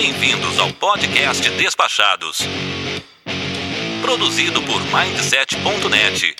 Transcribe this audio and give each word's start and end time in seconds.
Bem-vindos 0.00 0.60
ao 0.60 0.72
podcast 0.74 1.50
Despachados. 1.56 2.46
Produzido 4.00 4.62
por 4.62 4.80
Mindset.net. 4.80 6.36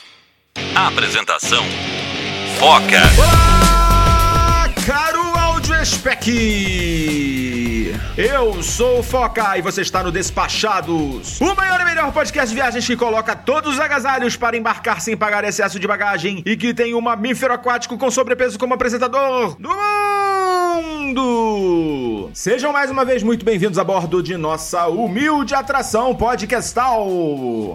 Apresentação: 0.77 1.65
Foca. 2.61 3.03
Olá, 3.19 4.73
caro 4.87 5.19
spec. 5.85 6.29
Eu 8.17 8.63
sou 8.63 9.01
o 9.01 9.03
Foca 9.03 9.59
e 9.59 9.63
você 9.63 9.83
está 9.83 10.05
no 10.05 10.13
Despachados, 10.13 11.41
o 11.41 11.55
maior 11.57 11.81
e 11.81 11.85
melhor 11.85 12.13
podcast 12.13 12.49
de 12.49 12.55
viagens 12.55 12.87
que 12.87 12.97
coloca 12.97 13.35
todos 13.35 13.75
os 13.75 13.81
agasalhos 13.81 14.37
para 14.37 14.57
embarcar 14.57 15.01
sem 15.01 15.17
pagar 15.17 15.43
excesso 15.43 15.81
de 15.81 15.87
bagagem 15.89 16.45
e 16.47 16.57
que 16.57 16.73
tem 16.73 16.95
um 16.95 17.01
mamífero 17.01 17.55
aquático 17.55 17.99
com 17.99 18.09
sobrepeso 18.09 18.57
como 18.57 18.75
apresentador 18.75 19.57
do. 19.59 19.69
Sejam 22.35 22.73
mais 22.73 22.89
uma 22.89 23.05
vez 23.05 23.23
muito 23.23 23.45
bem-vindos 23.45 23.79
a 23.79 23.85
bordo 23.85 24.23
de 24.23 24.37
nossa 24.37 24.87
humilde 24.87 25.55
atração 25.55 26.15
podcastal. 26.15 27.09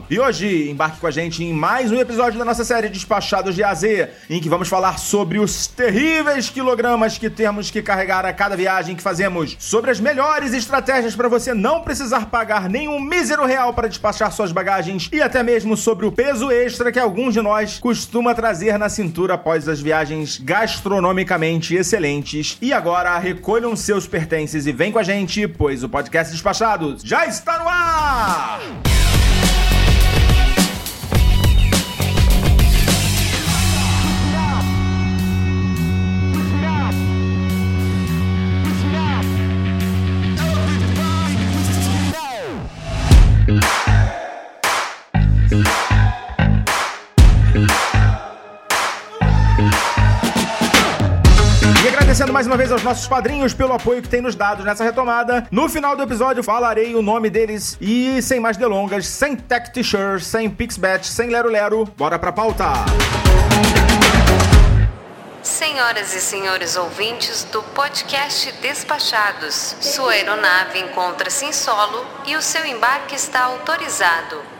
E 0.09 0.19
hoje 0.19 0.69
embarque 0.69 0.99
com 0.99 1.07
a 1.07 1.11
gente 1.11 1.43
em 1.43 1.51
mais 1.51 1.91
um 1.91 1.99
episódio 1.99 2.39
da 2.39 2.45
nossa 2.45 2.63
série 2.63 2.87
Despachados 2.87 3.55
de 3.55 3.63
AZ, 3.63 3.83
em 4.29 4.39
que 4.39 4.47
vamos 4.47 4.69
falar 4.69 4.99
sobre 4.99 5.37
os 5.37 5.67
terríveis 5.67 6.49
quilogramas 6.49 7.17
que 7.17 7.29
temos 7.29 7.69
que 7.69 7.81
carregar 7.81 8.25
a 8.25 8.31
cada 8.31 8.55
viagem 8.55 8.95
que 8.95 9.03
fazemos, 9.03 9.57
sobre 9.59 9.91
as 9.91 9.99
melhores 9.99 10.53
estratégias 10.53 11.15
para 11.15 11.27
você 11.27 11.53
não 11.53 11.81
precisar 11.81 12.27
pagar 12.27 12.69
nenhum 12.69 13.01
mísero 13.01 13.45
real 13.45 13.73
para 13.73 13.89
despachar 13.89 14.31
suas 14.31 14.51
bagagens 14.51 15.09
e 15.11 15.21
até 15.21 15.43
mesmo 15.43 15.75
sobre 15.75 16.05
o 16.05 16.11
peso 16.11 16.49
extra 16.51 16.91
que 16.91 16.99
alguns 16.99 17.33
de 17.33 17.41
nós 17.41 17.79
costuma 17.79 18.33
trazer 18.33 18.77
na 18.77 18.87
cintura 18.87 19.33
após 19.33 19.67
as 19.67 19.81
viagens 19.81 20.39
gastronomicamente 20.39 21.75
excelentes. 21.75 22.57
E 22.61 22.71
agora 22.71 23.17
recolham 23.33 23.75
seus 23.75 24.05
pertences 24.05 24.67
e 24.67 24.71
vem 24.71 24.91
com 24.91 24.99
a 24.99 25.03
gente, 25.03 25.47
pois 25.47 25.83
o 25.83 25.89
podcast 25.89 26.31
Despachados 26.31 27.01
já 27.01 27.25
está 27.25 27.57
no 27.57 27.67
ar! 27.67 28.59
Mais 52.43 52.47
uma 52.47 52.57
vez 52.57 52.71
aos 52.73 52.83
nossos 52.83 53.07
padrinhos 53.07 53.53
pelo 53.53 53.71
apoio 53.71 54.01
que 54.01 54.09
têm 54.09 54.19
nos 54.19 54.35
dado 54.35 54.65
nessa 54.65 54.83
retomada. 54.83 55.47
No 55.49 55.69
final 55.69 55.95
do 55.95 56.03
episódio 56.03 56.43
falarei 56.43 56.93
o 56.93 57.01
nome 57.01 57.29
deles 57.29 57.77
e 57.79 58.21
sem 58.21 58.37
mais 58.37 58.57
delongas, 58.57 59.07
sem 59.07 59.33
tech 59.33 59.71
t-shirts, 59.71 60.27
sem 60.27 60.49
pixbet, 60.49 61.07
sem 61.07 61.29
lero 61.29 61.49
lero, 61.49 61.85
bora 61.97 62.19
pra 62.19 62.33
pauta. 62.33 62.65
Senhoras 65.41 66.13
e 66.13 66.19
senhores 66.19 66.75
ouvintes 66.75 67.45
do 67.45 67.63
podcast 67.63 68.51
Despachados, 68.61 69.77
sua 69.79 70.11
aeronave 70.11 70.79
encontra-se 70.79 71.45
em 71.45 71.53
solo 71.53 72.05
e 72.25 72.35
o 72.35 72.41
seu 72.41 72.65
embarque 72.65 73.15
está 73.15 73.43
autorizado. 73.43 74.52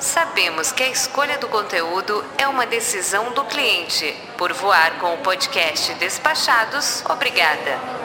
Sabemos 0.00 0.72
que 0.72 0.82
a 0.82 0.88
escolha 0.88 1.36
do 1.36 1.46
conteúdo 1.48 2.24
é 2.38 2.48
uma 2.48 2.64
decisão 2.64 3.32
do 3.32 3.44
cliente. 3.44 4.16
Por 4.38 4.50
voar 4.54 4.98
com 4.98 5.12
o 5.12 5.18
podcast 5.18 5.92
Despachados, 5.94 7.04
obrigada. 7.04 7.99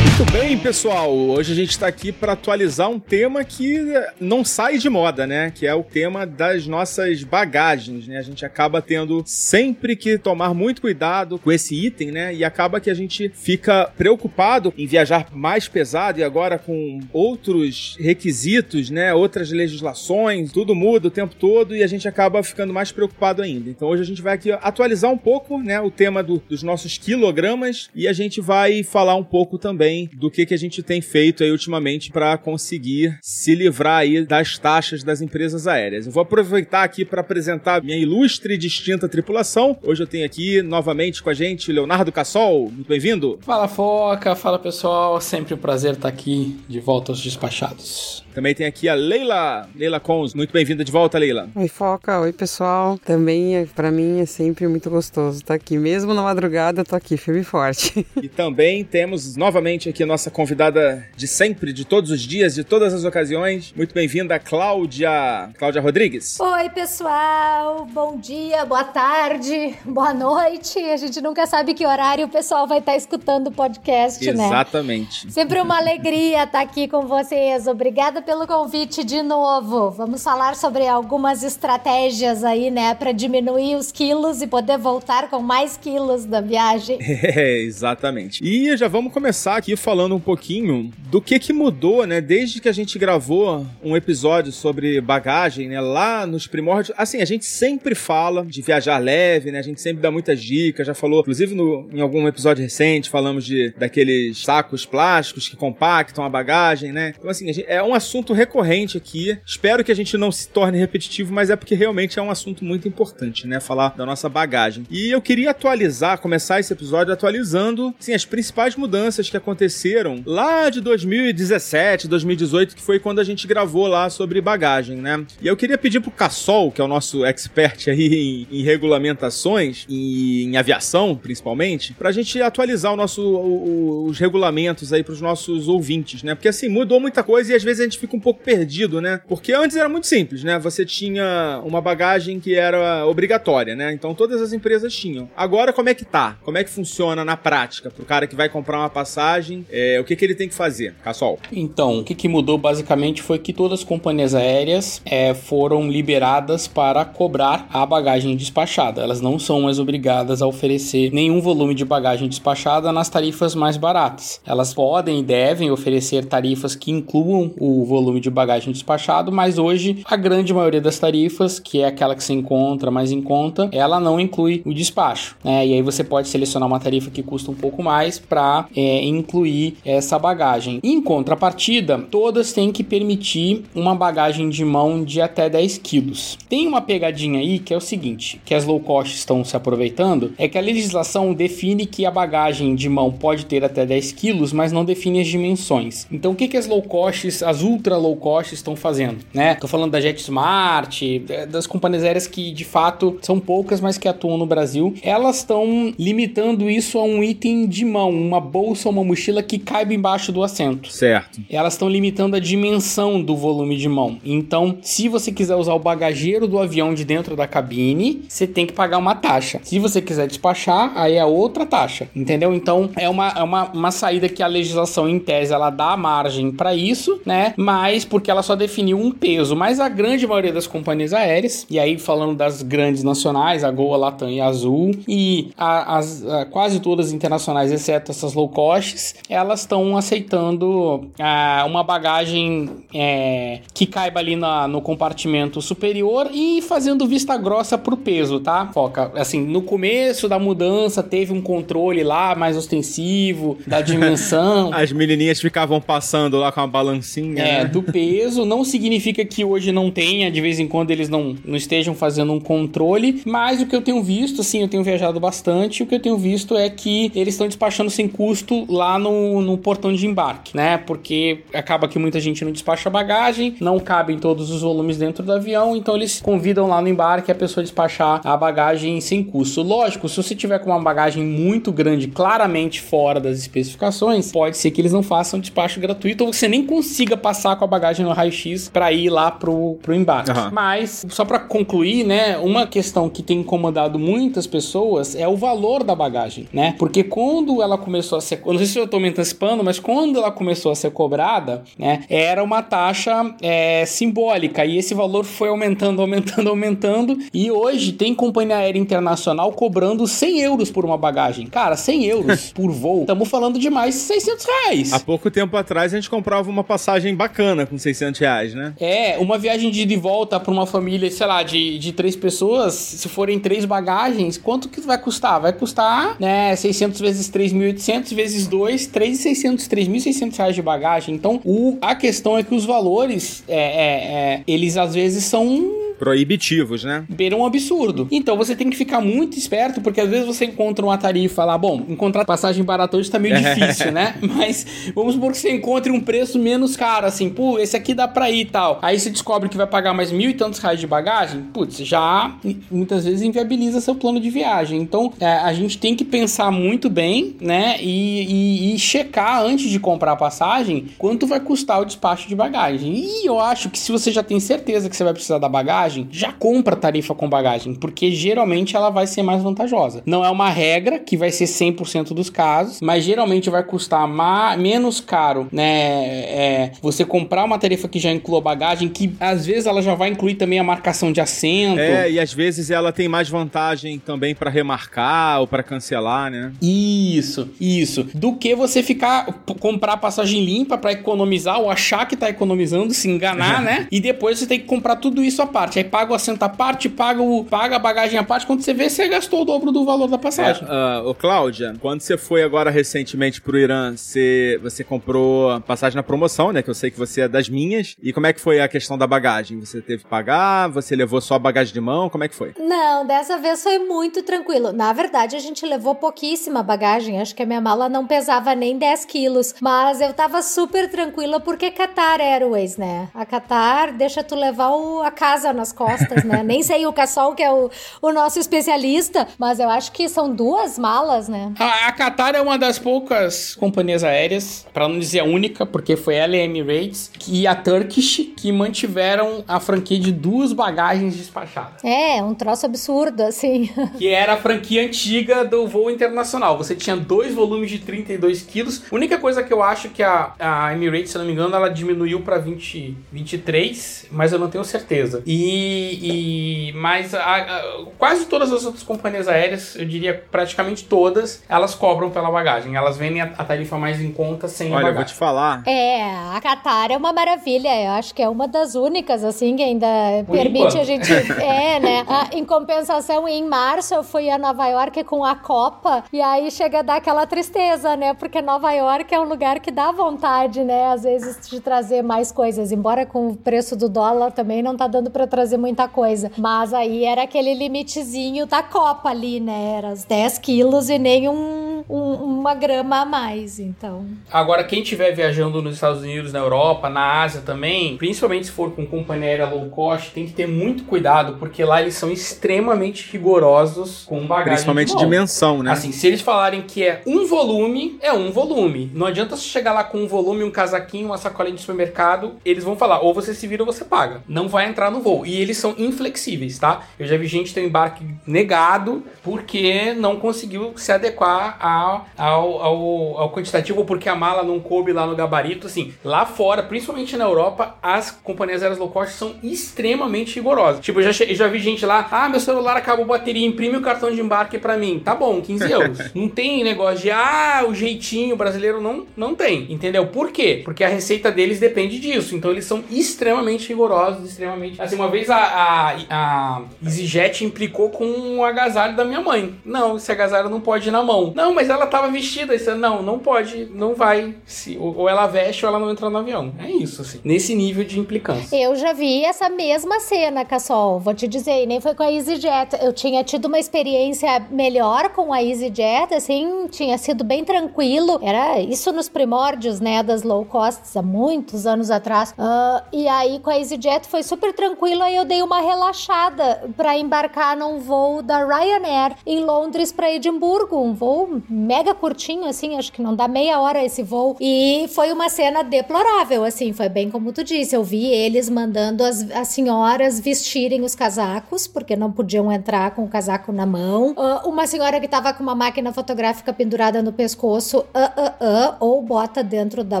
Pessoal. 0.62 1.12
Hoje 1.12 1.52
a 1.52 1.56
gente 1.56 1.70
está 1.70 1.88
aqui 1.88 2.12
para 2.12 2.34
atualizar 2.34 2.88
um 2.88 2.98
tema 3.00 3.42
que 3.42 3.80
não 4.20 4.44
sai 4.44 4.78
de 4.78 4.88
moda, 4.88 5.26
né? 5.26 5.50
Que 5.50 5.66
é 5.66 5.74
o 5.74 5.82
tema 5.82 6.24
das 6.24 6.66
nossas 6.68 7.24
bagagens, 7.24 8.06
né? 8.06 8.18
A 8.18 8.22
gente 8.22 8.44
acaba 8.46 8.80
tendo 8.80 9.24
sempre 9.26 9.96
que 9.96 10.16
tomar 10.16 10.54
muito 10.54 10.80
cuidado 10.80 11.36
com 11.36 11.50
esse 11.50 11.74
item, 11.74 12.12
né? 12.12 12.32
E 12.34 12.44
acaba 12.44 12.80
que 12.80 12.88
a 12.90 12.94
gente 12.94 13.28
fica 13.34 13.90
preocupado 13.98 14.72
em 14.78 14.86
viajar 14.86 15.26
mais 15.32 15.66
pesado 15.66 16.20
e 16.20 16.24
agora 16.24 16.58
com 16.58 17.00
outros 17.12 17.96
requisitos, 17.98 18.88
né? 18.88 19.12
Outras 19.12 19.50
legislações, 19.50 20.52
tudo 20.52 20.74
muda 20.76 21.08
o 21.08 21.10
tempo 21.10 21.34
todo 21.34 21.74
e 21.74 21.82
a 21.82 21.86
gente 21.88 22.06
acaba 22.06 22.40
ficando 22.42 22.72
mais 22.72 22.92
preocupado 22.92 23.42
ainda. 23.42 23.68
Então 23.68 23.88
hoje 23.88 24.02
a 24.02 24.06
gente 24.06 24.22
vai 24.22 24.34
aqui 24.34 24.52
atualizar 24.52 25.10
um 25.10 25.18
pouco, 25.18 25.58
né? 25.58 25.80
O 25.80 25.90
tema 25.90 26.22
do- 26.22 26.40
dos 26.48 26.62
nossos 26.62 26.96
quilogramas 26.98 27.90
e 27.94 28.06
a 28.06 28.12
gente 28.12 28.40
vai 28.40 28.84
falar 28.84 29.16
um 29.16 29.24
pouco 29.24 29.58
também 29.58 30.08
do 30.14 30.30
que, 30.30 30.46
que 30.46 30.51
a 30.54 30.58
gente 30.58 30.82
tem 30.82 31.00
feito 31.00 31.42
aí 31.42 31.50
ultimamente 31.50 32.10
para 32.10 32.36
conseguir 32.36 33.18
se 33.22 33.54
livrar 33.54 33.98
aí 33.98 34.24
das 34.24 34.58
taxas 34.58 35.02
das 35.02 35.20
empresas 35.20 35.66
aéreas. 35.66 36.06
Eu 36.06 36.12
vou 36.12 36.22
aproveitar 36.22 36.82
aqui 36.82 37.04
para 37.04 37.20
apresentar 37.20 37.82
minha 37.82 37.96
ilustre 37.96 38.54
e 38.54 38.58
distinta 38.58 39.08
tripulação. 39.08 39.78
Hoje 39.82 40.02
eu 40.02 40.06
tenho 40.06 40.24
aqui 40.24 40.62
novamente 40.62 41.22
com 41.22 41.30
a 41.30 41.34
gente 41.34 41.72
Leonardo 41.72 42.12
Cassol. 42.12 42.70
Muito 42.70 42.88
bem-vindo. 42.88 43.38
Fala 43.42 43.68
Foca, 43.68 44.34
fala 44.34 44.58
pessoal, 44.58 45.20
sempre 45.20 45.54
um 45.54 45.58
prazer 45.58 45.94
estar 45.94 46.08
aqui 46.08 46.58
de 46.68 46.80
volta 46.80 47.12
aos 47.12 47.20
despachados. 47.20 48.24
Também 48.34 48.54
tem 48.54 48.66
aqui 48.66 48.88
a 48.88 48.94
Leila, 48.94 49.68
Leila 49.74 50.00
Cons. 50.00 50.34
Muito 50.34 50.52
bem-vinda 50.52 50.84
de 50.84 50.90
volta, 50.92 51.18
Leila. 51.18 51.48
Oi, 51.54 51.68
Foca. 51.68 52.20
Oi, 52.20 52.32
pessoal. 52.32 52.98
Também, 53.04 53.56
é- 53.56 53.66
pra 53.66 53.90
mim, 53.90 54.20
é 54.20 54.26
sempre 54.26 54.66
muito 54.66 54.88
gostoso 54.88 55.38
estar 55.38 55.54
aqui. 55.54 55.76
Mesmo 55.76 56.14
na 56.14 56.22
madrugada, 56.22 56.80
eu 56.80 56.84
tô 56.84 56.96
aqui, 56.96 57.16
firme 57.16 57.40
e 57.40 57.44
forte. 57.44 58.06
E 58.22 58.28
também 58.28 58.84
temos 58.84 59.36
novamente 59.36 59.88
aqui 59.88 60.02
a 60.04 60.06
nossa 60.06 60.30
convidada 60.30 61.04
de 61.16 61.26
sempre, 61.26 61.72
de 61.72 61.84
todos 61.84 62.10
os 62.10 62.20
dias, 62.20 62.54
de 62.54 62.62
todas 62.62 62.94
as 62.94 63.04
ocasiões. 63.04 63.72
Muito 63.76 63.92
bem-vinda, 63.92 64.38
Cláudia, 64.38 65.50
Cláudia 65.58 65.80
Rodrigues. 65.82 66.38
Oi, 66.38 66.70
pessoal. 66.70 67.84
Bom 67.92 68.16
dia, 68.16 68.64
boa 68.64 68.84
tarde, 68.84 69.74
boa 69.84 70.14
noite. 70.14 70.78
A 70.78 70.96
gente 70.96 71.20
nunca 71.20 71.46
sabe 71.46 71.74
que 71.74 71.84
horário 71.84 72.26
o 72.26 72.28
pessoal 72.28 72.66
vai 72.66 72.78
estar 72.78 72.96
escutando 72.96 73.48
o 73.48 73.52
podcast, 73.52 74.24
né? 74.32 74.46
Exatamente. 74.46 75.30
Sempre 75.32 75.60
uma 75.60 75.78
alegria 75.78 76.44
estar 76.44 76.60
aqui 76.60 76.86
com 76.86 77.06
vocês. 77.06 77.66
Obrigada 77.66 78.21
pelo 78.24 78.46
convite 78.46 79.04
de 79.04 79.22
novo. 79.22 79.90
Vamos 79.90 80.22
falar 80.22 80.54
sobre 80.56 80.86
algumas 80.86 81.42
estratégias 81.42 82.44
aí, 82.44 82.70
né, 82.70 82.94
para 82.94 83.12
diminuir 83.12 83.76
os 83.76 83.90
quilos 83.90 84.40
e 84.42 84.46
poder 84.46 84.78
voltar 84.78 85.28
com 85.28 85.40
mais 85.40 85.76
quilos 85.76 86.24
da 86.24 86.40
viagem. 86.40 86.98
É, 87.34 87.58
exatamente. 87.62 88.42
E 88.44 88.76
já 88.76 88.88
vamos 88.88 89.12
começar 89.12 89.56
aqui 89.56 89.74
falando 89.76 90.14
um 90.14 90.20
pouquinho 90.20 90.90
do 91.10 91.20
que 91.20 91.38
que 91.38 91.52
mudou, 91.52 92.06
né, 92.06 92.20
desde 92.20 92.60
que 92.60 92.68
a 92.68 92.72
gente 92.72 92.98
gravou 92.98 93.64
um 93.82 93.96
episódio 93.96 94.52
sobre 94.52 95.00
bagagem, 95.00 95.68
né, 95.68 95.80
lá 95.80 96.26
nos 96.26 96.46
primórdios. 96.46 96.94
Assim, 96.98 97.20
a 97.22 97.24
gente 97.24 97.44
sempre 97.44 97.94
fala 97.94 98.44
de 98.44 98.60
viajar 98.60 98.98
leve, 98.98 99.50
né, 99.50 99.58
a 99.58 99.62
gente 99.62 99.80
sempre 99.80 100.02
dá 100.02 100.10
muitas 100.10 100.40
dicas, 100.42 100.86
já 100.86 100.94
falou, 100.94 101.20
inclusive 101.20 101.54
no, 101.54 101.88
em 101.92 102.00
algum 102.00 102.26
episódio 102.28 102.62
recente, 102.62 103.08
falamos 103.08 103.44
de 103.44 103.70
daqueles 103.78 104.42
sacos 104.42 104.84
plásticos 104.84 105.48
que 105.48 105.56
compactam 105.56 106.24
a 106.24 106.28
bagagem, 106.28 106.92
né. 106.92 107.14
Então, 107.18 107.30
assim, 107.30 107.46
gente- 107.52 107.64
é 107.68 107.82
um 107.82 107.94
assunto 107.94 108.11
recorrente 108.34 108.96
aqui. 108.98 109.38
Espero 109.46 109.82
que 109.84 109.90
a 109.92 109.94
gente 109.96 110.16
não 110.18 110.30
se 110.30 110.48
torne 110.48 110.78
repetitivo, 110.78 111.32
mas 111.32 111.48
é 111.50 111.56
porque 111.56 111.74
realmente 111.74 112.18
é 112.18 112.22
um 112.22 112.30
assunto 112.30 112.64
muito 112.64 112.86
importante, 112.88 113.46
né, 113.46 113.58
falar 113.60 113.94
da 113.96 114.04
nossa 114.04 114.28
bagagem. 114.28 114.84
E 114.90 115.10
eu 115.10 115.22
queria 115.22 115.50
atualizar, 115.52 116.18
começar 116.18 116.60
esse 116.60 116.72
episódio 116.72 117.12
atualizando, 117.12 117.94
assim, 117.98 118.12
as 118.12 118.24
principais 118.24 118.76
mudanças 118.76 119.30
que 119.30 119.36
aconteceram 119.36 120.22
lá 120.26 120.68
de 120.68 120.80
2017, 120.80 122.08
2018, 122.08 122.76
que 122.76 122.82
foi 122.82 122.98
quando 122.98 123.20
a 123.20 123.24
gente 123.24 123.46
gravou 123.46 123.86
lá 123.86 124.10
sobre 124.10 124.40
bagagem, 124.40 124.96
né? 124.98 125.24
E 125.40 125.46
eu 125.46 125.56
queria 125.56 125.78
pedir 125.78 126.00
pro 126.00 126.10
Cassol, 126.10 126.70
que 126.70 126.80
é 126.80 126.84
o 126.84 126.88
nosso 126.88 127.24
expert 127.24 127.88
aí 127.88 128.46
em, 128.50 128.58
em 128.60 128.62
regulamentações 128.62 129.84
e 129.88 130.44
em 130.44 130.56
aviação, 130.56 131.14
principalmente, 131.16 131.92
pra 131.94 132.12
gente 132.12 132.40
atualizar 132.40 132.92
o 132.92 132.96
nosso, 132.96 133.22
o- 133.22 134.02
o- 134.02 134.04
os 134.06 134.18
regulamentos 134.18 134.92
aí 134.92 135.02
pros 135.02 135.20
nossos 135.20 135.68
ouvintes, 135.68 136.22
né? 136.22 136.34
Porque 136.34 136.48
assim, 136.48 136.68
mudou 136.68 136.98
muita 137.00 137.22
coisa 137.22 137.52
e 137.52 137.54
às 137.56 137.62
vezes 137.62 137.80
a 137.80 137.84
gente 137.84 137.98
fica 138.02 138.16
um 138.16 138.20
pouco 138.20 138.42
perdido, 138.42 139.00
né? 139.00 139.20
Porque 139.28 139.52
antes 139.52 139.76
era 139.76 139.88
muito 139.88 140.06
simples, 140.06 140.42
né? 140.42 140.58
Você 140.58 140.84
tinha 140.84 141.60
uma 141.64 141.80
bagagem 141.80 142.40
que 142.40 142.54
era 142.54 143.06
obrigatória, 143.06 143.76
né? 143.76 143.92
Então 143.92 144.14
todas 144.14 144.42
as 144.42 144.52
empresas 144.52 144.94
tinham. 144.94 145.30
Agora 145.36 145.72
como 145.72 145.88
é 145.88 145.94
que 145.94 146.04
tá? 146.04 146.36
Como 146.42 146.58
é 146.58 146.64
que 146.64 146.70
funciona 146.70 147.24
na 147.24 147.36
prática 147.36 147.90
pro 147.90 148.04
cara 148.04 148.26
que 148.26 148.34
vai 148.34 148.48
comprar 148.48 148.78
uma 148.80 148.90
passagem? 148.90 149.64
É, 149.70 150.00
o 150.00 150.04
que 150.04 150.16
que 150.16 150.24
ele 150.24 150.34
tem 150.34 150.48
que 150.48 150.54
fazer? 150.54 150.94
Cassol. 151.04 151.38
Então, 151.52 152.00
o 152.00 152.04
que, 152.04 152.14
que 152.14 152.28
mudou 152.28 152.58
basicamente 152.58 153.22
foi 153.22 153.38
que 153.38 153.52
todas 153.52 153.80
as 153.80 153.84
companhias 153.84 154.34
aéreas 154.34 155.00
eh, 155.04 155.34
foram 155.34 155.88
liberadas 155.88 156.66
para 156.66 157.04
cobrar 157.04 157.68
a 157.70 157.86
bagagem 157.86 158.36
despachada. 158.36 159.02
Elas 159.02 159.20
não 159.20 159.38
são 159.38 159.62
mais 159.62 159.78
obrigadas 159.78 160.42
a 160.42 160.46
oferecer 160.46 161.12
nenhum 161.12 161.40
volume 161.40 161.74
de 161.74 161.84
bagagem 161.84 162.28
despachada 162.28 162.92
nas 162.92 163.08
tarifas 163.08 163.54
mais 163.54 163.76
baratas. 163.76 164.40
Elas 164.44 164.74
podem 164.74 165.20
e 165.20 165.22
devem 165.22 165.70
oferecer 165.70 166.24
tarifas 166.24 166.74
que 166.74 166.90
incluam 166.90 167.52
o 167.58 167.84
volume 167.92 168.20
de 168.20 168.30
bagagem 168.30 168.72
despachado, 168.72 169.30
mas 169.30 169.58
hoje 169.58 169.98
a 170.04 170.16
grande 170.16 170.52
maioria 170.52 170.80
das 170.80 170.98
tarifas, 170.98 171.60
que 171.60 171.80
é 171.80 171.86
aquela 171.86 172.14
que 172.14 172.24
se 172.24 172.32
encontra 172.32 172.90
mais 172.90 173.12
em 173.12 173.20
conta, 173.20 173.68
ela 173.72 174.00
não 174.00 174.18
inclui 174.18 174.62
o 174.64 174.72
despacho. 174.72 175.36
Né? 175.44 175.66
E 175.66 175.74
aí 175.74 175.82
você 175.82 176.02
pode 176.02 176.28
selecionar 176.28 176.68
uma 176.68 176.80
tarifa 176.80 177.10
que 177.10 177.22
custa 177.22 177.50
um 177.50 177.54
pouco 177.54 177.82
mais 177.82 178.18
para 178.18 178.66
é, 178.74 179.04
incluir 179.04 179.76
essa 179.84 180.18
bagagem. 180.18 180.80
Em 180.82 181.00
contrapartida, 181.00 181.98
todas 181.98 182.52
têm 182.52 182.72
que 182.72 182.82
permitir 182.82 183.64
uma 183.74 183.94
bagagem 183.94 184.48
de 184.48 184.64
mão 184.64 185.04
de 185.04 185.20
até 185.20 185.48
10 185.48 185.78
quilos. 185.78 186.38
Tem 186.48 186.66
uma 186.66 186.80
pegadinha 186.80 187.40
aí 187.40 187.58
que 187.58 187.74
é 187.74 187.76
o 187.76 187.80
seguinte, 187.80 188.40
que 188.44 188.54
as 188.54 188.64
low 188.64 188.80
cost 188.80 189.14
estão 189.14 189.44
se 189.44 189.56
aproveitando, 189.56 190.32
é 190.38 190.48
que 190.48 190.58
a 190.58 190.62
legislação 190.62 191.32
define 191.34 191.86
que 191.86 192.06
a 192.06 192.10
bagagem 192.10 192.74
de 192.74 192.88
mão 192.88 193.12
pode 193.12 193.46
ter 193.46 193.64
até 193.64 193.84
10 193.84 194.12
quilos, 194.12 194.52
mas 194.52 194.72
não 194.72 194.84
define 194.84 195.20
as 195.20 195.28
dimensões. 195.28 196.06
Então 196.10 196.32
o 196.32 196.34
que, 196.34 196.48
que 196.48 196.56
as 196.56 196.66
low 196.66 196.82
cost, 196.82 197.44
as 197.44 197.62
ultra 197.82 197.96
low 197.96 198.14
cost 198.14 198.54
estão 198.54 198.76
fazendo? 198.76 199.18
Né? 199.34 199.56
Tô 199.56 199.66
falando 199.66 199.90
da 199.90 200.00
JetSmart, 200.00 201.02
das 201.50 201.66
companhias 201.66 202.04
aéreas 202.04 202.26
que 202.28 202.52
de 202.52 202.64
fato 202.64 203.18
são 203.20 203.40
poucas, 203.40 203.80
mas 203.80 203.98
que 203.98 204.06
atuam 204.06 204.38
no 204.38 204.46
Brasil. 204.46 204.94
Elas 205.02 205.38
estão 205.38 205.92
limitando 205.98 206.70
isso 206.70 206.98
a 206.98 207.02
um 207.02 207.22
item 207.22 207.66
de 207.66 207.84
mão, 207.84 208.10
uma 208.10 208.40
bolsa 208.40 208.88
ou 208.88 208.92
uma 208.92 209.02
mochila 209.02 209.42
que 209.42 209.58
caiba 209.58 209.92
embaixo 209.92 210.30
do 210.30 210.44
assento. 210.44 210.92
Certo. 210.92 211.40
Elas 211.50 211.74
estão 211.74 211.88
limitando 211.88 212.36
a 212.36 212.38
dimensão 212.38 213.20
do 213.20 213.36
volume 213.36 213.76
de 213.76 213.88
mão. 213.88 214.18
Então, 214.24 214.78
se 214.80 215.08
você 215.08 215.32
quiser 215.32 215.56
usar 215.56 215.74
o 215.74 215.78
bagageiro 215.78 216.46
do 216.46 216.58
avião 216.58 216.94
de 216.94 217.04
dentro 217.04 217.34
da 217.34 217.48
cabine, 217.48 218.22
você 218.28 218.46
tem 218.46 218.64
que 218.64 218.72
pagar 218.72 218.98
uma 218.98 219.16
taxa. 219.16 219.60
Se 219.64 219.78
você 219.80 220.00
quiser 220.00 220.28
despachar, 220.28 220.92
aí 220.94 221.16
é 221.16 221.24
outra 221.24 221.66
taxa, 221.66 222.08
entendeu? 222.14 222.54
Então, 222.54 222.90
é 222.96 223.08
uma, 223.08 223.28
é 223.30 223.42
uma, 223.42 223.64
uma 223.72 223.90
saída 223.90 224.28
que 224.28 224.42
a 224.42 224.46
legislação, 224.46 225.08
em 225.08 225.18
tese, 225.18 225.52
ela 225.52 225.70
dá 225.70 225.96
margem 225.96 226.52
para 226.52 226.74
isso, 226.74 227.20
né? 227.26 227.54
Mas 227.56 227.71
porque 228.08 228.30
ela 228.30 228.42
só 228.42 228.54
definiu 228.54 228.98
um 228.98 229.10
peso. 229.10 229.56
Mas 229.56 229.80
a 229.80 229.88
grande 229.88 230.26
maioria 230.26 230.52
das 230.52 230.66
companhias 230.66 231.12
aéreas, 231.12 231.66
e 231.70 231.78
aí 231.78 231.98
falando 231.98 232.36
das 232.36 232.62
grandes 232.62 233.02
nacionais, 233.02 233.64
a 233.64 233.70
Gol, 233.70 233.94
a 233.94 233.96
Latam 233.96 234.30
e 234.30 234.40
a 234.40 234.46
Azul, 234.46 234.92
e 235.06 235.50
a, 235.56 235.98
as, 235.98 236.24
a, 236.26 236.44
quase 236.46 236.80
todas 236.80 237.12
internacionais, 237.12 237.72
exceto 237.72 238.10
essas 238.10 238.34
low 238.34 238.48
costs, 238.48 239.14
elas 239.28 239.60
estão 239.60 239.96
aceitando 239.96 241.08
a, 241.18 241.64
uma 241.66 241.82
bagagem 241.82 242.68
é, 242.94 243.60
que 243.72 243.86
caiba 243.86 244.20
ali 244.20 244.36
na, 244.36 244.68
no 244.68 244.80
compartimento 244.80 245.60
superior 245.60 246.30
e 246.32 246.62
fazendo 246.62 247.06
vista 247.06 247.36
grossa 247.36 247.76
pro 247.78 247.96
peso, 247.96 248.40
tá? 248.40 248.70
Foca, 248.72 249.10
assim, 249.14 249.40
no 249.40 249.62
começo 249.62 250.28
da 250.28 250.38
mudança 250.38 251.02
teve 251.02 251.32
um 251.32 251.40
controle 251.40 252.02
lá 252.02 252.34
mais 252.34 252.56
ostensivo 252.56 253.58
da 253.66 253.80
dimensão. 253.80 254.70
As 254.74 254.92
menininhas 254.92 255.40
ficavam 255.40 255.80
passando 255.80 256.38
lá 256.38 256.50
com 256.52 256.60
a 256.60 256.66
balancinha. 256.66 257.42
É, 257.42 257.61
né? 257.61 257.61
Do 257.64 257.82
peso. 257.82 258.44
Não 258.44 258.64
significa 258.64 259.24
que 259.24 259.44
hoje 259.44 259.72
não 259.72 259.90
tenha, 259.90 260.30
de 260.30 260.40
vez 260.40 260.58
em 260.58 260.66
quando 260.66 260.90
eles 260.90 261.08
não, 261.08 261.36
não 261.44 261.56
estejam 261.56 261.94
fazendo 261.94 262.32
um 262.32 262.40
controle, 262.40 263.22
mas 263.24 263.60
o 263.60 263.66
que 263.66 263.74
eu 263.74 263.82
tenho 263.82 264.02
visto, 264.02 264.40
assim, 264.40 264.62
eu 264.62 264.68
tenho 264.68 264.82
viajado 264.82 265.18
bastante, 265.18 265.82
o 265.82 265.86
que 265.86 265.94
eu 265.94 266.00
tenho 266.00 266.16
visto 266.16 266.56
é 266.56 266.68
que 266.68 267.10
eles 267.14 267.34
estão 267.34 267.46
despachando 267.46 267.90
sem 267.90 268.08
custo 268.08 268.66
lá 268.72 268.98
no, 268.98 269.40
no 269.40 269.58
portão 269.58 269.92
de 269.92 270.06
embarque, 270.06 270.56
né? 270.56 270.78
Porque 270.78 271.40
acaba 271.52 271.88
que 271.88 271.98
muita 271.98 272.20
gente 272.20 272.44
não 272.44 272.52
despacha 272.52 272.88
bagagem, 272.90 273.56
não 273.60 273.78
cabem 273.78 274.18
todos 274.18 274.50
os 274.50 274.62
volumes 274.62 274.96
dentro 274.96 275.24
do 275.24 275.32
avião, 275.32 275.76
então 275.76 275.96
eles 275.96 276.20
convidam 276.20 276.66
lá 276.66 276.80
no 276.80 276.88
embarque 276.88 277.30
a 277.30 277.34
pessoa 277.34 277.62
despachar 277.62 278.20
a 278.24 278.36
bagagem 278.36 279.00
sem 279.00 279.22
custo. 279.22 279.62
Lógico, 279.62 280.08
se 280.08 280.16
você 280.16 280.34
tiver 280.34 280.58
com 280.58 280.70
uma 280.70 280.80
bagagem 280.80 281.24
muito 281.24 281.72
grande, 281.72 282.08
claramente 282.08 282.80
fora 282.80 283.20
das 283.20 283.38
especificações, 283.38 284.30
pode 284.30 284.56
ser 284.56 284.70
que 284.70 284.80
eles 284.80 284.92
não 284.92 285.02
façam 285.02 285.40
despacho 285.40 285.80
gratuito 285.80 286.24
ou 286.24 286.32
você 286.32 286.48
nem 286.48 286.64
consiga 286.64 287.16
passar 287.16 287.41
com 287.56 287.64
a 287.64 287.66
bagagem 287.66 288.04
no 288.06 288.12
raio-x 288.12 288.68
para 288.68 288.92
ir 288.92 289.10
lá 289.10 289.30
pro, 289.30 289.76
pro 289.82 289.94
embarque. 289.94 290.30
Aham. 290.30 290.50
Mas, 290.52 291.04
só 291.08 291.24
para 291.24 291.38
concluir, 291.40 292.04
né, 292.04 292.38
uma 292.38 292.66
questão 292.66 293.08
que 293.08 293.22
tem 293.22 293.40
incomodado 293.40 293.98
muitas 293.98 294.46
pessoas 294.46 295.16
é 295.16 295.26
o 295.26 295.36
valor 295.36 295.82
da 295.82 295.94
bagagem, 295.94 296.48
né? 296.52 296.74
Porque 296.78 297.02
quando 297.02 297.60
ela 297.60 297.76
começou 297.76 298.18
a 298.18 298.20
ser, 298.20 298.40
eu 298.44 298.52
não 298.52 298.58
sei 298.58 298.66
se 298.66 298.78
eu 298.78 298.86
tô 298.86 299.00
me 299.00 299.08
antecipando, 299.08 299.64
mas 299.64 299.78
quando 299.78 300.18
ela 300.18 300.30
começou 300.30 300.70
a 300.70 300.74
ser 300.74 300.90
cobrada, 300.92 301.64
né, 301.78 302.04
era 302.08 302.42
uma 302.42 302.62
taxa 302.62 303.34
é, 303.42 303.84
simbólica 303.84 304.64
e 304.64 304.78
esse 304.78 304.94
valor 304.94 305.24
foi 305.24 305.48
aumentando, 305.48 306.00
aumentando, 306.00 306.48
aumentando 306.48 307.18
e 307.34 307.50
hoje 307.50 307.92
tem 307.92 308.14
companhia 308.14 308.56
aérea 308.56 308.78
internacional 308.78 309.52
cobrando 309.52 310.06
100 310.06 310.40
euros 310.40 310.70
por 310.70 310.84
uma 310.84 310.96
bagagem. 310.96 311.46
Cara, 311.46 311.76
100 311.76 312.04
euros 312.04 312.52
por 312.54 312.70
voo. 312.70 313.00
Estamos 313.02 313.28
falando 313.28 313.58
de 313.58 313.68
mais 313.68 313.94
de 313.94 314.00
600 314.00 314.46
reais. 314.46 314.92
Há 314.92 315.00
pouco 315.00 315.30
tempo 315.30 315.56
atrás 315.56 315.92
a 315.92 315.96
gente 315.96 316.08
comprava 316.08 316.48
uma 316.48 316.64
passagem 316.64 317.14
bacana 317.14 317.31
com 317.66 317.78
600 317.78 318.20
reais, 318.20 318.54
né? 318.54 318.74
É, 318.80 319.18
uma 319.18 319.38
viagem 319.38 319.70
de 319.70 319.82
ida 319.82 319.92
e 319.92 319.96
volta 319.96 320.38
para 320.38 320.52
uma 320.52 320.66
família, 320.66 321.10
sei 321.10 321.26
lá, 321.26 321.42
de, 321.42 321.78
de 321.78 321.92
três 321.92 322.16
pessoas, 322.16 322.74
se 322.74 323.08
forem 323.08 323.38
três 323.38 323.64
bagagens, 323.64 324.36
quanto 324.38 324.68
que 324.68 324.80
vai 324.80 324.98
custar? 324.98 325.40
Vai 325.40 325.52
custar, 325.52 326.16
né, 326.20 326.54
600 326.54 327.00
vezes 327.00 327.30
3.800 327.30 328.14
vezes 328.14 328.46
2, 328.46 328.88
3.600, 328.88 329.68
3.600 329.68 330.36
reais 330.36 330.54
de 330.54 330.62
bagagem. 330.62 331.14
Então, 331.14 331.40
o, 331.44 331.78
a 331.80 331.94
questão 331.94 332.36
é 332.36 332.42
que 332.42 332.54
os 332.54 332.64
valores, 332.64 333.42
é, 333.48 333.56
é, 333.56 334.14
é, 334.14 334.42
eles 334.46 334.76
às 334.76 334.94
vezes 334.94 335.24
são 335.24 335.81
Proibitivos, 336.02 336.82
né? 336.82 337.04
beira 337.08 337.36
um 337.36 337.46
absurdo. 337.46 338.08
Então 338.10 338.36
você 338.36 338.56
tem 338.56 338.68
que 338.68 338.76
ficar 338.76 339.00
muito 339.00 339.38
esperto, 339.38 339.80
porque 339.80 340.00
às 340.00 340.10
vezes 340.10 340.26
você 340.26 340.46
encontra 340.46 340.84
uma 340.84 340.98
tarifa 340.98 341.44
lá, 341.44 341.56
bom, 341.56 341.84
encontrar 341.88 342.24
passagem 342.24 342.64
barata 342.64 342.96
hoje 342.96 343.08
tá 343.08 343.20
meio 343.20 343.36
difícil, 343.38 343.92
né? 343.92 344.16
Mas 344.20 344.66
vamos 344.96 345.14
supor 345.14 345.30
que 345.30 345.38
você 345.38 345.52
encontre 345.52 345.92
um 345.92 346.00
preço 346.00 346.40
menos 346.40 346.74
caro, 346.74 347.06
assim, 347.06 347.30
pô, 347.30 347.56
esse 347.56 347.76
aqui 347.76 347.94
dá 347.94 348.08
pra 348.08 348.28
ir 348.28 348.40
e 348.40 348.44
tal. 348.46 348.80
Aí 348.82 348.98
você 348.98 349.10
descobre 349.10 349.48
que 349.48 349.56
vai 349.56 349.66
pagar 349.66 349.94
mais 349.94 350.10
mil 350.10 350.28
e 350.28 350.34
tantos 350.34 350.58
reais 350.58 350.80
de 350.80 350.88
bagagem, 350.88 351.42
putz, 351.54 351.76
já 351.78 352.34
muitas 352.68 353.04
vezes 353.04 353.22
inviabiliza 353.22 353.80
seu 353.80 353.94
plano 353.94 354.18
de 354.18 354.28
viagem. 354.28 354.80
Então 354.80 355.12
é, 355.20 355.34
a 355.34 355.52
gente 355.52 355.78
tem 355.78 355.94
que 355.94 356.04
pensar 356.04 356.50
muito 356.50 356.90
bem, 356.90 357.36
né? 357.40 357.76
E, 357.80 358.72
e, 358.72 358.74
e 358.74 358.78
checar 358.80 359.40
antes 359.44 359.70
de 359.70 359.78
comprar 359.78 360.12
a 360.12 360.16
passagem 360.16 360.86
quanto 360.98 361.28
vai 361.28 361.38
custar 361.38 361.80
o 361.80 361.84
despacho 361.84 362.28
de 362.28 362.34
bagagem. 362.34 362.92
E 362.92 363.24
eu 363.24 363.38
acho 363.38 363.70
que 363.70 363.78
se 363.78 363.92
você 363.92 364.10
já 364.10 364.24
tem 364.24 364.40
certeza 364.40 364.90
que 364.90 364.96
você 364.96 365.04
vai 365.04 365.12
precisar 365.12 365.38
da 365.38 365.48
bagagem, 365.48 365.91
já 366.10 366.32
compra 366.32 366.76
tarifa 366.76 367.14
com 367.14 367.28
bagagem, 367.28 367.74
porque 367.74 368.10
geralmente 368.10 368.76
ela 368.76 368.90
vai 368.90 369.06
ser 369.06 369.22
mais 369.22 369.42
vantajosa. 369.42 370.02
Não 370.06 370.24
é 370.24 370.30
uma 370.30 370.48
regra 370.48 370.98
que 370.98 371.16
vai 371.16 371.30
ser 371.30 371.44
100% 371.44 372.14
dos 372.14 372.30
casos, 372.30 372.80
mas 372.80 373.04
geralmente 373.04 373.48
vai 373.50 373.62
custar 373.62 374.06
ma- 374.08 374.56
menos 374.56 375.00
caro, 375.00 375.48
né? 375.52 375.62
é, 376.02 376.72
você 376.80 377.04
comprar 377.04 377.44
uma 377.44 377.58
tarifa 377.58 377.88
que 377.88 377.98
já 377.98 378.10
inclua 378.10 378.40
bagagem, 378.40 378.88
que 378.88 379.12
às 379.20 379.44
vezes 379.46 379.66
ela 379.66 379.82
já 379.82 379.94
vai 379.94 380.08
incluir 380.10 380.34
também 380.34 380.58
a 380.58 380.64
marcação 380.64 381.12
de 381.12 381.20
assento. 381.20 381.78
É, 381.80 382.10
e 382.10 382.18
às 382.20 382.32
vezes 382.32 382.70
ela 382.70 382.92
tem 382.92 383.08
mais 383.08 383.28
vantagem 383.28 383.98
também 383.98 384.34
pra 384.34 384.50
remarcar 384.50 385.40
ou 385.40 385.46
pra 385.46 385.62
cancelar, 385.62 386.30
né? 386.30 386.52
Isso, 386.62 387.50
isso. 387.60 388.06
Do 388.14 388.34
que 388.34 388.54
você 388.54 388.82
ficar 388.82 389.26
comprar 389.60 389.96
passagem 389.96 390.44
limpa 390.44 390.76
pra 390.78 390.92
economizar 390.92 391.60
ou 391.60 391.70
achar 391.70 392.06
que 392.06 392.16
tá 392.16 392.28
economizando, 392.28 392.92
se 392.94 393.08
enganar, 393.08 393.60
né? 393.62 393.86
E 393.90 394.00
depois 394.00 394.38
você 394.38 394.46
tem 394.46 394.58
que 394.60 394.66
comprar 394.66 394.96
tudo 394.96 395.22
isso 395.22 395.42
à 395.42 395.46
parte. 395.46 395.78
Aí 395.82 395.88
paga 395.88 396.12
o 396.12 396.14
assento 396.14 396.42
à 396.44 396.48
parte, 396.48 396.88
paga, 396.88 397.20
o, 397.20 397.44
paga 397.44 397.74
a 397.76 397.78
bagagem 397.78 398.16
à 398.18 398.22
parte. 398.22 398.46
Quando 398.46 398.62
você 398.62 398.72
vê, 398.72 398.88
você 398.88 399.08
gastou 399.08 399.42
o 399.42 399.44
dobro 399.44 399.72
do 399.72 399.84
valor 399.84 400.06
da 400.06 400.16
passagem. 400.16 400.64
É, 400.68 401.00
ô 401.00 401.12
Cláudia, 401.14 401.74
quando 401.80 402.00
você 402.00 402.16
foi 402.16 402.42
agora 402.44 402.70
recentemente 402.70 403.40
pro 403.40 403.58
Irã, 403.58 403.96
você, 403.96 404.60
você 404.62 404.84
comprou 404.84 405.60
passagem 405.62 405.96
na 405.96 406.02
promoção, 406.04 406.52
né? 406.52 406.62
Que 406.62 406.70
eu 406.70 406.74
sei 406.74 406.90
que 406.90 406.98
você 406.98 407.22
é 407.22 407.28
das 407.28 407.48
minhas. 407.48 407.96
E 408.00 408.12
como 408.12 408.26
é 408.28 408.32
que 408.32 408.40
foi 408.40 408.60
a 408.60 408.68
questão 408.68 408.96
da 408.96 409.06
bagagem? 409.06 409.58
Você 409.60 409.80
teve 409.80 410.04
que 410.04 410.08
pagar? 410.08 410.68
Você 410.68 410.94
levou 410.94 411.20
só 411.20 411.34
a 411.34 411.38
bagagem 411.38 411.74
de 411.74 411.80
mão? 411.80 412.08
Como 412.08 412.22
é 412.22 412.28
que 412.28 412.34
foi? 412.34 412.54
Não, 412.60 413.04
dessa 413.04 413.38
vez 413.38 413.60
foi 413.62 413.78
muito 413.80 414.22
tranquilo. 414.22 414.72
Na 414.72 414.92
verdade, 414.92 415.34
a 415.34 415.40
gente 415.40 415.66
levou 415.66 415.94
pouquíssima 415.96 416.62
bagagem. 416.62 417.20
Acho 417.20 417.34
que 417.34 417.42
a 417.42 417.46
minha 417.46 417.60
mala 417.60 417.88
não 417.88 418.06
pesava 418.06 418.54
nem 418.54 418.78
10 418.78 419.04
quilos. 419.04 419.54
Mas 419.60 420.00
eu 420.00 420.12
tava 420.14 420.42
super 420.42 420.88
tranquila 420.88 421.40
porque 421.40 421.70
Qatar 421.72 422.20
Airways, 422.20 422.76
né? 422.76 423.08
A 423.14 423.26
Qatar 423.26 423.92
deixa 423.96 424.22
tu 424.22 424.36
levar 424.36 424.70
o- 424.70 425.02
a 425.02 425.10
casa 425.10 425.52
nas 425.52 425.71
costas, 425.72 426.24
né? 426.24 426.42
nem 426.42 426.62
sei 426.62 426.86
o 426.86 426.92
Cassol, 426.92 427.34
que 427.34 427.42
é 427.42 427.50
o, 427.50 427.70
o 428.00 428.12
nosso 428.12 428.38
especialista, 428.38 429.26
mas 429.38 429.58
eu 429.58 429.68
acho 429.68 429.92
que 429.92 430.08
são 430.08 430.34
duas 430.34 430.78
malas, 430.78 431.28
né? 431.28 431.52
A, 431.58 431.88
a 431.88 431.92
Qatar 431.92 432.34
é 432.34 432.40
uma 432.40 432.58
das 432.58 432.78
poucas 432.78 433.54
companhias 433.54 434.04
aéreas, 434.04 434.66
para 434.72 434.88
não 434.88 434.98
dizer 434.98 435.20
a 435.20 435.24
única, 435.24 435.64
porque 435.64 435.96
foi 435.96 436.16
ela 436.16 436.36
e 436.36 436.40
a 436.40 436.44
Emirates, 436.44 437.10
e 437.28 437.46
a 437.46 437.54
Turkish, 437.54 438.32
que 438.36 438.52
mantiveram 438.52 439.44
a 439.46 439.60
franquia 439.60 439.98
de 439.98 440.12
duas 440.12 440.52
bagagens 440.52 441.16
despachadas. 441.16 441.82
É, 441.84 442.22
um 442.22 442.34
troço 442.34 442.66
absurdo, 442.66 443.22
assim. 443.22 443.70
que 443.98 444.08
era 444.08 444.34
a 444.34 444.36
franquia 444.36 444.84
antiga 444.84 445.44
do 445.44 445.66
voo 445.66 445.90
internacional. 445.90 446.56
Você 446.58 446.74
tinha 446.74 446.96
dois 446.96 447.34
volumes 447.34 447.70
de 447.70 447.78
32 447.78 448.42
quilos. 448.42 448.82
A 448.90 448.94
única 448.94 449.18
coisa 449.18 449.42
que 449.42 449.52
eu 449.52 449.62
acho 449.62 449.88
que 449.90 450.02
a, 450.02 450.32
a 450.38 450.72
Emirates, 450.72 451.12
se 451.12 451.18
não 451.18 451.24
me 451.24 451.32
engano, 451.32 451.54
ela 451.54 451.68
diminuiu 451.68 452.20
para 452.20 452.38
20, 452.38 452.96
23, 453.10 454.06
mas 454.10 454.32
eu 454.32 454.38
não 454.38 454.48
tenho 454.48 454.64
certeza. 454.64 455.22
E 455.26 455.51
E, 455.52 456.68
e 456.70 456.72
mas 456.72 457.14
a, 457.14 457.18
a, 457.20 457.84
quase 457.98 458.24
todas 458.26 458.50
as 458.52 458.64
outras 458.64 458.82
companhias 458.82 459.28
aéreas, 459.28 459.76
eu 459.76 459.84
diria 459.84 460.14
praticamente 460.30 460.84
todas, 460.84 461.42
elas 461.48 461.74
cobram 461.74 462.10
pela 462.10 462.30
bagagem. 462.30 462.74
Elas 462.74 462.96
vendem 462.96 463.20
a, 463.20 463.26
a 463.36 463.44
tarifa 463.44 463.76
mais 463.76 464.00
em 464.00 464.10
conta 464.12 464.48
sem 464.48 464.68
Olha, 464.68 464.76
a 464.76 464.78
eu 464.78 464.84
vou 464.84 464.92
bagagem. 464.94 465.14
te 465.14 465.18
falar. 465.18 465.62
É, 465.66 466.02
a 466.34 466.40
Qatar 466.40 466.90
é 466.90 466.96
uma 466.96 467.12
maravilha. 467.12 467.68
Eu 467.82 467.90
acho 467.92 468.14
que 468.14 468.22
é 468.22 468.28
uma 468.28 468.48
das 468.48 468.74
únicas, 468.74 469.22
assim, 469.24 469.56
que 469.56 469.62
ainda 469.62 469.86
Por 470.26 470.36
permite 470.36 470.66
enquanto. 470.68 470.80
a 470.80 470.84
gente. 470.84 471.12
É, 471.42 471.80
né? 471.80 472.04
Ah, 472.08 472.28
em 472.32 472.44
compensação, 472.44 473.28
em 473.28 473.44
março 473.46 473.94
eu 473.94 474.02
fui 474.04 474.30
a 474.30 474.38
Nova 474.38 474.66
York 474.68 475.04
com 475.04 475.24
a 475.24 475.34
Copa 475.34 476.04
e 476.12 476.20
aí 476.20 476.50
chega 476.50 476.78
a 476.78 476.82
dar 476.82 476.96
aquela 476.96 477.26
tristeza, 477.26 477.96
né? 477.96 478.14
Porque 478.14 478.40
Nova 478.40 478.72
York 478.72 479.12
é 479.12 479.20
um 479.20 479.24
lugar 479.24 479.58
que 479.60 479.70
dá 479.70 479.90
vontade, 479.90 480.62
né? 480.62 480.92
Às 480.92 481.02
vezes 481.02 481.48
de 481.48 481.60
trazer 481.60 482.02
mais 482.02 482.30
coisas. 482.30 482.70
Embora 482.70 483.04
com 483.04 483.28
o 483.28 483.36
preço 483.36 483.76
do 483.76 483.88
dólar 483.88 484.30
também 484.32 484.62
não 484.62 484.76
tá 484.76 484.86
dando 484.86 485.10
pra 485.10 485.26
trazer 485.26 485.41
muita 485.50 485.88
coisa. 485.88 486.30
Mas 486.38 486.72
aí 486.72 487.04
era 487.04 487.22
aquele 487.22 487.54
limitezinho 487.54 488.46
da 488.46 488.62
Copa 488.62 489.08
ali, 489.08 489.40
né? 489.40 489.74
Era 489.78 489.92
os 489.92 490.04
10 490.04 490.38
quilos 490.38 490.88
e 490.88 490.98
nem 490.98 491.28
um, 491.28 491.82
um- 491.88 492.14
uma 492.40 492.54
grama 492.54 493.00
a 493.00 493.04
mais. 493.04 493.58
Então. 493.58 494.04
Agora, 494.30 494.64
quem 494.64 494.82
estiver 494.82 495.12
viajando 495.12 495.60
nos 495.62 495.74
Estados 495.74 496.02
Unidos, 496.02 496.32
na 496.32 496.38
Europa, 496.38 496.88
na 496.88 497.22
Ásia 497.22 497.40
também, 497.42 497.96
principalmente 497.96 498.46
se 498.46 498.52
for 498.52 498.70
com 498.72 498.86
companhia 498.86 499.28
aérea 499.28 499.46
low 499.48 499.68
cost, 499.70 500.10
tem 500.12 500.26
que 500.26 500.32
ter 500.32 500.46
muito 500.46 500.84
cuidado, 500.84 501.36
porque 501.38 501.64
lá 501.64 501.80
eles 501.80 501.94
são 501.94 502.10
extremamente 502.10 503.10
rigorosos 503.10 504.04
com 504.04 504.20
bagagem. 504.26 504.52
Principalmente 504.52 504.92
de 504.92 504.98
dimensão, 504.98 505.62
né? 505.62 505.70
Assim, 505.72 505.92
se 505.92 506.06
eles 506.06 506.20
falarem 506.20 506.62
que 506.62 506.82
é 506.84 507.02
um 507.06 507.26
volume, 507.26 507.98
é 508.00 508.12
um 508.12 508.30
volume. 508.30 508.90
Não 508.94 509.06
adianta 509.06 509.36
você 509.36 509.44
chegar 509.44 509.72
lá 509.72 509.84
com 509.84 509.98
um 509.98 510.06
volume, 510.06 510.44
um 510.44 510.50
casaquinho, 510.50 511.06
uma 511.06 511.18
sacolinha 511.18 511.54
de 511.54 511.60
supermercado, 511.60 512.32
eles 512.44 512.64
vão 512.64 512.76
falar, 512.76 513.00
ou 513.00 513.14
você 513.14 513.32
se 513.34 513.46
vira 513.46 513.62
ou 513.62 513.66
você 513.72 513.84
paga. 513.84 514.22
Não 514.28 514.48
vai 514.48 514.68
entrar 514.68 514.90
no 514.90 515.00
voo. 515.00 515.24
E 515.24 515.31
eles 515.40 515.56
são 515.56 515.74
inflexíveis, 515.78 516.58
tá? 516.58 516.82
Eu 516.98 517.06
já 517.06 517.16
vi 517.16 517.26
gente 517.26 517.54
ter 517.54 517.62
um 517.62 517.66
embarque 517.66 518.04
negado 518.26 519.02
porque 519.22 519.92
não 519.94 520.16
conseguiu 520.16 520.72
se 520.76 520.92
adequar 520.92 521.56
ao, 521.60 522.06
ao, 522.16 522.62
ao, 522.62 523.18
ao 523.18 523.32
quantitativo, 523.32 523.84
porque 523.84 524.08
a 524.08 524.14
mala 524.14 524.42
não 524.42 524.60
coube 524.60 524.92
lá 524.92 525.06
no 525.06 525.16
gabarito. 525.16 525.66
Assim, 525.66 525.92
lá 526.04 526.26
fora, 526.26 526.62
principalmente 526.62 527.16
na 527.16 527.24
Europa, 527.24 527.76
as 527.82 528.10
companhias 528.10 528.62
aéreas 528.62 528.78
low 528.78 528.88
cost 528.88 529.14
são 529.14 529.34
extremamente 529.42 530.34
rigorosas. 530.34 530.84
Tipo, 530.84 531.00
eu 531.00 531.12
já, 531.12 531.24
eu 531.24 531.34
já 531.34 531.48
vi 531.48 531.58
gente 531.58 531.84
lá, 531.84 532.06
ah, 532.10 532.28
meu 532.28 532.40
celular 532.40 532.76
acabou 532.76 533.04
a 533.04 533.08
bateria, 533.08 533.46
imprime 533.46 533.76
o 533.76 533.82
cartão 533.82 534.10
de 534.10 534.20
embarque 534.20 534.58
pra 534.58 534.76
mim. 534.76 534.98
Tá 534.98 535.14
bom, 535.14 535.40
15 535.40 535.70
euros. 535.70 535.98
não 536.14 536.28
tem 536.28 536.64
negócio 536.64 537.02
de, 537.02 537.10
ah, 537.10 537.64
o 537.68 537.74
jeitinho 537.74 538.36
brasileiro 538.36 538.80
não, 538.80 539.06
não 539.16 539.34
tem. 539.34 539.72
Entendeu? 539.72 540.06
Por 540.06 540.30
quê? 540.30 540.60
Porque 540.64 540.84
a 540.84 540.88
receita 540.88 541.30
deles 541.30 541.60
depende 541.60 541.98
disso. 541.98 542.34
Então 542.34 542.50
eles 542.50 542.64
são 542.64 542.82
extremamente 542.90 543.68
rigorosos, 543.68 544.28
extremamente. 544.28 544.80
Assim, 544.80 544.96
uma 544.96 545.08
vez 545.08 545.21
a, 545.30 545.36
a, 545.36 545.96
a 546.10 546.62
EasyJet 546.84 547.44
implicou 547.44 547.90
com 547.90 548.04
um 548.04 548.44
agasalho 548.44 548.96
da 548.96 549.04
minha 549.04 549.20
mãe. 549.20 549.54
Não, 549.64 549.96
esse 549.96 550.10
agasalho 550.10 550.48
não 550.48 550.60
pode 550.60 550.88
ir 550.88 550.92
na 550.92 551.02
mão. 551.02 551.32
Não, 551.34 551.54
mas 551.54 551.68
ela 551.68 551.86
tava 551.86 552.08
vestida. 552.08 552.54
Isso, 552.54 552.74
não, 552.74 553.02
não 553.02 553.18
pode, 553.18 553.66
não 553.66 553.94
vai. 553.94 554.34
Se, 554.44 554.76
ou, 554.78 554.96
ou 554.96 555.08
ela 555.08 555.26
veste 555.26 555.64
ou 555.64 555.70
ela 555.70 555.78
não 555.78 555.90
entra 555.90 556.08
no 556.08 556.18
avião. 556.18 556.52
É 556.58 556.70
isso, 556.70 557.02
assim. 557.02 557.20
Nesse 557.24 557.54
nível 557.54 557.84
de 557.84 557.98
implicância. 557.98 558.56
Eu 558.56 558.74
já 558.76 558.92
vi 558.92 559.24
essa 559.24 559.48
mesma 559.48 560.00
cena, 560.00 560.44
Cassol. 560.44 560.98
Vou 560.98 561.14
te 561.14 561.26
dizer, 561.26 561.62
e 561.62 561.66
nem 561.66 561.80
foi 561.80 561.94
com 561.94 562.02
a 562.02 562.10
EasyJet. 562.10 562.76
Eu 562.80 562.92
tinha 562.92 563.24
tido 563.24 563.46
uma 563.46 563.58
experiência 563.58 564.46
melhor 564.50 565.10
com 565.10 565.32
a 565.32 565.42
EasyJet, 565.42 566.14
assim, 566.14 566.66
tinha 566.70 566.96
sido 566.98 567.24
bem 567.24 567.44
tranquilo. 567.44 568.18
Era 568.22 568.60
isso 568.60 568.92
nos 568.92 569.08
primórdios, 569.08 569.80
né, 569.80 570.02
das 570.02 570.22
low 570.22 570.44
costs, 570.44 570.96
há 570.96 571.02
muitos 571.02 571.66
anos 571.66 571.90
atrás. 571.90 572.34
Ah, 572.38 572.84
e 572.92 573.08
aí 573.08 573.38
com 573.40 573.50
a 573.50 573.58
EasyJet 573.58 574.06
foi 574.06 574.22
super 574.22 574.52
tranquilo, 574.52 575.02
aí 575.12 575.16
eu 575.16 575.24
dei 575.24 575.42
uma 575.42 575.60
relaxada 575.60 576.70
pra 576.76 576.96
embarcar 576.96 577.56
num 577.56 577.78
voo 577.78 578.22
da 578.22 578.44
Ryanair 578.44 579.14
em 579.26 579.40
Londres 579.44 579.92
pra 579.92 580.10
Edimburgo, 580.10 580.78
um 580.78 580.94
voo 580.94 581.42
mega 581.48 581.94
curtinho, 581.94 582.46
assim, 582.48 582.76
acho 582.76 582.92
que 582.92 583.02
não 583.02 583.14
dá 583.14 583.28
meia 583.28 583.60
hora 583.60 583.84
esse 583.84 584.02
voo. 584.02 584.36
E 584.40 584.86
foi 584.94 585.12
uma 585.12 585.28
cena 585.28 585.62
deplorável, 585.62 586.44
assim, 586.44 586.72
foi 586.72 586.88
bem 586.88 587.10
como 587.10 587.32
tu 587.32 587.44
disse. 587.44 587.76
Eu 587.76 587.84
vi 587.84 588.06
eles 588.06 588.48
mandando 588.48 589.04
as, 589.04 589.30
as 589.30 589.48
senhoras 589.48 590.18
vestirem 590.18 590.82
os 590.82 590.94
casacos, 590.94 591.66
porque 591.66 591.94
não 591.94 592.10
podiam 592.10 592.50
entrar 592.50 592.92
com 592.94 593.04
o 593.04 593.08
casaco 593.08 593.52
na 593.52 593.66
mão. 593.66 594.14
Ah, 594.16 594.42
uma 594.46 594.66
senhora 594.66 595.00
que 595.00 595.08
tava 595.08 595.32
com 595.34 595.42
uma 595.42 595.54
máquina 595.54 595.92
fotográfica 595.92 596.52
pendurada 596.52 597.02
no 597.02 597.12
pescoço, 597.12 597.84
ah, 597.94 598.34
ah, 598.40 598.76
ou 598.80 599.02
bota 599.02 599.42
dentro 599.42 599.84
da 599.84 600.00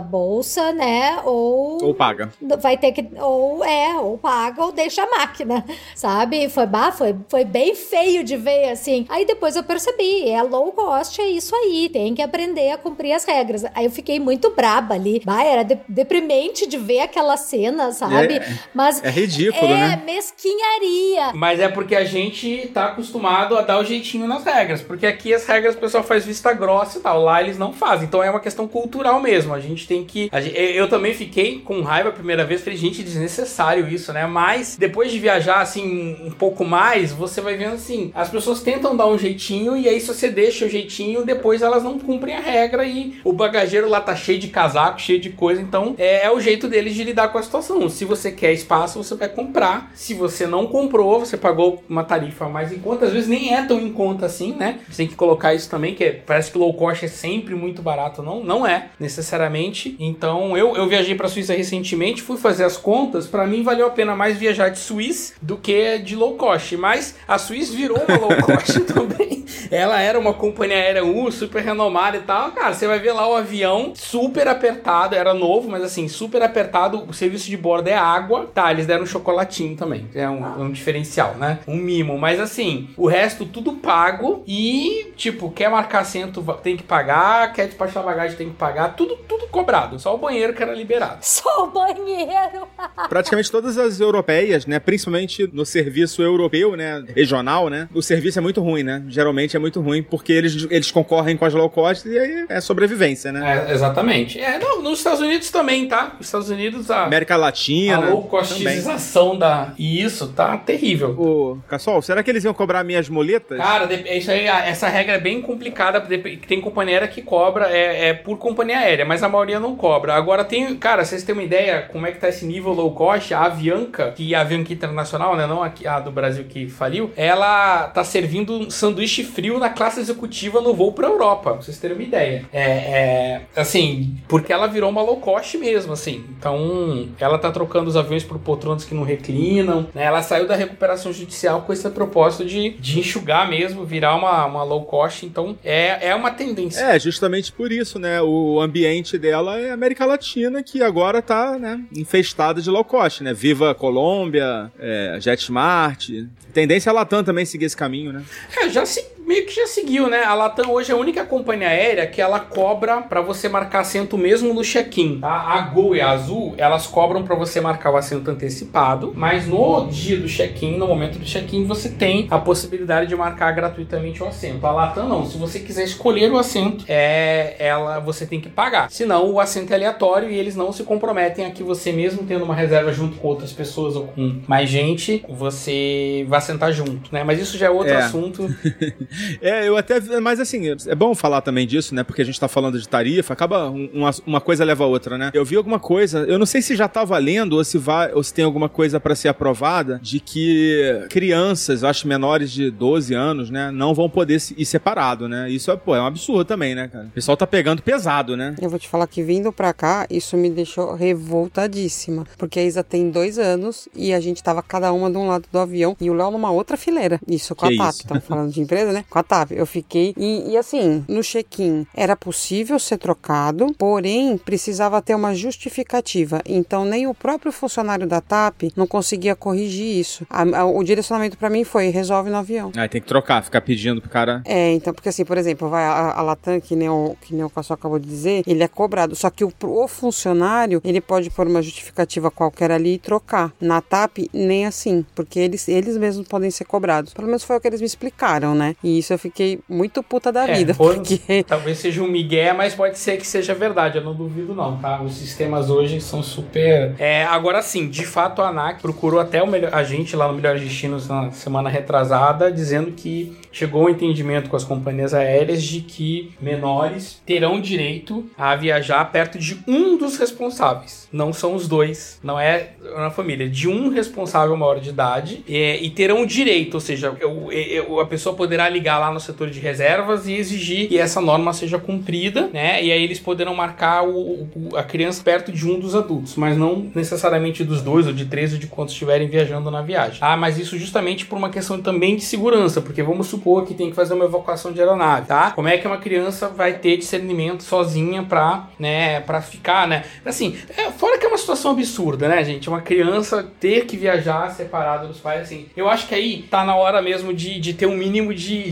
bolsa, 0.00 0.72
né? 0.72 1.20
Ou 1.24 1.84
Ou 1.84 1.94
paga. 1.94 2.32
vai 2.60 2.76
ter 2.76 2.92
que 2.92 3.08
ou 3.20 3.64
é 3.64 3.94
ou 3.96 4.16
paga 4.16 4.64
ou 4.64 4.72
deixa 4.72 5.01
a 5.02 5.18
máquina 5.18 5.64
sabe 5.94 6.48
foi 6.48 6.66
bah, 6.66 6.92
foi, 6.92 7.14
foi 7.28 7.44
bem 7.44 7.74
feio 7.74 8.22
de 8.24 8.36
ver 8.36 8.70
assim 8.70 9.06
aí 9.08 9.24
depois 9.24 9.56
eu 9.56 9.62
percebi 9.64 10.28
é 10.28 10.42
low 10.42 10.72
cost 10.72 11.20
é 11.20 11.28
isso 11.28 11.54
aí 11.54 11.88
tem 11.92 12.14
que 12.14 12.22
aprender 12.22 12.70
a 12.70 12.78
cumprir 12.78 13.12
as 13.12 13.24
regras 13.24 13.64
aí 13.74 13.84
eu 13.84 13.90
fiquei 13.90 14.18
muito 14.20 14.50
braba 14.50 14.94
ali 14.94 15.20
bah, 15.24 15.44
era 15.44 15.62
de- 15.62 15.78
deprimente 15.88 16.66
de 16.66 16.76
ver 16.78 17.00
aquela 17.00 17.36
cena 17.36 17.92
sabe 17.92 18.34
É- 18.36 18.58
mas 18.74 19.02
é 19.02 19.10
ridículo, 19.10 19.72
é 19.72 19.96
né? 19.96 20.02
mesquinharia 20.04 21.32
Mas 21.34 21.60
é 21.60 21.68
porque 21.68 21.94
a 21.94 22.04
gente 22.04 22.68
tá 22.72 22.86
acostumado 22.86 23.56
a 23.56 23.62
dar 23.62 23.78
o 23.78 23.84
jeitinho 23.84 24.26
nas 24.26 24.44
regras. 24.44 24.80
Porque 24.82 25.06
aqui 25.06 25.32
as 25.34 25.46
regras 25.46 25.74
o 25.74 25.78
pessoal 25.78 26.02
faz 26.02 26.24
vista 26.24 26.52
grossa 26.52 26.98
e 26.98 27.00
tal. 27.00 27.22
Lá 27.22 27.40
eles 27.42 27.58
não 27.58 27.72
fazem. 27.72 28.06
Então 28.06 28.22
é 28.22 28.30
uma 28.30 28.40
questão 28.40 28.66
cultural 28.68 29.20
mesmo. 29.20 29.54
A 29.54 29.60
gente 29.60 29.86
tem 29.86 30.04
que. 30.04 30.28
a 30.32 30.40
gente- 30.40 30.56
eu 30.56 30.88
também 30.88 31.14
fiquei 31.14 31.58
com 31.60 31.80
raiva 31.82 32.10
a 32.10 32.12
primeira 32.12 32.44
vez. 32.44 32.62
Falei, 32.62 32.78
gente, 32.78 33.02
desnecessário 33.02 33.88
isso, 33.88 34.12
né? 34.12 34.26
Mas 34.26 34.76
depois 34.76 34.91
de 35.10 35.18
viajar 35.18 35.60
assim 35.60 36.16
um 36.24 36.30
pouco 36.30 36.64
mais, 36.64 37.12
você 37.12 37.40
vai 37.40 37.56
vendo 37.56 37.74
assim. 37.74 38.10
As 38.14 38.28
pessoas 38.28 38.60
tentam 38.62 38.96
dar 38.96 39.06
um 39.06 39.18
jeitinho 39.18 39.76
e 39.76 39.88
aí 39.88 40.00
se 40.00 40.08
você 40.08 40.28
deixa 40.28 40.66
o 40.66 40.68
jeitinho, 40.68 41.24
depois 41.24 41.62
elas 41.62 41.82
não 41.82 41.98
cumprem 41.98 42.36
a 42.36 42.40
regra 42.40 42.84
e 42.84 43.14
o 43.24 43.32
bagageiro 43.32 43.88
lá 43.88 44.00
tá 44.00 44.14
cheio 44.14 44.38
de 44.38 44.48
casaco, 44.48 45.00
cheio 45.00 45.20
de 45.20 45.30
coisa. 45.30 45.60
Então 45.60 45.94
é, 45.98 46.26
é 46.26 46.30
o 46.30 46.40
jeito 46.40 46.68
deles 46.68 46.94
de 46.94 47.04
lidar 47.04 47.28
com 47.28 47.38
a 47.38 47.42
situação. 47.42 47.88
Se 47.88 48.04
você 48.04 48.30
quer 48.30 48.52
espaço, 48.52 49.02
você 49.02 49.14
vai 49.14 49.28
comprar. 49.28 49.90
Se 49.94 50.14
você 50.14 50.46
não 50.46 50.66
comprou, 50.66 51.20
você 51.20 51.36
pagou 51.36 51.82
uma 51.88 52.04
tarifa 52.04 52.48
mais 52.48 52.72
em 52.72 52.78
conta. 52.78 53.06
Às 53.06 53.12
vezes 53.12 53.28
nem 53.28 53.54
é 53.54 53.62
tão 53.62 53.80
em 53.80 53.92
conta 53.92 54.26
assim, 54.26 54.54
né? 54.54 54.80
Você 54.88 54.98
tem 54.98 55.08
que 55.08 55.14
colocar 55.14 55.54
isso 55.54 55.68
também, 55.70 55.94
que 55.94 56.04
é- 56.04 56.12
parece 56.12 56.50
que 56.50 56.58
low 56.58 56.72
cost 56.74 57.04
é 57.04 57.08
sempre 57.08 57.54
muito 57.54 57.82
barato. 57.82 58.22
Não, 58.22 58.42
não 58.42 58.66
é, 58.66 58.90
necessariamente. 58.98 59.96
Então 59.98 60.56
eu, 60.56 60.76
eu 60.76 60.86
viajei 60.88 61.14
pra 61.14 61.28
Suíça 61.28 61.54
recentemente, 61.54 62.22
fui 62.22 62.36
fazer 62.36 62.64
as 62.64 62.76
contas. 62.76 63.26
Pra 63.26 63.46
mim 63.46 63.62
valeu 63.62 63.86
a 63.86 63.90
pena 63.90 64.14
mais 64.14 64.36
viajar 64.36 64.68
de 64.68 64.78
Suíça 64.82 65.34
do 65.40 65.56
que 65.56 65.98
de 65.98 66.16
low 66.16 66.36
cost. 66.36 66.76
Mas 66.76 67.14
a 67.26 67.38
Suíça 67.38 67.74
virou 67.74 67.98
uma 67.98 68.16
low 68.16 68.36
cost 68.42 68.80
também. 68.92 69.44
Ela 69.70 70.00
era 70.00 70.18
uma 70.18 70.34
companhia 70.34 70.76
aérea 70.76 71.04
U, 71.04 71.30
super 71.30 71.62
renomada 71.62 72.16
e 72.16 72.20
tal. 72.20 72.52
Cara, 72.52 72.74
você 72.74 72.86
vai 72.86 72.98
ver 72.98 73.12
lá 73.12 73.28
o 73.28 73.34
avião 73.34 73.92
super 73.94 74.48
apertado, 74.48 75.14
era 75.14 75.32
novo, 75.32 75.70
mas 75.70 75.82
assim, 75.82 76.08
super 76.08 76.42
apertado. 76.42 77.04
O 77.08 77.14
serviço 77.14 77.48
de 77.48 77.56
bordo 77.56 77.88
é 77.88 77.94
água. 77.94 78.50
Tá, 78.52 78.70
eles 78.70 78.86
deram 78.86 79.04
um 79.04 79.06
chocolatinho 79.06 79.76
também. 79.76 80.08
É 80.14 80.28
um, 80.28 80.62
um 80.62 80.70
diferencial, 80.70 81.34
né? 81.36 81.60
Um 81.66 81.76
mimo. 81.76 82.18
Mas 82.18 82.40
assim, 82.40 82.90
o 82.96 83.06
resto 83.06 83.46
tudo 83.46 83.74
pago 83.74 84.42
e, 84.46 85.12
tipo, 85.16 85.50
quer 85.50 85.70
marcar 85.70 86.00
assento, 86.00 86.42
tem 86.62 86.76
que 86.76 86.82
pagar. 86.82 87.52
Quer 87.52 87.66
despachar 87.66 88.02
bagagem, 88.02 88.36
tem 88.36 88.50
que 88.50 88.56
pagar. 88.56 88.94
Tudo, 88.94 89.16
tudo 89.28 89.46
cobrado. 89.46 89.98
Só 89.98 90.14
o 90.14 90.18
banheiro 90.18 90.54
que 90.54 90.62
era 90.62 90.74
liberado. 90.74 91.18
só 91.22 91.64
o 91.64 91.66
banheiro 91.68 92.66
Praticamente 93.08 93.50
todas 93.50 93.78
as 93.78 94.00
europeias, 94.00 94.61
né? 94.68 94.78
Principalmente 94.78 95.48
no 95.52 95.64
serviço 95.64 96.22
europeu, 96.22 96.76
né? 96.76 97.02
Regional, 97.14 97.68
né? 97.68 97.88
O 97.94 98.02
serviço 98.02 98.38
é 98.38 98.42
muito 98.42 98.60
ruim, 98.60 98.82
né? 98.82 99.02
Geralmente 99.08 99.56
é 99.56 99.58
muito 99.60 99.80
ruim 99.80 100.02
porque 100.02 100.32
eles, 100.32 100.66
eles 100.70 100.90
concorrem 100.90 101.36
com 101.36 101.44
as 101.44 101.54
low 101.54 101.68
cost 101.70 102.08
e 102.08 102.18
aí 102.18 102.46
é 102.48 102.60
sobrevivência, 102.60 103.30
né? 103.32 103.66
É, 103.68 103.72
exatamente. 103.72 104.40
É, 104.40 104.58
não, 104.58 104.82
nos 104.82 104.98
Estados 104.98 105.20
Unidos 105.20 105.50
também, 105.50 105.86
tá? 105.88 106.14
Nos 106.18 106.26
Estados 106.26 106.50
Unidos 106.50 106.90
a, 106.90 107.04
América 107.04 107.34
a 107.34 107.36
Latina. 107.36 107.98
low 107.98 108.22
também. 108.22 108.28
costização 108.30 109.36
da. 109.38 109.72
E 109.78 110.02
isso 110.02 110.28
tá 110.28 110.56
terrível. 110.56 111.10
Ô, 111.18 111.58
Cassol, 111.68 112.00
será 112.02 112.22
que 112.22 112.30
eles 112.30 112.44
iam 112.44 112.54
cobrar 112.54 112.84
minhas 112.84 113.08
muletas? 113.08 113.58
Cara, 113.58 113.88
isso 114.16 114.30
aí, 114.30 114.48
a- 114.48 114.66
essa 114.66 114.88
regra 114.88 115.14
é 115.14 115.20
bem 115.20 115.40
complicada. 115.40 116.00
Tem 116.46 116.60
companhia 116.60 116.94
aérea 116.94 117.08
que 117.08 117.22
cobra, 117.22 117.66
é, 117.70 118.08
é 118.08 118.14
por 118.14 118.38
companhia 118.38 118.78
aérea, 118.78 119.04
mas 119.04 119.22
a 119.22 119.28
maioria 119.28 119.58
não 119.60 119.76
cobra. 119.76 120.14
Agora 120.14 120.44
tem, 120.44 120.74
cara, 120.76 121.04
vocês 121.04 121.22
têm 121.22 121.32
uma 121.34 121.42
ideia 121.42 121.82
como 121.90 122.06
é 122.06 122.12
que 122.12 122.18
tá 122.18 122.28
esse 122.28 122.44
nível 122.44 122.72
low 122.72 122.92
cost? 122.94 123.32
A 123.34 123.40
Avianca, 123.44 124.12
que 124.12 124.34
é 124.34 124.36
a 124.52 124.54
Avianca 124.54 124.72
Internacional, 124.72 125.36
né? 125.36 125.46
Não 125.46 125.62
a, 125.62 125.72
a 125.86 126.00
do 126.00 126.10
Brasil 126.10 126.44
que 126.44 126.68
faliu, 126.68 127.10
ela 127.16 127.88
tá 127.88 128.04
servindo 128.04 128.52
um 128.52 128.70
sanduíche 128.70 129.24
frio 129.24 129.58
na 129.58 129.70
classe 129.70 130.00
executiva 130.00 130.60
no 130.60 130.74
voo 130.74 130.92
pra 130.92 131.08
Europa, 131.08 131.52
pra 131.52 131.62
vocês 131.62 131.78
terem 131.78 131.96
uma 131.96 132.02
ideia. 132.02 132.44
É, 132.52 132.62
é, 132.62 133.42
assim, 133.56 134.16
porque 134.28 134.52
ela 134.52 134.66
virou 134.66 134.90
uma 134.90 135.02
low 135.02 135.16
cost 135.16 135.56
mesmo, 135.58 135.92
assim. 135.92 136.24
Então, 136.38 137.08
ela 137.18 137.38
tá 137.38 137.50
trocando 137.50 137.88
os 137.88 137.96
aviões 137.96 138.24
por 138.24 138.38
poltronas 138.38 138.84
que 138.84 138.94
não 138.94 139.02
reclinam, 139.02 139.88
né? 139.94 140.04
Ela 140.04 140.22
saiu 140.22 140.46
da 140.46 140.54
recuperação 140.54 141.12
judicial 141.12 141.62
com 141.62 141.72
esse 141.72 141.88
propósito 141.90 142.44
de, 142.44 142.70
de 142.70 143.00
enxugar 143.00 143.48
mesmo, 143.48 143.84
virar 143.84 144.14
uma, 144.14 144.44
uma 144.46 144.62
low 144.62 144.84
cost. 144.84 145.24
Então, 145.24 145.56
é, 145.64 146.08
é 146.08 146.14
uma 146.14 146.30
tendência. 146.30 146.80
É, 146.80 146.98
justamente 146.98 147.52
por 147.52 147.72
isso, 147.72 147.98
né? 147.98 148.20
O 148.22 148.60
ambiente 148.60 149.18
dela 149.18 149.58
é 149.58 149.70
América 149.70 150.06
Latina, 150.06 150.62
que 150.62 150.82
agora 150.82 151.22
tá, 151.22 151.58
né, 151.58 151.80
infestada 151.96 152.60
de 152.60 152.70
low 152.70 152.84
cost, 152.84 153.22
né? 153.22 153.32
Viva 153.32 153.74
Colômbia, 153.74 154.41
é, 154.78 155.18
JetSmart. 155.20 156.08
Tendência 156.52 156.88
é 156.88 156.92
a 156.92 156.94
Latam 156.94 157.24
também 157.24 157.44
seguir 157.44 157.66
esse 157.66 157.76
caminho, 157.76 158.12
né? 158.12 158.22
É, 158.56 158.68
já 158.68 158.84
se, 158.84 159.04
meio 159.32 159.46
que 159.46 159.54
já 159.54 159.66
seguiu, 159.66 160.10
né? 160.10 160.24
A 160.24 160.34
Latam 160.34 160.70
hoje 160.70 160.92
é 160.92 160.94
a 160.94 160.98
única 160.98 161.24
companhia 161.24 161.68
aérea 161.68 162.06
que 162.06 162.20
ela 162.20 162.38
cobra 162.38 162.98
para 163.00 163.22
você 163.22 163.48
marcar 163.48 163.80
assento 163.80 164.18
mesmo 164.18 164.52
no 164.52 164.62
check-in. 164.62 165.20
Tá? 165.20 165.28
A 165.32 165.60
Gol 165.62 165.96
e 165.96 166.02
a 166.02 166.10
Azul, 166.10 166.52
elas 166.58 166.86
cobram 166.86 167.22
para 167.22 167.34
você 167.34 167.58
marcar 167.58 167.90
o 167.92 167.96
assento 167.96 168.30
antecipado, 168.30 169.12
mas 169.16 169.46
no 169.46 169.86
dia 169.86 170.18
do 170.18 170.28
check-in, 170.28 170.76
no 170.76 170.86
momento 170.86 171.18
do 171.18 171.24
check-in, 171.24 171.64
você 171.64 171.88
tem 171.88 172.26
a 172.30 172.38
possibilidade 172.38 173.08
de 173.08 173.16
marcar 173.16 173.52
gratuitamente 173.52 174.22
o 174.22 174.26
assento. 174.26 174.66
A 174.66 174.70
Latam 174.70 175.08
não, 175.08 175.24
se 175.24 175.38
você 175.38 175.60
quiser 175.60 175.84
escolher 175.84 176.30
o 176.30 176.36
assento, 176.36 176.84
é 176.86 177.56
ela 177.58 178.00
você 178.00 178.26
tem 178.26 178.38
que 178.38 178.50
pagar. 178.50 178.90
Senão 178.90 179.30
o 179.30 179.40
assento 179.40 179.72
é 179.72 179.76
aleatório 179.76 180.28
e 180.28 180.36
eles 180.36 180.54
não 180.54 180.72
se 180.72 180.82
comprometem 180.84 181.46
a 181.46 181.50
que 181.50 181.62
você 181.62 181.90
mesmo 181.90 182.24
tendo 182.24 182.44
uma 182.44 182.54
reserva 182.54 182.92
junto 182.92 183.16
com 183.16 183.28
outras 183.28 183.50
pessoas 183.52 183.96
ou 183.96 184.08
com 184.08 184.42
mais 184.46 184.68
gente, 184.68 185.24
você 185.26 186.26
vai 186.28 186.40
sentar 186.42 186.70
junto, 186.70 187.10
né? 187.10 187.24
Mas 187.24 187.40
isso 187.40 187.56
já 187.56 187.66
é 187.68 187.70
outro 187.70 187.94
É. 187.94 187.96
assunto. 187.96 188.42
É, 189.40 189.66
eu 189.68 189.76
até. 189.76 190.00
Mas 190.20 190.40
assim, 190.40 190.62
é 190.86 190.94
bom 190.94 191.14
falar 191.14 191.40
também 191.40 191.66
disso, 191.66 191.94
né? 191.94 192.02
Porque 192.02 192.22
a 192.22 192.24
gente 192.24 192.38
tá 192.38 192.48
falando 192.48 192.78
de 192.78 192.88
tarifa, 192.88 193.32
acaba 193.32 193.70
um- 193.70 193.88
uma, 193.92 194.10
uma 194.26 194.40
coisa 194.40 194.64
leva 194.64 194.84
a 194.84 194.86
outra, 194.86 195.16
né? 195.18 195.30
Eu 195.34 195.44
vi 195.44 195.56
alguma 195.56 195.78
coisa, 195.78 196.20
eu 196.20 196.38
não 196.38 196.46
sei 196.46 196.62
se 196.62 196.74
já 196.76 196.88
tá 196.88 197.04
valendo 197.04 197.54
ou 197.54 197.64
se 197.64 197.78
vai, 197.78 198.12
ou 198.12 198.22
se 198.22 198.32
tem 198.34 198.44
alguma 198.44 198.68
coisa 198.68 198.98
pra 199.00 199.14
ser 199.14 199.28
aprovada 199.28 199.98
de 200.02 200.20
que 200.20 201.04
crianças, 201.10 201.82
eu 201.82 201.88
acho 201.88 202.06
menores 202.08 202.50
de 202.50 202.70
12 202.70 203.14
anos, 203.14 203.50
né, 203.50 203.70
não 203.70 203.94
vão 203.94 204.08
poder 204.08 204.40
se- 204.40 204.54
ir 204.56 204.64
separado, 204.64 205.28
né? 205.28 205.50
Isso 205.50 205.70
é, 205.70 205.76
pô, 205.76 205.94
é 205.94 206.00
um 206.00 206.06
absurdo 206.06 206.44
também, 206.44 206.74
né, 206.74 206.88
cara? 206.88 207.06
O 207.06 207.10
pessoal 207.10 207.36
tá 207.36 207.46
pegando 207.46 207.82
pesado, 207.82 208.36
né? 208.36 208.54
Eu 208.60 208.68
vou 208.70 208.78
te 208.78 208.88
falar 208.88 209.06
que 209.06 209.22
vindo 209.22 209.52
pra 209.52 209.72
cá, 209.72 210.06
isso 210.10 210.36
me 210.36 210.50
deixou 210.50 210.94
revoltadíssima. 210.94 212.24
Porque 212.38 212.58
a 212.60 212.64
Isa 212.64 212.82
tem 212.82 213.10
dois 213.10 213.38
anos 213.38 213.88
e 213.94 214.12
a 214.12 214.20
gente 214.20 214.42
tava 214.42 214.62
cada 214.62 214.92
uma 214.92 215.10
de 215.10 215.16
um 215.16 215.26
lado 215.28 215.44
do 215.50 215.58
avião 215.58 215.96
e 216.00 216.10
o 216.10 216.14
Léo 216.14 216.30
numa 216.30 216.50
outra 216.50 216.76
fileira. 216.76 217.20
Isso 217.26 217.54
com 217.54 217.66
Que 217.68 217.80
a 217.82 217.88
isso? 217.88 218.00
Estamos 218.02 218.24
falando 218.24 218.52
de 218.52 218.60
empresa, 218.60 218.92
né? 218.92 219.04
Com 219.12 219.18
a 219.18 219.22
TAP. 219.22 219.50
Eu 219.52 219.66
fiquei. 219.66 220.14
E, 220.16 220.52
e 220.52 220.56
assim, 220.56 221.04
no 221.06 221.20
check-in 221.22 221.86
era 221.94 222.16
possível 222.16 222.78
ser 222.78 222.96
trocado, 222.96 223.66
porém 223.76 224.38
precisava 224.38 225.02
ter 225.02 225.14
uma 225.14 225.34
justificativa. 225.34 226.40
Então 226.46 226.86
nem 226.86 227.06
o 227.06 227.12
próprio 227.12 227.52
funcionário 227.52 228.06
da 228.06 228.22
TAP 228.22 228.70
não 228.74 228.86
conseguia 228.86 229.36
corrigir 229.36 229.98
isso. 229.98 230.26
A- 230.30 230.60
a- 230.60 230.64
o 230.64 230.82
direcionamento 230.82 231.36
pra 231.36 231.50
mim 231.50 231.62
foi: 231.62 231.88
resolve 231.90 232.30
no 232.30 232.38
avião. 232.38 232.72
Aí 232.74 232.88
tem 232.88 233.02
que 233.02 233.06
trocar, 233.06 233.42
ficar 233.44 233.60
pedindo 233.60 234.00
pro 234.00 234.08
cara. 234.08 234.40
É, 234.46 234.72
então, 234.72 234.94
porque 234.94 235.10
assim, 235.10 235.26
por 235.26 235.36
exemplo, 235.36 235.68
vai 235.68 235.84
a, 235.84 236.12
a 236.14 236.22
Latam, 236.22 236.58
que 236.58 236.74
nem 236.74 236.88
o, 236.88 237.14
que 237.20 237.34
nem 237.34 237.44
o 237.44 237.50
Cassol 237.50 237.74
acabou 237.74 237.98
de 237.98 238.06
dizer, 238.08 238.42
ele 238.46 238.62
é 238.62 238.68
cobrado. 238.68 239.14
Só 239.14 239.28
que 239.28 239.44
o, 239.44 239.52
o 239.62 239.88
funcionário, 239.88 240.80
ele 240.82 241.02
pode 241.02 241.28
pôr 241.28 241.46
uma 241.46 241.60
justificativa 241.60 242.30
qualquer 242.30 242.70
ali 242.70 242.94
e 242.94 242.98
trocar. 242.98 243.52
Na 243.60 243.82
TAP, 243.82 244.28
nem 244.32 244.64
assim, 244.64 245.04
porque 245.14 245.38
eles, 245.38 245.68
eles 245.68 245.98
mesmos 245.98 246.26
podem 246.26 246.50
ser 246.50 246.64
cobrados. 246.64 247.12
Pelo 247.12 247.26
menos 247.26 247.44
foi 247.44 247.56
o 247.56 247.60
que 247.60 247.66
eles 247.68 247.80
me 247.80 247.86
explicaram, 247.86 248.54
né? 248.54 248.74
E 248.82 249.01
isso 249.02 249.12
eu 249.12 249.18
fiquei 249.18 249.58
muito 249.68 250.02
puta 250.02 250.32
da 250.32 250.48
É, 250.48 250.54
vida, 250.54 250.74
porque... 250.74 251.20
Talvez 251.46 251.78
seja 251.78 252.02
um 252.02 252.08
migué, 252.08 252.52
mas 252.52 252.74
pode 252.74 252.98
ser 252.98 253.16
que 253.18 253.26
seja 253.26 253.54
verdade. 253.54 253.98
Eu 253.98 254.04
não 254.04 254.14
duvido, 254.14 254.54
não, 254.54 254.76
tá? 254.78 255.02
Os 255.02 255.14
sistemas 255.14 255.68
hoje 255.68 256.00
são 256.00 256.22
super. 256.22 256.94
É, 256.98 257.24
agora 257.24 257.60
sim, 257.62 257.88
de 257.88 258.06
fato 258.06 258.40
a 258.42 258.48
ANAC 258.48 258.80
procurou 258.80 259.20
até 259.20 259.42
o 259.42 259.46
melhor, 259.46 259.74
a 259.74 259.82
gente 259.84 260.16
lá 260.16 260.26
no 260.28 260.34
Melhores 260.34 260.62
Destinos 260.62 261.08
na 261.08 261.30
semana 261.32 261.68
retrasada, 261.68 262.50
dizendo 262.50 262.92
que 262.92 263.36
chegou 263.50 263.82
ao 263.82 263.90
entendimento 263.90 264.48
com 264.48 264.56
as 264.56 264.64
companhias 264.64 265.12
aéreas 265.12 265.62
de 265.62 265.80
que 265.80 266.32
menores 266.40 267.20
terão 267.26 267.60
direito 267.60 268.26
a 268.38 268.54
viajar 268.56 269.04
perto 269.12 269.38
de 269.38 269.58
um 269.68 269.98
dos 269.98 270.16
responsáveis. 270.16 271.08
Não 271.12 271.32
são 271.32 271.54
os 271.54 271.68
dois, 271.68 272.18
não 272.22 272.38
é 272.40 272.70
na 272.96 273.10
família, 273.10 273.48
de 273.48 273.68
um 273.68 273.90
responsável 273.90 274.56
maior 274.56 274.80
de 274.80 274.88
idade 274.90 275.44
é, 275.48 275.76
e 275.82 275.90
terão 275.90 276.24
direito, 276.24 276.74
ou 276.74 276.80
seja, 276.80 277.14
eu- 277.20 277.50
eu- 277.52 278.00
a 278.00 278.06
pessoa 278.06 278.34
poderá 278.34 278.68
ligar 278.68 278.81
lá 278.98 279.12
no 279.12 279.20
setor 279.20 279.50
de 279.50 279.60
reservas 279.60 280.26
e 280.26 280.32
exigir 280.34 280.88
que 280.88 280.98
essa 280.98 281.20
norma 281.20 281.52
seja 281.52 281.78
cumprida, 281.78 282.48
né? 282.52 282.82
E 282.82 282.90
aí 282.92 283.02
eles 283.02 283.18
poderão 283.18 283.54
marcar 283.54 284.04
o- 284.04 284.48
o- 284.54 284.76
a 284.76 284.82
criança 284.82 285.22
perto 285.22 285.52
de 285.52 285.68
um 285.68 285.78
dos 285.78 285.94
adultos, 285.94 286.36
mas 286.36 286.56
não 286.56 286.90
necessariamente 286.94 287.64
dos 287.64 287.82
dois 287.82 288.06
ou 288.06 288.12
de 288.12 288.24
três 288.26 288.52
ou 288.52 288.58
de 288.58 288.66
quantos 288.66 288.92
estiverem 288.94 289.28
viajando 289.28 289.70
na 289.70 289.82
viagem. 289.82 290.18
Ah, 290.20 290.36
mas 290.36 290.58
isso 290.58 290.78
justamente 290.78 291.26
por 291.26 291.36
uma 291.36 291.50
questão 291.50 291.80
também 291.80 292.16
de 292.16 292.22
segurança, 292.22 292.80
porque 292.80 293.02
vamos 293.02 293.26
supor 293.26 293.64
que 293.66 293.74
tem 293.74 293.90
que 293.90 293.96
fazer 293.96 294.14
uma 294.14 294.24
evacuação 294.24 294.72
de 294.72 294.80
aeronave, 294.80 295.26
tá? 295.26 295.50
Como 295.52 295.68
é 295.68 295.76
que 295.78 295.86
uma 295.86 295.98
criança 295.98 296.48
vai 296.48 296.74
ter 296.74 296.96
discernimento 296.96 297.62
sozinha 297.62 298.22
pra, 298.22 298.68
né, 298.78 299.20
pra 299.20 299.40
ficar, 299.42 299.86
né? 299.86 300.04
Assim, 300.24 300.56
é, 300.76 300.90
fora 300.90 301.18
que 301.18 301.24
é 301.26 301.28
uma 301.28 301.38
situação 301.38 301.72
absurda, 301.72 302.28
né, 302.28 302.42
gente? 302.44 302.68
Uma 302.68 302.80
criança 302.80 303.46
ter 303.60 303.84
que 303.86 303.96
viajar 303.96 304.50
separada 304.50 305.06
dos 305.06 305.18
pais, 305.18 305.42
assim. 305.42 305.66
Eu 305.76 305.88
acho 305.88 306.06
que 306.08 306.14
aí 306.14 306.44
tá 306.50 306.64
na 306.64 306.74
hora 306.74 307.00
mesmo 307.02 307.32
de, 307.34 307.58
de 307.60 307.74
ter 307.74 307.86
um 307.86 307.96
mínimo 307.96 308.34
de, 308.34 308.70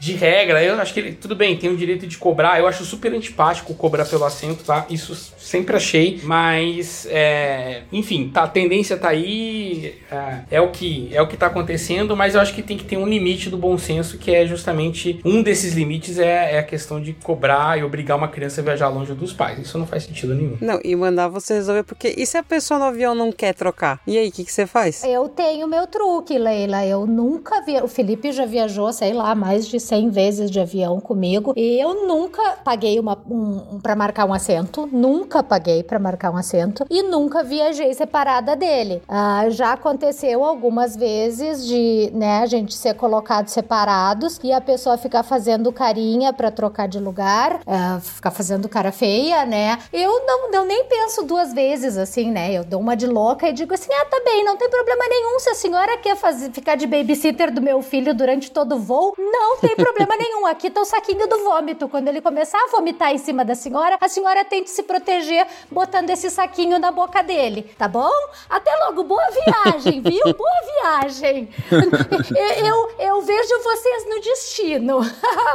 de 0.00 0.12
regra. 0.14 0.62
Eu 0.62 0.74
acho 0.80 0.92
que 0.92 1.00
ele, 1.00 1.12
tudo 1.12 1.34
bem, 1.34 1.56
tem 1.56 1.70
o 1.70 1.76
direito 1.76 2.06
de 2.06 2.18
cobrar. 2.18 2.58
Eu 2.58 2.66
acho 2.66 2.84
super 2.84 3.12
antipático 3.12 3.74
cobrar 3.74 4.04
pelo 4.04 4.24
assento, 4.24 4.64
tá? 4.64 4.86
Isso 4.90 5.14
sempre 5.38 5.76
achei, 5.76 6.20
mas 6.22 7.06
é, 7.10 7.82
enfim, 7.92 8.30
tá, 8.32 8.44
a 8.44 8.48
tendência 8.48 8.96
tá 8.96 9.08
aí, 9.08 9.94
é, 10.10 10.56
é 10.56 10.60
o 10.60 10.70
que 10.70 11.08
é 11.12 11.22
o 11.22 11.28
que 11.28 11.36
tá 11.36 11.46
acontecendo, 11.46 12.16
mas 12.16 12.34
eu 12.34 12.40
acho 12.40 12.54
que 12.54 12.62
tem 12.62 12.76
que 12.76 12.84
ter 12.84 12.96
um 12.96 13.06
limite 13.06 13.48
do 13.48 13.56
bom 13.56 13.78
senso, 13.78 14.18
que 14.18 14.34
é 14.34 14.46
justamente 14.46 15.20
um 15.24 15.42
desses 15.42 15.74
limites 15.74 16.18
é, 16.18 16.54
é 16.54 16.58
a 16.58 16.62
questão 16.62 17.00
de 17.00 17.12
cobrar 17.12 17.78
e 17.78 17.84
obrigar 17.84 18.16
uma 18.16 18.28
criança 18.28 18.60
a 18.60 18.64
viajar 18.64 18.88
longe 18.88 19.14
dos 19.14 19.32
pais. 19.32 19.58
Isso 19.58 19.78
não 19.78 19.86
faz 19.86 20.04
sentido 20.04 20.34
nenhum. 20.34 20.56
Não, 20.60 20.80
e 20.82 20.94
mandar 20.96 21.28
você 21.28 21.54
resolver, 21.54 21.84
porque 21.84 22.14
e 22.16 22.26
se 22.26 22.36
a 22.36 22.42
pessoa 22.42 22.78
no 22.78 22.86
avião 22.86 23.14
não 23.14 23.30
quer 23.30 23.54
trocar? 23.54 24.00
E 24.06 24.16
aí, 24.16 24.28
o 24.28 24.32
que, 24.32 24.44
que 24.44 24.52
você 24.52 24.66
faz? 24.66 25.04
Eu 25.04 25.28
tenho 25.28 25.68
meu 25.68 25.86
truque, 25.86 26.38
Leila. 26.38 26.84
Eu 26.84 27.06
nunca 27.06 27.60
vi. 27.62 27.76
O 27.76 27.88
Felipe 27.88 28.32
já 28.32 28.46
viajou, 28.46 28.92
sei 28.92 29.12
lá, 29.12 29.34
mais 29.36 29.68
de 29.68 29.78
100 29.78 30.10
vezes 30.10 30.50
de 30.50 30.58
avião 30.58 31.00
comigo. 31.00 31.52
E 31.56 31.80
eu 31.80 32.06
nunca 32.06 32.42
paguei 32.64 32.98
uma, 32.98 33.18
um, 33.28 33.74
um, 33.74 33.80
para 33.80 33.94
marcar 33.94 34.24
um 34.24 34.32
assento. 34.32 34.88
Nunca 34.90 35.42
paguei 35.42 35.82
para 35.82 35.98
marcar 35.98 36.30
um 36.30 36.36
assento. 36.36 36.84
E 36.90 37.02
nunca 37.02 37.44
viajei 37.44 37.92
separada 37.94 38.56
dele. 38.56 39.02
Ah, 39.08 39.48
já 39.50 39.72
aconteceu 39.72 40.44
algumas 40.44 40.96
vezes 40.96 41.66
de 41.66 42.10
né, 42.12 42.42
a 42.42 42.46
gente 42.46 42.74
ser 42.74 42.94
colocado 42.94 43.48
separados 43.48 44.40
e 44.42 44.52
a 44.52 44.60
pessoa 44.60 44.96
ficar 44.96 45.22
fazendo 45.22 45.72
carinha 45.72 46.32
para 46.32 46.50
trocar 46.50 46.88
de 46.88 46.98
lugar, 46.98 47.60
ah, 47.66 48.00
ficar 48.00 48.30
fazendo 48.30 48.68
cara 48.68 48.90
feia, 48.90 49.44
né? 49.44 49.78
Eu 49.92 50.24
não, 50.26 50.50
eu 50.52 50.64
nem 50.64 50.84
penso 50.84 51.22
duas 51.22 51.52
vezes 51.52 51.96
assim, 51.96 52.30
né? 52.30 52.52
Eu 52.52 52.64
dou 52.64 52.80
uma 52.80 52.96
de 52.96 53.06
louca 53.06 53.48
e 53.48 53.52
digo 53.52 53.74
assim: 53.74 53.92
ah, 53.92 54.06
tá 54.06 54.20
bem, 54.24 54.44
não 54.44 54.56
tem 54.56 54.68
problema 54.68 55.04
nenhum. 55.08 55.38
Se 55.40 55.50
a 55.50 55.54
senhora 55.54 55.98
quer 55.98 56.16
fazer, 56.16 56.50
ficar 56.50 56.76
de 56.76 56.86
babysitter 56.86 57.52
do 57.52 57.60
meu 57.60 57.82
filho 57.82 58.14
durante 58.14 58.50
todo 58.50 58.76
o 58.76 58.78
voo, 58.78 59.14
não 59.30 59.56
tem 59.58 59.74
problema 59.76 60.16
nenhum. 60.18 60.46
Aqui 60.46 60.70
tá 60.70 60.80
o 60.80 60.84
saquinho 60.84 61.26
do 61.28 61.38
vômito. 61.44 61.88
Quando 61.88 62.08
ele 62.08 62.20
começar 62.20 62.58
a 62.58 62.70
vomitar 62.70 63.12
em 63.12 63.18
cima 63.18 63.44
da 63.44 63.54
senhora, 63.54 63.96
a 64.00 64.08
senhora 64.08 64.44
tente 64.44 64.70
se 64.70 64.82
proteger 64.82 65.46
botando 65.70 66.10
esse 66.10 66.30
saquinho 66.30 66.78
na 66.78 66.90
boca 66.90 67.22
dele, 67.22 67.62
tá 67.76 67.88
bom? 67.88 68.10
Até 68.48 68.74
logo, 68.86 69.04
boa 69.04 69.26
viagem, 69.30 70.00
viu? 70.00 70.22
Boa 70.36 70.50
viagem. 70.82 71.48
Eu, 72.66 72.90
eu, 72.98 73.20
vejo 73.22 73.62
vocês 73.62 74.08
no 74.08 74.20
destino. 74.20 75.00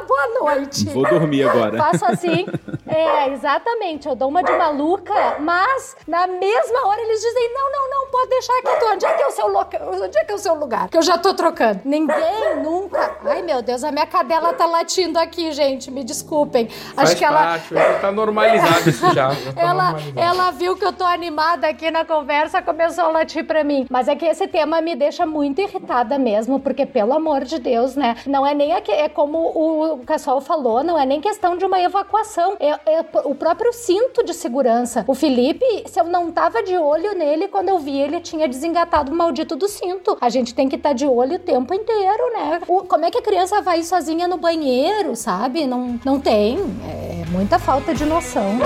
boa 0.07 0.27
noite. 0.39 0.85
Vou 0.85 1.03
dormir 1.03 1.47
agora. 1.47 1.77
Faço 1.77 2.05
assim. 2.05 2.45
É, 2.87 3.29
exatamente. 3.31 4.07
Eu 4.07 4.15
dou 4.15 4.29
uma 4.29 4.43
de 4.43 4.51
maluca, 4.51 5.37
mas 5.39 5.95
na 6.07 6.27
mesma 6.27 6.87
hora 6.87 7.01
eles 7.01 7.21
dizem: 7.21 7.53
não, 7.53 7.71
não, 7.71 7.89
não, 7.89 8.11
pode 8.11 8.29
deixar 8.29 8.53
aqui. 8.59 8.79
Tô. 8.79 8.91
Onde 8.91 9.05
é 9.05 9.13
que 9.13 9.23
é 9.23 9.27
o 9.27 9.31
seu 9.31 9.47
local? 9.47 9.91
Onde 9.93 10.17
é 10.17 10.23
que 10.23 10.31
é 10.31 10.35
o 10.35 10.39
seu 10.39 10.55
lugar? 10.55 10.89
Que 10.89 10.97
eu 10.97 11.01
já 11.01 11.17
tô 11.17 11.33
trocando. 11.33 11.81
Ninguém 11.85 12.61
nunca. 12.63 13.17
Ai, 13.25 13.41
meu 13.41 13.60
Deus, 13.61 13.83
a 13.83 13.91
minha 13.91 14.05
cadela 14.05 14.53
tá 14.53 14.65
latindo 14.65 15.17
aqui, 15.19 15.51
gente. 15.51 15.89
Me 15.91 16.03
desculpem. 16.03 16.67
Faz 16.67 17.09
Acho 17.09 17.17
que 17.17 17.25
ela. 17.25 17.37
parte, 17.37 17.73
tá 18.01 18.11
normalizado 18.11 18.89
isso 18.89 19.05
já. 19.13 19.29
já 19.31 19.53
tá 19.53 19.61
Ela, 19.61 19.95
ela 20.15 20.51
viu 20.51 20.75
que 20.75 20.85
eu 20.85 20.91
tô 20.93 21.03
animada 21.03 21.67
aqui 21.67 21.89
na 21.91 22.03
conversa, 22.05 22.61
começou 22.61 23.05
a 23.05 23.07
latir 23.09 23.45
pra 23.45 23.63
mim. 23.63 23.85
Mas 23.89 24.07
é 24.07 24.15
que 24.15 24.25
esse 24.25 24.47
tema 24.47 24.81
me 24.81 24.95
deixa 24.95 25.25
muito 25.25 25.61
irritada 25.61 26.17
mesmo, 26.17 26.59
porque, 26.59 26.85
pelo 26.85 27.13
amor 27.13 27.43
de 27.43 27.59
Deus, 27.59 27.95
né? 27.95 28.15
Não 28.25 28.45
é 28.45 28.53
nem 28.53 28.73
aqui, 28.73 28.91
é 28.91 29.07
como 29.09 29.37
o 29.37 29.99
Cassol 30.05 30.41
falou, 30.41 30.83
não 30.83 30.97
é 30.99 31.05
nem 31.05 31.21
questão 31.21 31.57
de 31.57 31.65
uma 31.65 31.79
evacuação. 31.79 32.55
É, 32.59 32.69
é 32.99 33.05
o 33.25 33.35
próprio 33.35 33.71
cinto 33.73 34.23
de 34.23 34.33
segurança. 34.33 35.03
O 35.07 35.13
Felipe, 35.13 35.65
se 35.85 35.99
eu 35.99 36.05
não 36.05 36.31
tava 36.31 36.63
de 36.63 36.77
olho 36.77 37.13
nele, 37.17 37.47
quando 37.47 37.69
eu 37.69 37.79
vi, 37.79 37.97
ele 37.99 38.19
tinha 38.19 38.47
desengatado 38.47 39.11
o 39.11 39.15
maldito 39.15 39.55
do 39.55 39.67
cinto. 39.67 40.17
A 40.21 40.29
gente 40.29 40.53
tem 40.53 40.67
que 40.69 40.75
estar 40.75 40.93
de 40.93 41.05
olho 41.05 41.35
o 41.35 41.39
tempo 41.39 41.73
inteiro, 41.73 42.33
né? 42.33 42.61
O- 42.67 42.83
como 42.83 43.05
é 43.05 43.11
que 43.11 43.17
a 43.17 43.21
criança 43.21 43.50
vai 43.59 43.83
sozinha 43.83 44.27
no 44.27 44.37
banheiro, 44.37 45.15
sabe? 45.15 45.65
Não, 45.65 45.99
não 46.05 46.19
tem. 46.19 46.59
É 46.87 47.25
muita 47.31 47.59
falta 47.59 47.93
de 47.93 48.05
noção. 48.05 48.59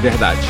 Verdade. 0.00 0.46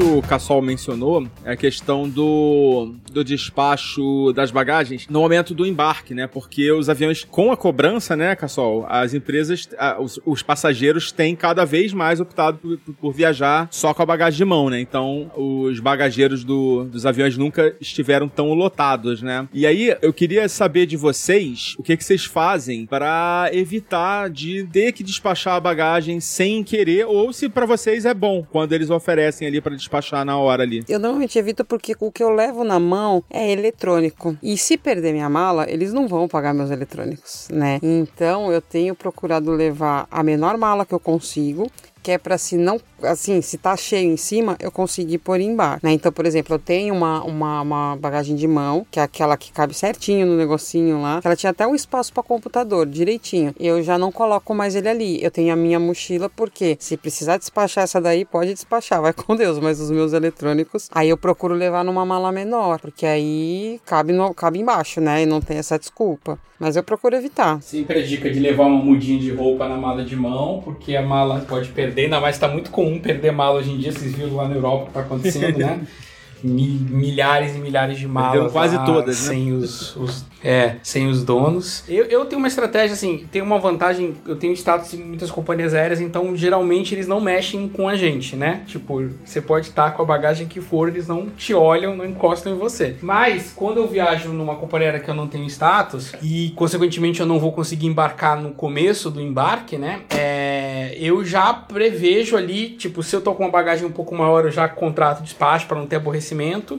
Que 0.00 0.06
o 0.06 0.22
Cassol 0.22 0.62
mencionou 0.62 1.26
é 1.44 1.52
a 1.52 1.56
questão 1.56 2.08
do, 2.08 2.94
do 3.12 3.22
despacho 3.22 4.32
das 4.34 4.50
bagagens 4.50 5.06
no 5.08 5.20
momento 5.20 5.54
do 5.54 5.66
embarque, 5.66 6.14
né? 6.14 6.26
Porque 6.26 6.72
os 6.72 6.88
aviões, 6.88 7.24
com 7.24 7.52
a 7.52 7.56
cobrança, 7.56 8.16
né, 8.16 8.34
Cassol, 8.34 8.86
as 8.88 9.12
empresas, 9.12 9.68
a, 9.78 10.00
os, 10.00 10.18
os, 10.24 10.42
passageiros 10.42 11.12
têm 11.12 11.36
cada 11.36 11.66
vez 11.66 11.92
mais 11.92 12.18
optado 12.18 12.58
por, 12.58 12.78
por, 12.94 13.12
viajar 13.12 13.68
só 13.70 13.92
com 13.92 14.02
a 14.02 14.06
bagagem 14.06 14.38
de 14.38 14.44
mão, 14.44 14.70
né? 14.70 14.80
Então, 14.80 15.30
os 15.36 15.78
bagageiros 15.80 16.44
do, 16.44 16.84
dos 16.84 17.04
aviões 17.04 17.36
nunca 17.36 17.76
estiveram 17.80 18.28
tão 18.28 18.54
lotados, 18.54 19.20
né? 19.20 19.46
E 19.52 19.66
aí, 19.66 19.94
eu 20.00 20.12
queria 20.12 20.48
saber 20.48 20.86
de 20.86 20.96
vocês 20.96 21.74
o 21.78 21.82
que, 21.82 21.96
que 21.96 22.04
vocês 22.04 22.24
fazem 22.24 22.86
para 22.86 23.50
evitar 23.52 24.30
de 24.30 24.66
ter 24.72 24.92
que 24.92 25.04
despachar 25.04 25.56
a 25.56 25.60
bagagem 25.60 26.20
sem 26.20 26.64
querer, 26.64 27.04
ou 27.06 27.32
se 27.32 27.48
para 27.48 27.66
vocês 27.66 28.06
é 28.06 28.14
bom 28.14 28.46
quando 28.50 28.72
eles 28.72 28.88
oferecem 28.88 29.46
ali 29.46 29.60
para 29.60 29.76
despachar 29.76 29.89
na 30.24 30.38
hora 30.38 30.62
ali. 30.62 30.84
Eu 30.88 30.98
normalmente 30.98 31.38
evito 31.38 31.64
porque 31.64 31.94
o 31.98 32.10
que 32.10 32.22
eu 32.22 32.30
levo 32.30 32.64
na 32.64 32.78
mão 32.78 33.22
é 33.30 33.50
eletrônico. 33.50 34.36
E 34.42 34.56
se 34.56 34.76
perder 34.76 35.12
minha 35.12 35.28
mala, 35.28 35.70
eles 35.70 35.92
não 35.92 36.08
vão 36.08 36.28
pagar 36.28 36.54
meus 36.54 36.70
eletrônicos, 36.70 37.48
né? 37.50 37.78
Então 37.82 38.52
eu 38.52 38.60
tenho 38.60 38.94
procurado 38.94 39.50
levar 39.50 40.06
a 40.10 40.22
menor 40.22 40.56
mala 40.56 40.86
que 40.86 40.94
eu 40.94 41.00
consigo 41.00 41.70
que 42.02 42.10
é 42.10 42.18
para 42.18 42.38
se 42.38 42.56
não, 42.56 42.80
assim, 43.02 43.40
se 43.40 43.58
tá 43.58 43.76
cheio 43.76 44.10
em 44.10 44.16
cima, 44.16 44.56
eu 44.60 44.70
conseguir 44.70 45.18
pôr 45.18 45.40
embaixo, 45.40 45.80
né? 45.84 45.92
Então, 45.92 46.12
por 46.12 46.26
exemplo, 46.26 46.54
eu 46.54 46.58
tenho 46.58 46.94
uma, 46.94 47.22
uma, 47.22 47.62
uma, 47.62 47.96
bagagem 47.96 48.36
de 48.36 48.46
mão, 48.46 48.86
que 48.90 49.00
é 49.00 49.02
aquela 49.02 49.36
que 49.36 49.52
cabe 49.52 49.74
certinho 49.74 50.26
no 50.26 50.36
negocinho 50.36 51.00
lá, 51.00 51.20
ela 51.24 51.36
tinha 51.36 51.50
até 51.50 51.66
um 51.66 51.74
espaço 51.74 52.12
para 52.12 52.22
computador, 52.22 52.86
direitinho. 52.86 53.54
Eu 53.58 53.82
já 53.82 53.98
não 53.98 54.12
coloco 54.12 54.54
mais 54.54 54.74
ele 54.74 54.88
ali. 54.88 55.22
Eu 55.22 55.30
tenho 55.30 55.52
a 55.52 55.56
minha 55.56 55.78
mochila, 55.78 56.28
porque 56.28 56.76
se 56.80 56.96
precisar 56.96 57.36
despachar 57.36 57.84
essa 57.84 58.00
daí, 58.00 58.24
pode 58.24 58.52
despachar, 58.52 59.00
vai 59.00 59.12
com 59.12 59.36
Deus, 59.36 59.58
mas 59.58 59.80
os 59.80 59.90
meus 59.90 60.12
eletrônicos, 60.12 60.88
aí 60.92 61.08
eu 61.08 61.16
procuro 61.16 61.54
levar 61.54 61.84
numa 61.84 62.04
mala 62.04 62.32
menor, 62.32 62.80
porque 62.80 63.06
aí 63.06 63.80
cabe, 63.84 64.12
no, 64.12 64.34
cabe 64.34 64.58
embaixo, 64.58 65.00
né? 65.00 65.22
E 65.22 65.26
não 65.26 65.40
tem 65.40 65.58
essa 65.58 65.78
desculpa. 65.78 66.38
Mas 66.58 66.76
eu 66.76 66.82
procuro 66.82 67.16
evitar. 67.16 67.62
Sempre 67.62 68.00
a 68.00 68.02
dica 68.06 68.30
de 68.30 68.38
levar 68.38 68.64
uma 68.66 68.84
mudinha 68.84 69.18
de 69.18 69.30
roupa 69.30 69.66
na 69.66 69.78
mala 69.78 70.04
de 70.04 70.14
mão, 70.14 70.60
porque 70.62 70.94
a 70.94 71.00
mala 71.00 71.40
pode 71.48 71.70
perder, 71.70 72.04
ainda 72.04 72.20
mais 72.20 72.36
está 72.36 72.48
muito 72.48 72.70
comum 72.70 72.89
perder 72.98 73.30
mala 73.30 73.58
hoje 73.58 73.70
em 73.70 73.78
dia, 73.78 73.92
vocês 73.92 74.14
viram 74.14 74.34
lá 74.34 74.48
na 74.48 74.54
Europa 74.54 74.76
o 74.76 74.84
que 74.84 74.90
está 74.90 75.00
acontecendo, 75.00 75.58
né? 75.58 75.80
milhares 76.42 77.54
e 77.54 77.58
milhares 77.58 77.98
de 77.98 78.06
malas. 78.06 78.52
quase 78.52 78.76
lá, 78.76 78.84
todas, 78.84 79.20
né? 79.22 79.28
Sem 79.28 79.52
os, 79.52 79.96
os, 79.96 80.24
é, 80.42 80.76
sem 80.82 81.08
os 81.08 81.22
donos. 81.22 81.84
Eu, 81.88 82.04
eu 82.06 82.24
tenho 82.24 82.38
uma 82.38 82.48
estratégia, 82.48 82.94
assim, 82.94 83.26
tem 83.30 83.42
uma 83.42 83.58
vantagem, 83.58 84.14
eu 84.26 84.36
tenho 84.36 84.52
status 84.54 84.94
em 84.94 85.02
muitas 85.02 85.30
companhias 85.30 85.74
aéreas, 85.74 86.00
então 86.00 86.34
geralmente 86.34 86.94
eles 86.94 87.06
não 87.06 87.20
mexem 87.20 87.68
com 87.68 87.88
a 87.88 87.96
gente, 87.96 88.36
né? 88.36 88.62
Tipo, 88.66 89.08
você 89.24 89.40
pode 89.40 89.68
estar 89.68 89.92
com 89.92 90.02
a 90.02 90.04
bagagem 90.04 90.46
que 90.46 90.60
for, 90.60 90.88
eles 90.88 91.06
não 91.06 91.28
te 91.28 91.52
olham, 91.54 91.96
não 91.96 92.06
encostam 92.06 92.52
em 92.52 92.58
você. 92.58 92.96
Mas, 93.02 93.52
quando 93.54 93.78
eu 93.78 93.86
viajo 93.86 94.30
numa 94.30 94.56
companhia 94.56 94.88
aérea 94.88 95.00
que 95.00 95.10
eu 95.10 95.14
não 95.14 95.26
tenho 95.26 95.46
status, 95.46 96.12
e 96.22 96.52
consequentemente 96.56 97.20
eu 97.20 97.26
não 97.26 97.38
vou 97.38 97.52
conseguir 97.52 97.86
embarcar 97.86 98.40
no 98.40 98.52
começo 98.52 99.10
do 99.10 99.20
embarque, 99.20 99.76
né? 99.76 100.00
É, 100.10 100.96
eu 100.98 101.24
já 101.24 101.52
prevejo 101.52 102.36
ali, 102.36 102.70
tipo, 102.70 103.02
se 103.02 103.14
eu 103.14 103.20
tô 103.20 103.34
com 103.34 103.44
uma 103.44 103.52
bagagem 103.52 103.86
um 103.86 103.92
pouco 103.92 104.14
maior, 104.14 104.44
eu 104.44 104.50
já 104.50 104.68
contrato 104.68 105.22
despacho 105.22 105.66
para 105.66 105.78
não 105.78 105.86
ter 105.86 105.96
aborrecimento 105.96 106.29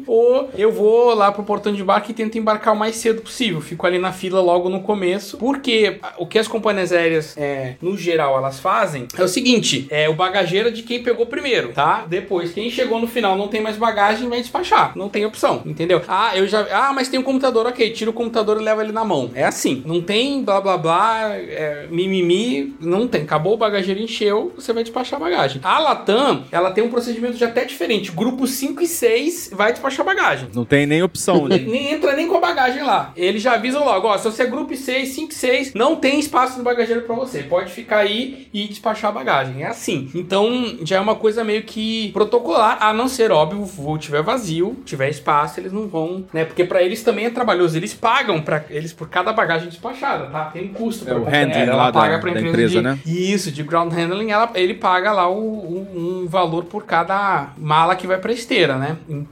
ou 0.08 0.50
eu 0.58 0.72
vou 0.72 1.14
lá 1.14 1.32
pro 1.32 1.44
portão 1.44 1.74
de 1.74 1.82
embarque 1.82 2.12
e 2.12 2.16
tento 2.16 2.38
embarcar 2.38 2.74
o 2.74 2.78
mais 2.78 2.96
cedo 2.96 3.22
possível. 3.22 3.62
Fico 3.62 3.86
ali 3.86 4.00
na 4.00 4.12
fila 4.12 4.42
logo 4.42 4.70
no 4.70 4.82
começo, 4.82 5.38
porque 5.38 6.00
o 6.18 6.26
que 6.26 6.40
as 6.40 6.48
companhias 6.48 6.92
aéreas, 6.92 7.36
é, 7.38 7.76
no 7.82 7.98
geral, 7.98 8.38
elas 8.38 8.60
fazem 8.60 9.08
é 9.18 9.24
o 9.24 9.28
seguinte: 9.28 9.88
é 9.90 10.10
o 10.10 10.14
bagageiro 10.14 10.70
é 10.70 10.72
de 10.72 10.84
quem 10.84 11.04
pegou 11.04 11.26
primeiro, 11.26 11.70
tá? 11.70 12.06
Depois, 12.08 12.52
quem 12.52 12.70
chegou 12.70 13.00
no 13.00 13.08
final 13.08 13.38
não 13.38 13.48
tem 13.48 13.62
mais 13.62 13.78
bagagem, 13.78 14.30
vai 14.30 14.42
despachar. 14.42 14.94
Não 14.96 15.10
tem 15.10 15.26
opção, 15.26 15.62
entendeu? 15.66 16.02
Ah, 16.08 16.36
eu 16.36 16.48
já. 16.48 16.68
Ah, 16.72 16.94
mas 16.94 17.08
tem 17.08 17.20
um 17.20 17.24
computador, 17.24 17.66
ok. 17.66 17.90
Tira 17.92 18.10
o 18.10 18.14
computador 18.14 18.60
e 18.60 18.64
leva 18.64 18.84
ele 18.84 18.92
na 18.92 19.04
mão. 19.04 19.32
É 19.34 19.44
assim. 19.44 19.84
Não 19.86 20.02
tem 20.02 20.44
blá 20.44 20.62
blá 20.62 20.78
blá, 20.78 21.36
é, 21.36 21.88
mimimi. 21.90 22.76
Não 22.80 23.08
tem. 23.08 23.24
Acabou 23.24 23.54
o 23.54 23.58
bagageiro, 23.58 24.00
encheu, 24.00 24.52
você 24.56 24.74
vai 24.74 24.84
despachar 24.84 25.20
a 25.20 25.24
bagagem. 25.24 25.62
A 25.64 25.80
Latam, 25.80 26.44
ela 26.52 26.72
tem 26.72 26.84
um 26.84 26.90
procedimento 26.90 27.38
já 27.38 27.48
até 27.48 27.66
diferente. 27.66 28.12
Grupo 28.12 28.48
5 28.48 28.82
e 28.82 28.88
6 28.88 29.41
vai 29.50 29.72
despachar 29.72 30.06
bagagem. 30.06 30.50
Não 30.54 30.66
tem 30.66 30.86
nem 30.86 31.04
opção, 31.04 31.48
né? 31.48 31.58
nem 31.66 31.94
entra 31.94 32.16
nem 32.16 32.28
com 32.28 32.38
a 32.38 32.40
bagagem 32.40 32.84
lá. 32.84 33.12
Eles 33.16 33.42
já 33.42 33.54
avisam 33.54 33.84
logo, 33.84 34.08
ó, 34.08 34.18
se 34.18 34.26
você 34.26 34.44
é 34.44 34.46
grupo 34.46 34.76
6, 34.76 35.10
5, 35.10 35.34
6, 35.34 35.74
não 35.74 35.96
tem 35.96 36.20
espaço 36.20 36.58
no 36.58 36.64
bagageiro 36.64 37.02
para 37.02 37.16
você. 37.16 37.44
Pode 37.44 37.72
ficar 37.72 38.00
aí 38.00 38.48
e 38.54 38.68
despachar 38.68 39.12
a 39.12 39.14
bagagem. 39.14 39.64
É 39.64 39.68
assim. 39.68 40.10
Então, 40.14 40.78
já 40.84 40.98
é 40.98 41.00
uma 41.00 41.16
coisa 41.16 41.44
meio 41.44 41.64
que 41.64 42.12
protocolar, 42.12 42.78
a 42.82 42.94
não 42.94 43.08
ser, 43.08 43.32
óbvio, 43.32 43.62
o 43.62 43.66
voo 43.66 43.98
tiver 43.98 44.22
vazio, 44.22 44.78
tiver 44.86 45.10
espaço, 45.10 45.60
eles 45.60 45.72
não 45.72 45.88
vão, 45.88 46.26
né? 46.34 46.46
Porque 46.46 46.64
para 46.64 46.82
eles 46.82 47.04
também 47.04 47.26
é 47.26 47.30
trabalhoso. 47.30 47.78
Eles 47.78 47.94
pagam 47.94 48.42
para 48.42 48.64
eles 48.70 48.94
por 48.94 49.10
cada 49.10 49.34
bagagem 49.34 49.68
despachada, 49.68 50.26
tá? 50.28 50.46
Tem 50.46 50.66
um 50.66 50.74
custo. 50.74 51.10
É 51.10 51.14
o 51.14 51.24
handling 51.24 51.62
ela 51.62 51.76
lá 51.76 51.92
paga 51.92 52.16
da, 52.16 52.20
pra 52.20 52.30
empresa, 52.30 52.50
empresa 52.50 52.76
de, 52.76 52.82
né? 52.82 53.00
Isso, 53.06 53.52
de 53.52 53.64
ground 53.64 53.92
handling, 53.94 54.32
ela, 54.32 54.50
ele 54.56 54.74
paga 54.74 55.12
lá 55.12 55.30
o, 55.30 55.40
um, 55.40 56.22
um 56.24 56.28
valor 56.28 56.66
por 56.66 56.86
cada 56.86 57.50
mala 57.58 57.96
que 57.96 58.08
vai 58.08 58.18
pra 58.18 58.32
esteira, 58.32 58.78
né? 58.78 58.98
Então, 59.08 59.31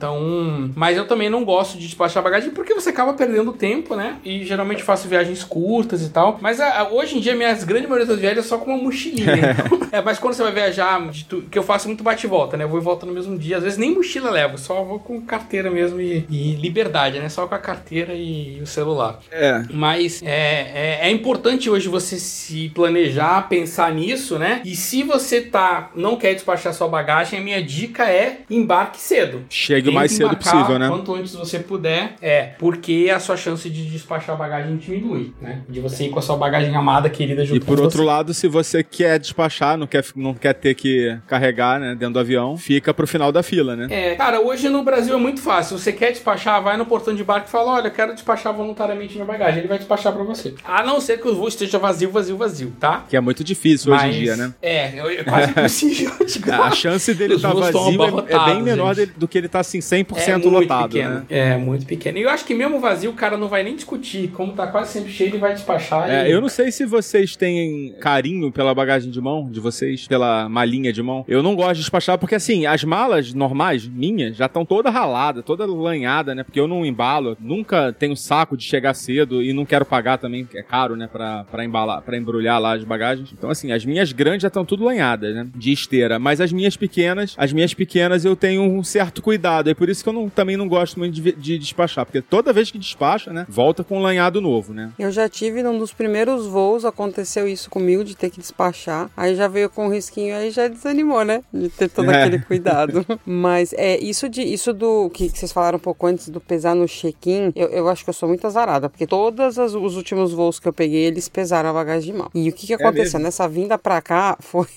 mas 0.76 0.98
eu 0.98 1.06
também 1.06 1.30
não 1.30 1.44
gosto 1.44 1.78
de 1.78 1.86
despachar 1.86 2.24
bagagem 2.24 2.52
porque 2.52 2.74
você 2.74 2.90
acaba 2.90 3.14
perdendo 3.14 3.54
tempo, 3.54 3.96
né? 3.96 4.18
E 4.24 4.44
geralmente 4.46 4.84
faço 4.84 5.08
viagens 5.08 5.44
curtas 5.44 6.02
e 6.06 6.10
tal. 6.10 6.38
Mas 6.42 6.60
a, 6.60 6.82
a, 6.82 6.90
hoje 6.90 7.18
em 7.18 7.20
dia, 7.20 7.36
minhas 7.36 7.64
grandes 7.64 7.90
maioria 7.90 8.08
das 8.08 8.20
viagens 8.20 8.46
é 8.46 8.48
só 8.48 8.58
com 8.58 8.74
uma 8.74 8.84
mochilinha. 8.84 9.56
então, 9.66 9.88
é, 9.92 10.02
mas 10.02 10.20
quando 10.20 10.34
você 10.34 10.44
vai 10.44 10.52
viajar, 10.52 11.02
tu, 11.28 11.42
que 11.44 11.58
eu 11.58 11.64
faço 11.64 11.88
muito 11.88 12.04
bate 12.04 12.26
e 12.26 12.30
volta, 12.30 12.56
né? 12.56 12.64
Eu 12.64 12.70
vou 12.70 12.80
e 12.80 12.84
volto 12.84 13.06
no 13.06 13.14
mesmo 13.14 13.38
dia. 13.38 13.58
Às 13.58 13.64
vezes 13.64 13.78
nem 13.78 13.94
mochila 13.94 14.30
levo, 14.30 14.58
só 14.58 14.84
vou 14.84 15.00
com 15.00 15.22
carteira 15.22 15.70
mesmo 15.70 16.00
e, 16.00 16.26
e 16.30 16.56
liberdade, 16.56 17.20
né? 17.20 17.30
Só 17.30 17.48
com 17.48 17.56
a 17.56 17.60
carteira 17.60 18.14
e, 18.14 18.58
e 18.58 18.62
o 18.62 18.68
celular. 18.68 19.20
É. 19.32 19.64
Mas 19.72 20.22
é, 20.24 21.00
é, 21.02 21.08
é, 21.08 21.12
importante 21.12 21.70
hoje 21.70 21.88
você 21.88 22.18
se 22.18 22.70
planejar, 22.70 23.48
pensar 23.50 23.94
nisso, 23.94 24.38
né? 24.38 24.62
E 24.64 24.76
se 24.76 25.04
você 25.04 25.42
tá 25.42 25.92
não 25.96 26.16
quer 26.16 26.34
despachar 26.34 26.74
sua 26.74 26.88
bagagem, 26.88 27.40
a 27.40 27.42
minha 27.42 27.62
dica 27.62 28.10
é 28.10 28.40
embarque 28.50 29.00
cedo. 29.00 29.44
Chega 29.50 29.89
o 29.90 29.94
mais 29.94 30.12
cedo 30.12 30.36
possível, 30.36 30.80
né? 30.80 30.88
Quanto 30.88 31.16
antes 31.16 31.34
você 31.34 31.60
puder, 31.60 32.16
é, 32.22 32.54
porque 32.58 33.12
a 33.14 33.20
sua 33.20 33.38
chance 33.38 33.70
de 33.70 33.86
despachar 33.86 34.36
a 34.36 34.38
bagagem 34.38 34.78
diminui, 34.78 35.34
né? 35.42 35.62
De 35.68 35.80
você 35.80 36.06
ir 36.06 36.10
com 36.10 36.20
a 36.20 36.22
sua 36.22 36.38
bagagem 36.38 36.76
amada, 36.76 37.10
querida, 37.10 37.44
junto 37.46 37.58
E 37.58 37.66
por 37.66 37.80
outro 37.80 38.00
você. 38.00 38.06
lado, 38.06 38.34
se 38.34 38.48
você 38.48 38.84
quer 38.84 39.20
despachar, 39.20 39.78
não 39.78 39.88
quer, 39.88 40.06
não 40.16 40.34
quer 40.34 40.54
ter 40.54 40.76
que 40.76 41.18
carregar, 41.28 41.80
né, 41.80 41.96
dentro 41.96 42.14
do 42.14 42.20
avião, 42.20 42.58
fica 42.58 42.94
pro 42.94 43.08
final 43.08 43.32
da 43.32 43.44
fila, 43.44 43.76
né? 43.76 43.88
É, 43.90 44.16
cara, 44.16 44.40
hoje 44.40 44.70
no 44.70 44.84
Brasil 44.84 45.14
é 45.14 45.18
muito 45.18 45.42
fácil. 45.42 45.78
Você 45.78 45.92
quer 45.92 46.12
despachar, 46.12 46.62
vai 46.62 46.78
no 46.78 46.86
portão 46.86 47.14
de 47.16 47.24
barco 47.24 47.48
e 47.48 47.52
fala: 47.52 47.72
olha, 47.74 47.88
eu 47.88 47.92
quero 47.92 48.14
despachar 48.14 48.54
voluntariamente 48.54 49.14
minha 49.14 49.26
bagagem. 49.26 49.60
Ele 49.60 49.68
vai 49.68 49.78
despachar 49.78 50.14
pra 50.14 50.24
você. 50.24 50.54
A 50.64 50.84
não 50.84 51.00
ser 51.02 51.20
que 51.20 51.28
o 51.28 51.36
voo 51.36 51.48
esteja 51.48 51.78
vazio, 51.78 52.12
vazio, 52.12 52.38
vazio, 52.38 52.74
tá? 52.80 53.06
Que 53.10 53.16
é 53.16 53.22
muito 53.22 53.44
difícil 53.44 53.92
Mas, 53.92 54.04
hoje 54.04 54.18
em 54.18 54.22
dia, 54.22 54.36
né? 54.36 54.54
É, 54.62 54.98
é 54.98 55.24
quase 55.24 55.52
impossível. 56.06 56.64
a 56.64 56.72
chance 56.72 57.14
dele 57.14 57.36
estar 57.36 57.54
tá 57.54 57.60
vazio 57.60 58.02
é, 58.28 58.34
é, 58.34 58.46
bem 58.46 58.62
menor 58.62 58.96
do 58.96 59.28
que 59.28 59.38
ele 59.38 59.48
tá 59.48 59.60
assim 59.60 59.79
100% 59.80 60.46
é 60.46 60.50
lotado, 60.50 60.92
pequeno. 60.92 61.16
né? 61.16 61.26
É, 61.30 61.58
muito 61.58 61.86
pequeno. 61.86 62.18
E 62.18 62.22
eu 62.24 62.30
acho 62.30 62.46
que 62.46 62.54
mesmo 62.54 62.80
vazio, 62.80 63.12
o 63.12 63.14
cara 63.14 63.38
não 63.38 63.48
vai 63.48 63.64
nem 63.64 63.76
discutir. 63.76 64.30
Como 64.30 64.54
tá 64.54 64.68
quase 64.68 64.94
sempre 64.94 65.12
cheio, 65.12 65.30
ele 65.30 65.38
vai 65.38 65.54
despachar. 65.54 66.10
É, 66.10 66.28
e... 66.28 66.32
eu 66.32 66.42
não 66.42 66.50
sei 66.50 66.72
se 66.72 66.86
vocês 66.86 67.36
têm 67.36 67.96
carinho 68.00 68.52
pela 68.52 68.74
bagagem 68.74 69.12
de 69.12 69.22
mão 69.22 69.50
de 69.50 69.60
vocês, 69.60 70.08
pela 70.08 70.48
malinha 70.50 70.92
de 70.92 71.02
mão. 71.02 71.26
Eu 71.28 71.44
não 71.44 71.56
gosto 71.56 71.76
de 71.76 71.82
despachar 71.82 72.18
porque, 72.18 72.36
assim, 72.36 72.66
as 72.66 72.84
malas 72.84 73.34
normais, 73.34 73.88
minhas, 73.88 74.36
já 74.36 74.46
estão 74.46 74.66
toda 74.66 74.90
ralada, 74.90 75.42
toda 75.42 75.66
lanhada, 75.66 76.36
né? 76.36 76.44
Porque 76.44 76.60
eu 76.60 76.68
não 76.68 76.86
embalo, 76.86 77.38
nunca 77.40 77.94
tenho 77.94 78.16
saco 78.16 78.56
de 78.56 78.64
chegar 78.64 78.94
cedo 78.94 79.44
e 79.44 79.54
não 79.54 79.66
quero 79.66 79.86
pagar 79.86 80.18
também, 80.18 80.46
que 80.46 80.58
é 80.58 80.64
caro, 80.64 80.96
né? 80.96 81.08
Pra, 81.08 81.46
pra 81.46 81.64
embalar, 81.64 82.02
pra 82.02 82.18
embrulhar 82.18 82.60
lá 82.60 82.74
as 82.76 82.84
bagagens. 82.84 83.32
Então, 83.32 83.50
assim, 83.50 83.72
as 83.72 83.86
minhas 83.86 84.12
grandes 84.12 84.42
já 84.42 84.48
estão 84.48 84.66
tudo 84.66 84.84
lanhadas, 84.84 85.34
né? 85.34 85.48
De 85.56 85.72
esteira. 85.72 86.20
Mas 86.20 86.42
as 86.42 86.52
minhas 86.52 86.76
pequenas, 86.76 87.36
as 87.38 87.54
minhas 87.54 87.74
pequenas 87.74 88.26
eu 88.26 88.36
tenho 88.36 88.64
um 88.64 88.84
certo 88.84 89.22
cuidado. 89.22 89.69
É 89.70 89.74
por 89.74 89.90
isso 89.90 90.04
que 90.04 90.10
eu 90.10 90.14
não, 90.14 90.30
também 90.30 90.58
não 90.58 90.68
gosto 90.68 90.98
muito 90.98 91.14
de, 91.14 91.32
de, 91.32 91.58
despachar, 91.58 92.06
porque 92.06 92.22
toda 92.22 92.52
vez 92.54 92.72
que 92.72 92.78
despacha, 92.78 93.32
né, 93.32 93.46
volta 93.48 93.84
com 93.84 94.00
um 94.00 94.02
lanhado 94.02 94.42
novo, 94.42 94.74
né? 94.74 94.92
Eu 94.98 95.12
já 95.12 95.30
tive 95.30 95.62
num 95.62 95.78
dos 95.78 95.94
primeiros 95.94 96.48
voos, 96.48 96.86
aconteceu 96.86 97.48
isso 97.48 97.70
comigo, 97.70 98.04
de 98.04 98.16
ter 98.16 98.30
que 98.30 98.40
despachar. 98.40 99.10
Aí 99.16 99.36
já 99.36 99.48
veio 99.48 99.70
com 99.70 99.88
um 99.88 99.90
risquinho, 99.90 100.36
aí 100.36 100.52
já 100.52 100.68
desanimou, 100.68 101.24
né? 101.24 101.44
De 101.54 101.70
ter 101.70 101.90
todo 101.90 102.10
é. 102.12 102.24
aquele 102.24 102.40
cuidado. 102.40 103.06
Mas 103.26 103.74
é 103.74 103.98
isso 103.98 104.28
de 104.30 104.42
isso 104.42 104.74
do 104.74 105.10
que, 105.10 105.30
vocês 105.30 105.52
falaram 105.52 105.78
um 105.78 105.82
pouco 105.82 106.08
antes 106.08 106.30
do 106.30 106.40
pesar 106.40 106.76
no 106.76 106.88
check-in, 106.88 107.52
eu, 107.56 107.68
eu 107.70 107.88
acho 107.90 108.04
que 108.04 108.10
eu 108.10 108.14
sou 108.14 108.28
muito 108.28 108.46
azarada, 108.46 108.90
porque 108.90 109.06
todos 109.06 109.58
os 109.58 109.96
últimos 109.96 110.34
voos 110.34 110.60
que 110.60 110.68
eu 110.68 110.74
peguei, 110.74 111.06
eles 111.06 111.30
pesaram 111.30 111.70
a 111.70 111.74
bagagem 111.74 112.12
de 112.12 112.18
mão. 112.18 112.30
E 112.34 112.50
o 112.50 112.54
que, 112.54 112.68
que 112.68 112.74
é 112.74 112.76
aconteceu? 112.76 113.20
É 113.20 113.24
Nessa 113.24 113.48
vinda 113.48 113.78
pra 113.78 114.02
cá 114.02 114.38
foi 114.42 114.68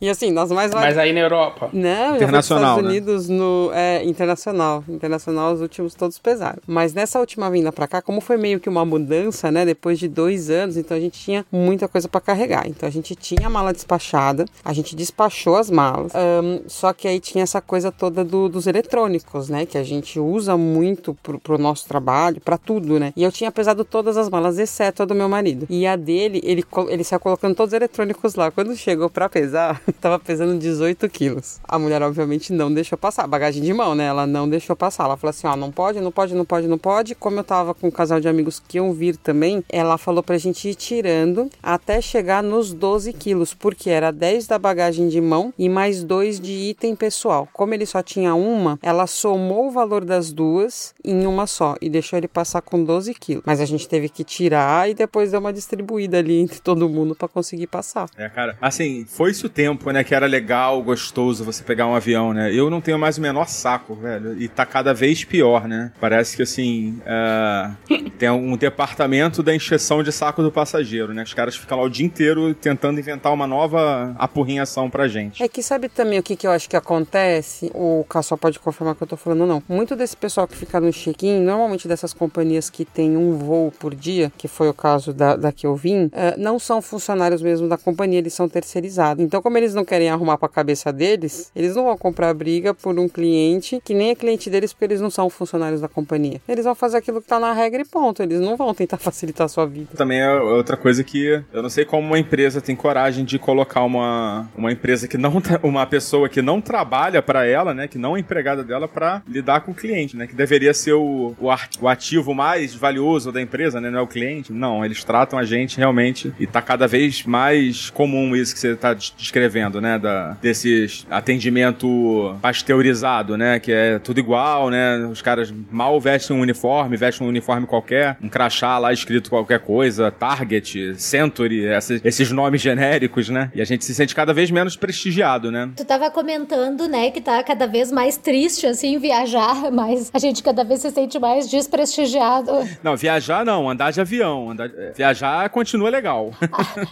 E 0.00 0.08
assim, 0.08 0.30
nas 0.30 0.50
mais 0.50 0.72
Mas 0.72 0.98
aí 0.98 1.12
na 1.12 1.20
Europa. 1.20 1.70
Não, 1.72 2.16
internacional, 2.16 2.70
Estados 2.76 2.82
né? 2.84 2.88
Unidos 2.90 3.28
no 3.28 3.70
é, 3.74 4.02
internacional, 4.04 4.84
internacional 4.88 5.52
os 5.52 5.60
últimos 5.60 5.94
todos 5.94 6.18
pesaram. 6.18 6.58
Mas 6.66 6.92
nessa 6.94 7.18
última 7.20 7.50
vinda 7.50 7.72
pra 7.72 7.86
cá, 7.86 8.00
como 8.02 8.20
foi 8.20 8.36
meio 8.36 8.58
que 8.60 8.68
uma 8.68 8.84
mudança, 8.84 9.50
né, 9.50 9.64
depois 9.64 9.98
de 9.98 10.08
dois 10.08 10.50
anos, 10.50 10.76
então 10.76 10.96
a 10.96 11.00
gente 11.00 11.18
tinha 11.18 11.44
muita 11.50 11.88
coisa 11.88 12.08
pra 12.08 12.20
carregar. 12.20 12.66
Então 12.68 12.88
a 12.88 12.92
gente 12.92 13.14
tinha 13.14 13.46
a 13.46 13.50
mala 13.50 13.72
despachada, 13.72 14.44
a 14.64 14.72
gente 14.72 14.94
despachou 14.96 15.56
as 15.56 15.70
malas, 15.70 16.12
ahn, 16.14 16.60
só 16.66 16.92
que 16.92 17.06
aí 17.08 17.20
tinha 17.20 17.44
essa 17.44 17.60
coisa 17.60 17.90
toda 17.92 18.24
do- 18.24 18.48
dos 18.48 18.66
eletrônicos, 18.66 19.48
né, 19.48 19.64
que 19.66 19.78
a 19.78 19.82
gente 19.84 20.18
usa 20.18 20.56
muito 20.56 21.14
pro, 21.22 21.38
pro 21.38 21.58
nosso 21.58 21.86
trabalho, 21.86 22.40
pra 22.40 22.58
tudo, 22.58 22.98
né. 22.98 23.12
E 23.16 23.22
eu 23.22 23.30
tinha 23.32 23.50
pesado 23.52 23.84
todas 23.84 24.16
as 24.16 24.28
malas, 24.28 24.58
exceto 24.58 25.02
a 25.02 25.06
do 25.06 25.14
meu 25.14 25.28
marido. 25.28 25.66
E 25.70 25.86
a 25.86 25.96
dele, 25.96 26.40
ele, 26.44 26.64
ele 26.88 27.04
saiu 27.04 27.20
colocando 27.20 27.54
todos 27.54 27.72
os 27.72 27.76
eletrônicos 27.76 28.34
lá. 28.34 28.50
Quando 28.50 28.74
chegou 28.76 29.08
pra 29.08 29.28
pesar, 29.28 29.71
tava 30.00 30.18
pesando 30.18 30.58
18 30.58 31.08
quilos. 31.08 31.60
A 31.66 31.78
mulher, 31.78 32.02
obviamente, 32.02 32.52
não 32.52 32.72
deixou 32.72 32.98
passar. 32.98 33.26
Bagagem 33.26 33.62
de 33.62 33.72
mão, 33.72 33.94
né? 33.94 34.06
Ela 34.06 34.26
não 34.26 34.48
deixou 34.48 34.76
passar. 34.76 35.04
Ela 35.04 35.16
falou 35.16 35.30
assim: 35.30 35.46
ó, 35.46 35.56
não 35.56 35.70
pode, 35.70 36.00
não 36.00 36.12
pode, 36.12 36.34
não 36.34 36.44
pode, 36.44 36.66
não 36.68 36.78
pode. 36.78 37.14
Como 37.14 37.38
eu 37.38 37.44
tava 37.44 37.74
com 37.74 37.88
um 37.88 37.90
casal 37.90 38.20
de 38.20 38.28
amigos 38.28 38.62
que 38.66 38.78
iam 38.78 38.92
vir 38.92 39.16
também, 39.16 39.64
ela 39.68 39.98
falou 39.98 40.22
pra 40.22 40.38
gente 40.38 40.68
ir 40.68 40.74
tirando 40.74 41.50
até 41.62 42.00
chegar 42.00 42.42
nos 42.42 42.72
12 42.72 43.12
quilos, 43.12 43.54
porque 43.54 43.90
era 43.90 44.10
10 44.10 44.46
da 44.46 44.58
bagagem 44.58 45.08
de 45.08 45.20
mão 45.20 45.52
e 45.58 45.68
mais 45.68 46.02
dois 46.02 46.40
de 46.40 46.52
item 46.52 46.94
pessoal. 46.96 47.48
Como 47.52 47.74
ele 47.74 47.86
só 47.86 48.02
tinha 48.02 48.34
uma, 48.34 48.78
ela 48.82 49.06
somou 49.06 49.68
o 49.68 49.70
valor 49.70 50.04
das 50.04 50.32
duas 50.32 50.94
em 51.04 51.26
uma 51.26 51.46
só 51.46 51.76
e 51.80 51.88
deixou 51.88 52.18
ele 52.18 52.28
passar 52.28 52.62
com 52.62 52.82
12 52.82 53.14
quilos. 53.14 53.42
Mas 53.46 53.60
a 53.60 53.64
gente 53.64 53.88
teve 53.88 54.08
que 54.08 54.24
tirar 54.24 54.88
e 54.88 54.94
depois 54.94 55.30
deu 55.30 55.40
uma 55.40 55.52
distribuída 55.52 56.18
ali 56.18 56.38
entre 56.40 56.60
todo 56.60 56.88
mundo 56.88 57.14
pra 57.14 57.28
conseguir 57.28 57.66
passar. 57.66 58.08
É, 58.16 58.28
cara, 58.28 58.56
assim, 58.60 59.04
foi-se 59.06 59.46
o 59.46 59.48
tempo, 59.48 59.61
né, 59.92 60.04
que 60.04 60.14
era 60.14 60.26
legal, 60.26 60.82
gostoso 60.82 61.44
você 61.44 61.62
pegar 61.62 61.86
um 61.86 61.94
avião, 61.94 62.32
né? 62.32 62.52
Eu 62.52 62.70
não 62.70 62.80
tenho 62.80 62.98
mais 62.98 63.18
o 63.18 63.20
menor 63.20 63.48
saco, 63.48 63.94
velho, 63.94 64.40
e 64.40 64.48
tá 64.48 64.64
cada 64.64 64.94
vez 64.94 65.24
pior, 65.24 65.68
né? 65.68 65.92
Parece 66.00 66.36
que, 66.36 66.42
assim, 66.42 67.00
é, 67.04 67.70
tem 68.18 68.30
um 68.30 68.56
departamento 68.56 69.42
da 69.42 69.54
encheção 69.54 70.02
de 70.02 70.12
saco 70.12 70.42
do 70.42 70.50
passageiro, 70.50 71.12
né? 71.12 71.22
Os 71.22 71.34
caras 71.34 71.56
ficam 71.56 71.78
lá 71.78 71.84
o 71.84 71.88
dia 71.88 72.06
inteiro 72.06 72.54
tentando 72.54 72.98
inventar 72.98 73.32
uma 73.32 73.46
nova 73.46 74.14
apurrinhação 74.18 74.88
pra 74.90 75.08
gente. 75.08 75.42
É 75.42 75.48
que 75.48 75.62
sabe 75.62 75.88
também 75.88 76.18
o 76.18 76.22
que, 76.22 76.36
que 76.36 76.46
eu 76.46 76.50
acho 76.50 76.68
que 76.68 76.76
acontece? 76.76 77.70
O 77.74 78.04
Cassol 78.08 78.38
pode 78.38 78.58
confirmar 78.58 78.94
que 78.94 79.02
eu 79.02 79.06
tô 79.06 79.16
falando, 79.16 79.46
não. 79.46 79.62
Muito 79.68 79.94
desse 79.96 80.16
pessoal 80.16 80.46
que 80.46 80.56
fica 80.56 80.80
no 80.80 80.92
check-in, 80.92 81.40
normalmente 81.40 81.88
dessas 81.88 82.12
companhias 82.12 82.70
que 82.70 82.84
tem 82.84 83.16
um 83.16 83.36
voo 83.36 83.72
por 83.78 83.94
dia, 83.94 84.32
que 84.36 84.48
foi 84.48 84.68
o 84.68 84.74
caso 84.74 85.12
da, 85.12 85.36
da 85.36 85.52
que 85.52 85.66
eu 85.66 85.74
vim, 85.74 86.10
eh, 86.12 86.34
não 86.38 86.58
são 86.58 86.80
funcionários 86.80 87.42
mesmo 87.42 87.68
da 87.68 87.76
companhia, 87.76 88.18
eles 88.18 88.34
são 88.34 88.48
terceirizados. 88.48 89.24
Então, 89.24 89.42
como 89.42 89.51
eles 89.58 89.74
não 89.74 89.84
querem 89.84 90.10
arrumar 90.10 90.38
pra 90.38 90.48
cabeça 90.48 90.92
deles, 90.92 91.50
eles 91.54 91.76
não 91.76 91.84
vão 91.84 91.96
comprar 91.96 92.32
briga 92.34 92.74
por 92.74 92.98
um 92.98 93.08
cliente 93.08 93.80
que 93.84 93.94
nem 93.94 94.10
é 94.10 94.14
cliente 94.14 94.50
deles 94.50 94.72
porque 94.72 94.84
eles 94.86 95.00
não 95.00 95.10
são 95.10 95.28
funcionários 95.30 95.80
da 95.80 95.88
companhia. 95.88 96.40
Eles 96.48 96.64
vão 96.64 96.74
fazer 96.74 96.98
aquilo 96.98 97.20
que 97.20 97.28
tá 97.28 97.38
na 97.38 97.52
regra 97.52 97.82
e 97.82 97.84
ponto. 97.84 98.22
Eles 98.22 98.40
não 98.40 98.56
vão 98.56 98.72
tentar 98.74 98.98
facilitar 98.98 99.46
a 99.46 99.48
sua 99.48 99.66
vida. 99.66 99.88
Também 99.96 100.20
é 100.20 100.34
outra 100.40 100.76
coisa 100.76 101.02
que 101.04 101.42
eu 101.52 101.62
não 101.62 101.70
sei 101.70 101.84
como 101.84 102.06
uma 102.06 102.18
empresa 102.18 102.60
tem 102.60 102.74
coragem 102.76 103.24
de 103.24 103.38
colocar 103.38 103.82
uma, 103.84 104.48
uma 104.56 104.72
empresa 104.72 105.08
que 105.08 105.18
não 105.18 105.42
uma 105.62 105.86
pessoa 105.86 106.28
que 106.28 106.42
não 106.42 106.60
trabalha 106.60 107.22
pra 107.22 107.46
ela, 107.46 107.74
né, 107.74 107.88
que 107.88 107.98
não 107.98 108.16
é 108.16 108.20
empregada 108.20 108.62
dela 108.62 108.86
pra 108.86 109.22
lidar 109.26 109.60
com 109.60 109.72
o 109.72 109.74
cliente, 109.74 110.16
né, 110.16 110.26
que 110.26 110.34
deveria 110.34 110.74
ser 110.74 110.92
o, 110.92 111.34
o, 111.40 111.48
o 111.80 111.88
ativo 111.88 112.34
mais 112.34 112.74
valioso 112.74 113.32
da 113.32 113.40
empresa, 113.40 113.80
né, 113.80 113.90
não 113.90 113.98
é 113.98 114.02
o 114.02 114.06
cliente. 114.06 114.52
Não, 114.52 114.84
eles 114.84 115.02
tratam 115.04 115.38
a 115.38 115.44
gente 115.44 115.78
realmente 115.78 116.32
e 116.38 116.46
tá 116.46 116.62
cada 116.62 116.86
vez 116.86 117.24
mais 117.24 117.90
comum 117.90 118.34
isso 118.36 118.54
que 118.54 118.60
você 118.60 118.76
tá 118.76 118.96
descrevendo, 119.32 119.80
né, 119.80 119.98
da 119.98 120.36
desses 120.42 121.06
atendimento 121.10 122.36
pasteurizado, 122.42 123.36
né, 123.36 123.58
que 123.58 123.72
é 123.72 123.98
tudo 123.98 124.20
igual, 124.20 124.68
né, 124.68 124.98
os 125.10 125.22
caras 125.22 125.52
mal 125.70 125.98
vestem 125.98 126.36
um 126.36 126.40
uniforme, 126.40 126.96
vestem 126.96 127.26
um 127.26 127.30
uniforme 127.30 127.66
qualquer, 127.66 128.18
um 128.22 128.28
crachá 128.28 128.78
lá 128.78 128.92
escrito 128.92 129.30
qualquer 129.30 129.60
coisa, 129.60 130.10
Target, 130.10 131.00
Century, 131.00 131.64
esses, 131.64 132.00
esses 132.04 132.30
nomes 132.30 132.60
genéricos, 132.60 133.28
né? 133.28 133.50
E 133.54 133.62
a 133.62 133.64
gente 133.64 133.84
se 133.84 133.94
sente 133.94 134.14
cada 134.14 134.34
vez 134.34 134.50
menos 134.50 134.76
prestigiado, 134.76 135.50
né? 135.50 135.70
Tu 135.76 135.84
tava 135.84 136.10
comentando, 136.10 136.86
né, 136.86 137.10
que 137.10 137.20
tá 137.20 137.42
cada 137.42 137.66
vez 137.66 137.90
mais 137.90 138.16
triste, 138.16 138.66
assim, 138.66 138.98
viajar, 138.98 139.70
mas 139.72 140.10
a 140.12 140.18
gente 140.18 140.42
cada 140.42 140.62
vez 140.62 140.80
se 140.80 140.90
sente 140.90 141.18
mais 141.18 141.48
desprestigiado. 141.48 142.52
Não, 142.82 142.96
viajar 142.96 143.44
não, 143.44 143.70
andar 143.70 143.92
de 143.92 144.00
avião. 144.00 144.50
Andar, 144.50 144.68
viajar 144.94 145.48
continua 145.48 145.88
legal. 145.88 146.30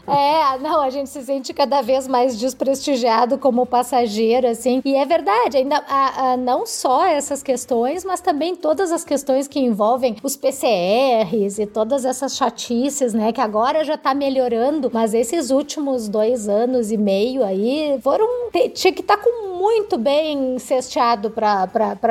É, 0.06 0.58
não, 0.58 0.80
a 0.80 0.90
gente 0.90 1.08
se 1.08 1.22
sente 1.22 1.52
cada 1.52 1.82
vez 1.82 2.08
mais 2.08 2.29
desprestigiado 2.38 3.38
como 3.38 3.66
passageiro, 3.66 4.46
assim. 4.48 4.80
E 4.84 4.94
é 4.94 5.04
verdade, 5.04 5.56
ainda 5.56 5.82
a- 5.88 6.32
a- 6.32 6.36
não 6.36 6.66
só 6.66 7.04
essas 7.06 7.42
questões, 7.42 8.04
mas 8.04 8.20
também 8.20 8.54
todas 8.56 8.92
as 8.92 9.04
questões 9.04 9.48
que 9.48 9.58
envolvem 9.58 10.16
os 10.22 10.36
PCRs 10.36 11.58
e 11.58 11.66
todas 11.66 12.04
essas 12.04 12.36
chatices, 12.36 13.12
né? 13.14 13.32
Que 13.32 13.40
agora 13.40 13.84
já 13.84 13.96
tá 13.96 14.14
melhorando, 14.14 14.90
mas 14.92 15.14
esses 15.14 15.50
últimos 15.50 16.08
dois 16.08 16.48
anos 16.48 16.90
e 16.90 16.96
meio 16.96 17.44
aí 17.44 17.98
foram. 18.02 18.26
Tinha 18.74 18.92
que 18.92 19.00
estar 19.00 19.16
com 19.16 19.50
muito 19.60 19.98
bem 19.98 20.58
cesteado 20.58 21.30
pra 21.30 21.66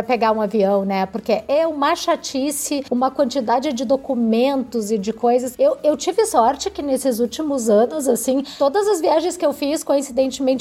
pegar 0.05 0.31
um 0.31 0.41
avião, 0.41 0.85
né? 0.85 1.05
Porque 1.07 1.41
é 1.47 1.65
uma 1.67 1.95
chatice, 1.95 2.83
uma 2.91 3.09
quantidade 3.09 3.73
de 3.73 3.83
documentos 3.85 4.91
e 4.91 4.97
de 4.97 5.11
coisas. 5.11 5.55
Eu, 5.57 5.77
eu 5.83 5.97
tive 5.97 6.25
sorte 6.25 6.69
que 6.69 6.81
nesses 6.81 7.19
últimos 7.19 7.69
anos, 7.69 8.07
assim, 8.07 8.43
todas 8.57 8.87
as 8.87 9.01
viagens 9.01 9.35
que 9.35 9.45
eu 9.45 9.51
fiz, 9.53 9.83
coincidentemente 9.83 10.08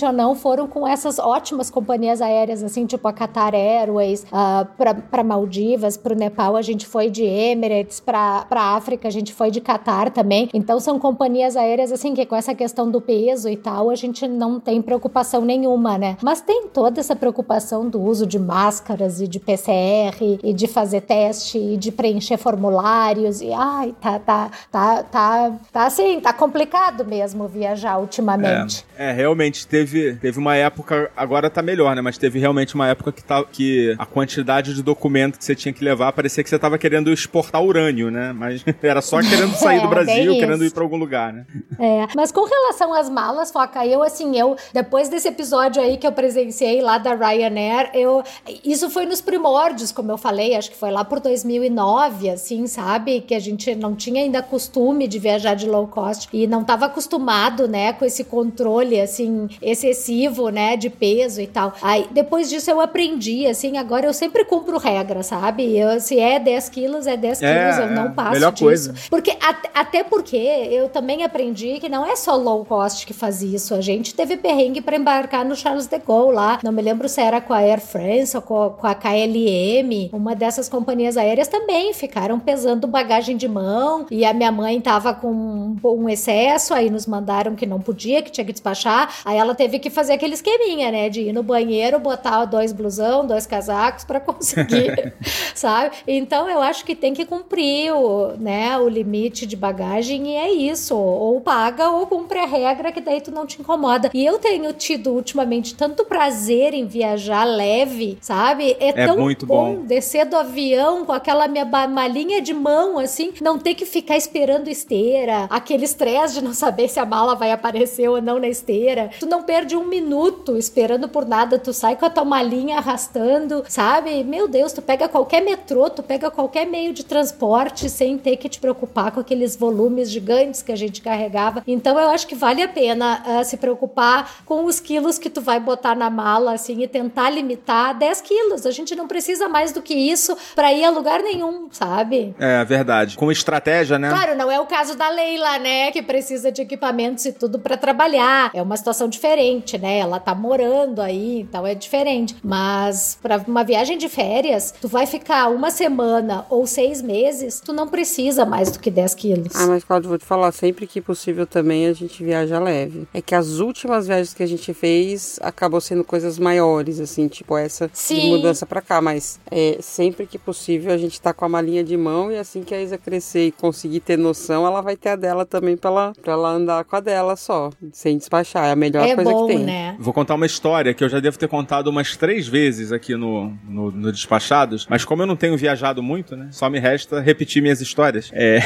ou 0.07 0.13
não, 0.13 0.35
foram 0.35 0.67
com 0.67 0.87
essas 0.87 1.19
ótimas 1.19 1.71
companhias 1.71 2.21
aéreas, 2.21 2.63
assim, 2.63 2.87
tipo 2.87 3.07
a 3.09 3.13
Qatar 3.13 3.55
Airways, 3.55 4.25
uh, 4.25 4.67
pra, 4.77 4.95
pra 4.95 5.25
Maldivas, 5.25 5.97
pro 5.97 6.15
Nepal, 6.15 6.57
a 6.57 6.63
gente 6.63 6.87
foi 6.87 7.11
de 7.11 7.25
Emirates, 7.25 8.01
pra 8.01 8.47
África, 8.51 9.09
a 9.09 9.11
gente 9.11 9.33
foi 9.33 9.51
de 9.51 9.61
Qatar 9.61 10.11
também. 10.11 10.49
Então 10.53 10.79
são 10.81 10.99
companhias 10.99 11.57
aéreas, 11.57 11.93
assim, 11.93 12.15
que 12.15 12.27
com 12.27 12.37
essa 12.37 12.55
questão 12.55 12.91
do 12.91 13.01
peso 13.01 13.49
e 13.49 13.57
tal, 13.57 13.91
a 13.91 13.95
gente 13.95 14.27
não 14.29 14.61
tem 14.61 14.83
preocupação 14.83 15.45
nenhuma, 15.45 15.97
né? 15.97 16.17
Mas 16.23 16.41
tem 16.41 16.67
toda 16.69 17.01
essa 17.01 17.17
preocupação 17.17 17.89
do 17.89 18.01
uso 18.01 18.27
de 18.27 18.39
máscaras 18.39 19.21
e 19.21 19.29
de 19.29 19.41
PCR 19.41 20.39
e 20.43 20.53
de 20.53 20.67
fazer 20.67 21.03
teste 21.03 21.59
e 21.59 21.77
de 21.77 21.91
preencher 21.91 22.37
formulários 22.37 23.41
e 23.41 23.53
ai, 23.53 23.95
tá, 24.01 24.19
tá, 24.19 24.51
tá, 24.71 25.03
tá, 25.03 25.53
tá 25.73 25.87
assim, 25.87 26.21
tá 26.21 26.33
complicado 26.33 27.05
mesmo 27.05 27.49
viajar 27.49 27.99
ultimamente. 27.99 28.85
É, 28.97 29.13
realmente 29.13 29.38
teve, 29.69 30.15
teve 30.15 30.39
uma 30.39 30.55
época, 30.57 31.11
agora 31.17 31.49
tá 31.49 31.63
melhor, 31.63 31.95
né? 31.95 32.03
Mas 32.03 32.19
teve 32.19 32.39
realmente 32.39 32.75
uma 32.75 32.89
época 32.89 33.13
que, 33.13 33.23
tá, 33.23 33.45
que 33.45 33.95
a 33.99 34.07
quantidade 34.07 34.75
de 34.75 34.83
documento 34.83 35.39
que 35.39 35.45
você 35.45 35.55
tinha 35.55 35.73
que 35.73 35.85
levar 35.85 36.13
parecia 36.13 36.43
que 36.43 36.51
você 36.51 36.59
tava 36.59 36.79
querendo 36.79 37.13
exportar 37.13 37.63
urânio, 37.63 38.11
né? 38.11 38.33
Mas 38.33 38.65
era 38.83 39.01
só 39.01 39.21
querendo 39.21 39.55
sair 39.57 39.79
É, 39.79 39.81
do 39.83 39.89
Brasil, 39.89 40.33
querendo 40.35 40.65
ir 40.65 40.73
pra 40.73 40.83
algum 40.83 40.97
lugar, 40.97 41.33
né? 41.33 41.47
É, 41.79 42.07
mas 42.15 42.33
com 42.33 42.45
relação 42.45 42.93
às 42.93 43.09
malas, 43.09 43.51
Foca, 43.51 43.87
eu 43.87 44.03
assim, 44.03 44.39
eu 44.39 44.57
depois 44.73 45.09
desse 45.09 45.29
episódio 45.29 45.81
aí 45.83 45.97
que 45.97 46.07
eu 46.07 46.13
presenciei 46.13 46.81
lá 46.81 46.99
da 46.99 47.15
Ryanair, 47.15 47.91
eu 47.95 48.23
isso 48.65 48.91
foi 48.91 49.07
nos 49.07 49.21
primórdios, 49.21 49.93
como 49.93 50.11
eu 50.11 50.19
falei, 50.19 50.55
acho 50.55 50.71
que 50.71 50.77
foi 50.77 50.91
lá 50.91 51.05
por 51.05 51.21
2009, 51.21 52.31
assim, 52.31 52.67
sabe, 52.67 53.21
que 53.21 53.35
a 53.35 53.41
gente 53.41 53.75
não 53.75 53.95
tinha 53.95 54.23
ainda 54.23 54.43
costume 54.43 55.07
de 55.07 55.19
viajar 55.19 55.55
de 55.55 55.69
low 55.69 55.87
cost 55.87 56.29
e 56.33 56.47
não 56.47 56.63
estava 56.63 56.87
acostumado, 56.87 57.69
né, 57.69 57.93
com 57.93 58.05
esse 58.05 58.25
controle 58.25 59.01
assim 59.01 59.28
excessivo, 59.61 60.49
né, 60.51 60.77
de 60.77 60.91
peso 60.91 61.41
e 61.41 61.47
tal. 61.47 61.73
Aí 61.83 62.07
depois 62.11 62.49
disso 62.49 62.71
eu 62.71 62.81
aprendi, 62.81 63.47
assim, 63.47 63.77
agora 63.79 64.07
eu 64.07 64.13
sempre 64.15 64.45
cumpro 64.45 64.79
regra, 64.79 65.23
sabe? 65.23 65.77
Eu, 65.77 66.01
se 66.01 66.19
é 66.19 66.39
10 66.39 66.69
quilos, 66.69 67.07
é 67.07 67.17
10 67.17 67.43
É, 67.43 67.53
quilos, 67.55 67.79
eu 67.79 67.85
é, 67.85 67.95
não 67.95 68.13
passo 68.13 68.33
melhor 68.33 68.53
disso. 68.53 68.65
coisa. 68.65 68.95
Porque 69.11 69.31
at- 69.31 69.71
até 69.75 70.03
porque 70.05 70.37
eu 70.37 70.89
também 70.89 71.23
aprendi 71.25 71.79
que 71.81 71.89
não 71.89 72.05
é 72.07 72.17
só 72.17 72.37
low 72.37 72.65
cost 72.65 73.07
que 73.07 73.13
faz 73.13 73.43
isso. 73.43 73.75
A 73.75 73.81
gente 73.81 74.15
teve 74.15 74.37
perrengue 74.37 74.81
para 74.81 74.97
embarcar 74.97 75.45
no 75.45 75.55
Charles 75.57 75.87
de 75.87 75.99
Gaulle 75.99 76.35
lá. 76.35 76.59
Não 76.63 76.73
me 76.73 76.83
lembro 76.83 77.09
se 77.09 77.21
era 77.21 77.41
com 77.41 77.53
a 77.53 77.59
Air 77.59 77.81
France 77.81 78.37
ou 78.37 78.43
com 78.43 78.63
a, 78.63 78.71
com 78.71 78.87
a 78.87 78.95
KLM. 78.95 80.11
Uma 80.13 80.35
dessas 80.35 80.69
companhias 80.69 81.17
aéreas 81.17 81.49
também 81.49 81.93
ficaram 81.93 82.39
pesando 82.39 82.87
bagagem 82.87 83.37
de 83.37 83.49
mão 83.49 84.07
e 84.11 84.25
a 84.25 84.33
minha 84.33 84.51
mãe 84.53 84.81
tava 84.81 85.13
com 85.15 85.29
um, 85.31 85.77
um 85.85 86.09
excesso, 86.09 86.75
aí 86.75 86.91
nos 86.91 87.07
mandaram 87.07 87.55
que 87.55 87.67
não 87.67 87.81
podia, 87.81 88.23
que 88.23 88.31
tinha 88.31 88.45
que 88.45 88.53
despachar. 88.53 89.13
Aí 89.25 89.37
ela 89.37 89.55
teve 89.55 89.79
que 89.79 89.91
fazer 89.91 90.13
aquele 90.15 90.35
esqueminha, 90.35 90.91
né, 90.91 91.09
de 91.09 91.23
ir 91.23 91.33
no 91.33 91.43
banheiro, 91.43 91.99
botar 91.99 92.45
dois 92.45 92.73
blusão, 92.73 93.27
dois 93.27 93.47
casacos 93.47 94.05
para 94.05 94.21
conseguir, 94.21 95.15
sabe? 95.55 95.97
Então 96.07 96.49
eu 96.49 96.61
acho 96.61 96.85
que 96.85 96.95
tem 96.95 97.13
que 97.15 97.25
cumprir 97.25 97.93
o, 97.93 98.35
né, 98.39 98.79
o 98.79 98.89
limite 98.89 99.47
de 99.47 99.57
bagagem 99.57 100.29
e 100.33 100.37
é 100.37 100.51
isso. 100.51 100.97
Ou 100.97 101.41
paga 101.41 101.91
ou 101.91 102.07
cumpre 102.07 102.39
a 102.39 102.47
regra 102.47 102.93
que 102.93 103.01
daí 103.01 103.21
tu 103.21 103.31
não 103.31 103.47
te 103.47 103.61
incomoda. 103.61 104.11
E 104.15 104.25
eu 104.25 104.39
tenho 104.39 104.73
tido 104.73 105.13
ultimamente 105.13 105.75
tanto 105.75 106.05
prazer 106.05 106.75
em 106.75 106.87
viajar 106.87 107.45
leve, 107.45 108.19
sabe? 108.21 108.77
É, 108.81 108.89
É 108.89 109.07
tão 109.07 109.19
muito 109.19 109.47
bom, 109.47 109.77
bom. 109.77 109.85
descer 109.85 110.25
do 110.27 110.37
avião 110.37 111.05
com 111.05 111.13
aquela 111.13 111.47
minha 111.49 111.65
malinha 111.65 112.41
de 112.41 112.53
mão, 112.55 112.99
assim, 112.99 113.33
não 113.41 113.59
ter 113.59 113.75
que 113.75 113.85
ficar 113.87 114.17
esperando 114.17 114.69
esteira, 114.69 115.47
aquele 115.51 115.85
estresse 115.85 116.35
de 116.35 116.45
não 116.45 116.55
saber 116.55 116.89
se 116.89 116.99
a 116.99 117.05
mala 117.05 117.35
vai 117.35 117.53
aparecer 117.53 118.09
ou 118.09 118.21
não 118.21 118.39
na 118.39 118.49
esteira. 118.49 119.08
Tu 119.19 119.27
não 119.27 119.43
perde 119.43 119.77
um 119.77 119.87
minuto 119.87 120.57
esperando 120.57 121.09
por 121.09 121.27
nada, 121.27 121.59
tu 121.59 121.73
sai 121.73 121.97
com 121.97 122.05
a 122.05 122.11
tua 122.11 122.25
malinha 122.25 122.79
arrastando, 122.79 123.65
sabe? 123.69 124.23
Meu 124.25 124.49
Deus, 124.49 124.73
tu 124.73 124.83
pega 124.83 125.09
qualquer 125.09 125.43
metrô, 125.43 125.89
tu 125.91 126.03
pega 126.03 126.31
qualquer 126.31 126.67
meio 126.67 126.93
de 126.93 127.05
transporte 127.05 127.89
sem 127.89 128.19
ter 128.19 128.37
que 128.37 128.49
te 128.49 128.59
preocupar 128.59 129.13
com 129.13 129.21
aqueles 129.21 129.57
volumes 129.57 130.11
gigantes 130.11 130.63
que 130.63 130.73
a 130.73 130.77
gente 130.77 131.01
carregava. 131.01 131.63
Então 131.67 131.99
eu 131.99 132.09
acho 132.09 132.27
que 132.27 132.35
vale 132.35 132.63
a 132.63 132.69
pena 132.69 133.23
uh, 133.27 133.45
se 133.45 133.57
preocupar 133.57 134.43
com 134.45 134.65
os 134.65 134.81
quilos 134.81 135.19
que 135.19 135.31
tu 135.31 135.41
vai 135.41 135.61
botar 135.61 135.95
na 135.95 136.11
mala, 136.11 136.55
assim, 136.55 136.83
e 136.83 136.89
tentar 136.89 137.31
limitar 137.31 137.97
10 137.97 138.21
quilos. 138.23 138.67
A 138.67 138.71
gente 138.71 138.95
não 138.95 139.07
precisa 139.07 139.49
mais 139.49 139.73
do 139.73 139.83
que 139.83 139.95
isso 139.95 140.37
para 140.55 140.73
ir 140.73 140.85
a 140.85 140.91
lugar 140.91 141.23
nenhum, 141.23 141.69
sabe? 141.71 142.35
É, 142.39 142.65
verdade. 142.65 143.17
Com 143.17 143.31
estratégia, 143.31 143.99
né? 143.99 144.09
Claro, 144.09 144.35
não 144.37 144.51
é 144.51 144.59
o 144.59 144.67
caso 144.67 144.97
da 144.97 145.09
Leila, 145.09 145.59
né? 145.59 145.91
Que 145.91 146.03
precisa 146.03 146.51
de 146.51 146.63
equipamentos 146.63 147.25
e 147.25 147.33
tudo 147.33 147.59
para 147.59 147.77
trabalhar. 147.77 148.51
É 148.55 148.63
uma 148.63 148.77
situação 148.77 148.98
diferente, 149.07 149.77
né? 149.77 149.99
Ela 149.99 150.19
tá 150.19 150.35
morando 150.35 151.03
aí, 151.03 151.41
então 151.41 151.67
é 151.67 151.75
diferente. 151.75 152.35
Mas 152.43 153.19
para 153.21 153.37
uma 153.47 153.63
viagem 153.63 153.99
de 153.99 154.09
férias, 154.09 154.73
tu 154.81 154.89
vai 154.89 155.05
ficar 155.05 155.49
uma 155.49 155.71
semana 155.71 156.47
ou 156.49 156.67
seis 156.67 157.03
meses, 157.03 157.61
tu 157.61 157.75
não 157.75 157.87
precisa 157.87 158.47
mais 158.47 158.71
do 158.71 158.79
que 158.79 158.91
10 158.91 159.15
quilos. 159.15 159.55
Ah, 159.55 159.67
mas 159.67 159.85
Claudio, 159.85 160.09
vou 160.09 160.19
te 160.19 160.25
falar, 160.25 160.51
sempre 160.53 160.87
que 160.87 161.03
possível 161.03 161.47
também 161.47 161.87
a 161.87 161.93
gente 161.93 162.25
viaja 162.25 162.59
leve. 162.59 163.07
É 163.13 163.21
que 163.21 163.35
as 163.35 163.59
últimas 163.59 164.07
viagens 164.07 164.33
que 164.33 164.43
a 164.43 164.47
gente 164.47 164.73
fez 164.73 165.39
acabou 165.43 165.81
sendo 165.81 166.03
coisas 166.03 166.39
maiores, 166.39 167.01
assim, 167.01 167.29
tipo 167.29 167.57
essa 167.57 167.91
Sim. 167.93 168.21
de 168.21 168.27
mudança 168.29 168.65
pra 168.65 168.81
cá. 168.81 169.01
Mas 169.01 169.39
é, 169.51 169.79
sempre 169.81 170.27
que 170.27 170.39
possível 170.39 170.93
a 170.93 170.97
gente 170.97 171.21
tá 171.21 171.35
com 171.35 171.45
a 171.45 171.49
malinha 171.49 171.85
de 171.85 171.97
mão 171.97 172.31
e 172.31 172.39
assim 172.39 172.63
que 172.63 172.75
a 172.75 172.81
Isa 172.81 172.97
crescer 172.97 173.47
e 173.47 173.53
conseguir 173.53 174.01
ter 174.01 174.17
noção, 174.17 174.67
ela 174.67 174.81
vai 174.81 174.97
ter 174.97 175.11
a 175.11 175.17
dela 175.17 175.45
também 175.45 175.77
pra 175.77 175.91
ela, 175.91 176.13
pra 176.23 176.33
ela 176.33 176.51
andar 176.51 176.85
com 176.85 176.97
a 176.97 177.01
dela 177.01 177.37
só, 177.37 177.71
sem 177.93 178.17
despachar. 178.17 178.67
É 178.67 178.73
a 178.73 178.77
melhor 178.91 179.07
é 179.09 179.15
coisa 179.15 179.31
bom, 179.31 179.47
que 179.47 179.55
tem. 179.55 179.65
né? 179.65 179.97
Vou 179.99 180.13
contar 180.13 180.35
uma 180.35 180.47
história 180.47 180.95
que 180.95 181.03
eu 181.03 181.09
já 181.09 181.21
devo 181.21 181.39
ter 181.39 181.49
contado 181.49 181.89
umas 181.89 182.17
três 182.17 182.47
vezes 182.47 182.93
aqui 182.93 183.15
no, 183.15 183.53
no, 183.69 183.91
no 183.91 184.13
Despachados, 184.13 184.87
mas 184.89 185.05
como 185.05 185.23
eu 185.23 185.27
não 185.27 185.37
tenho 185.37 185.57
viajado 185.57 186.03
muito, 186.03 186.37
né? 186.37 186.49
Só 186.51 186.69
me 186.69 186.79
resta 186.79 187.21
repetir 187.21 187.63
minhas 187.63 187.81
histórias. 187.81 188.31
É. 188.33 188.59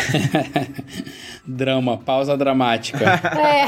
Drama, 1.47 1.99
pausa 1.99 2.37
dramática. 2.37 3.03
É, 3.43 3.65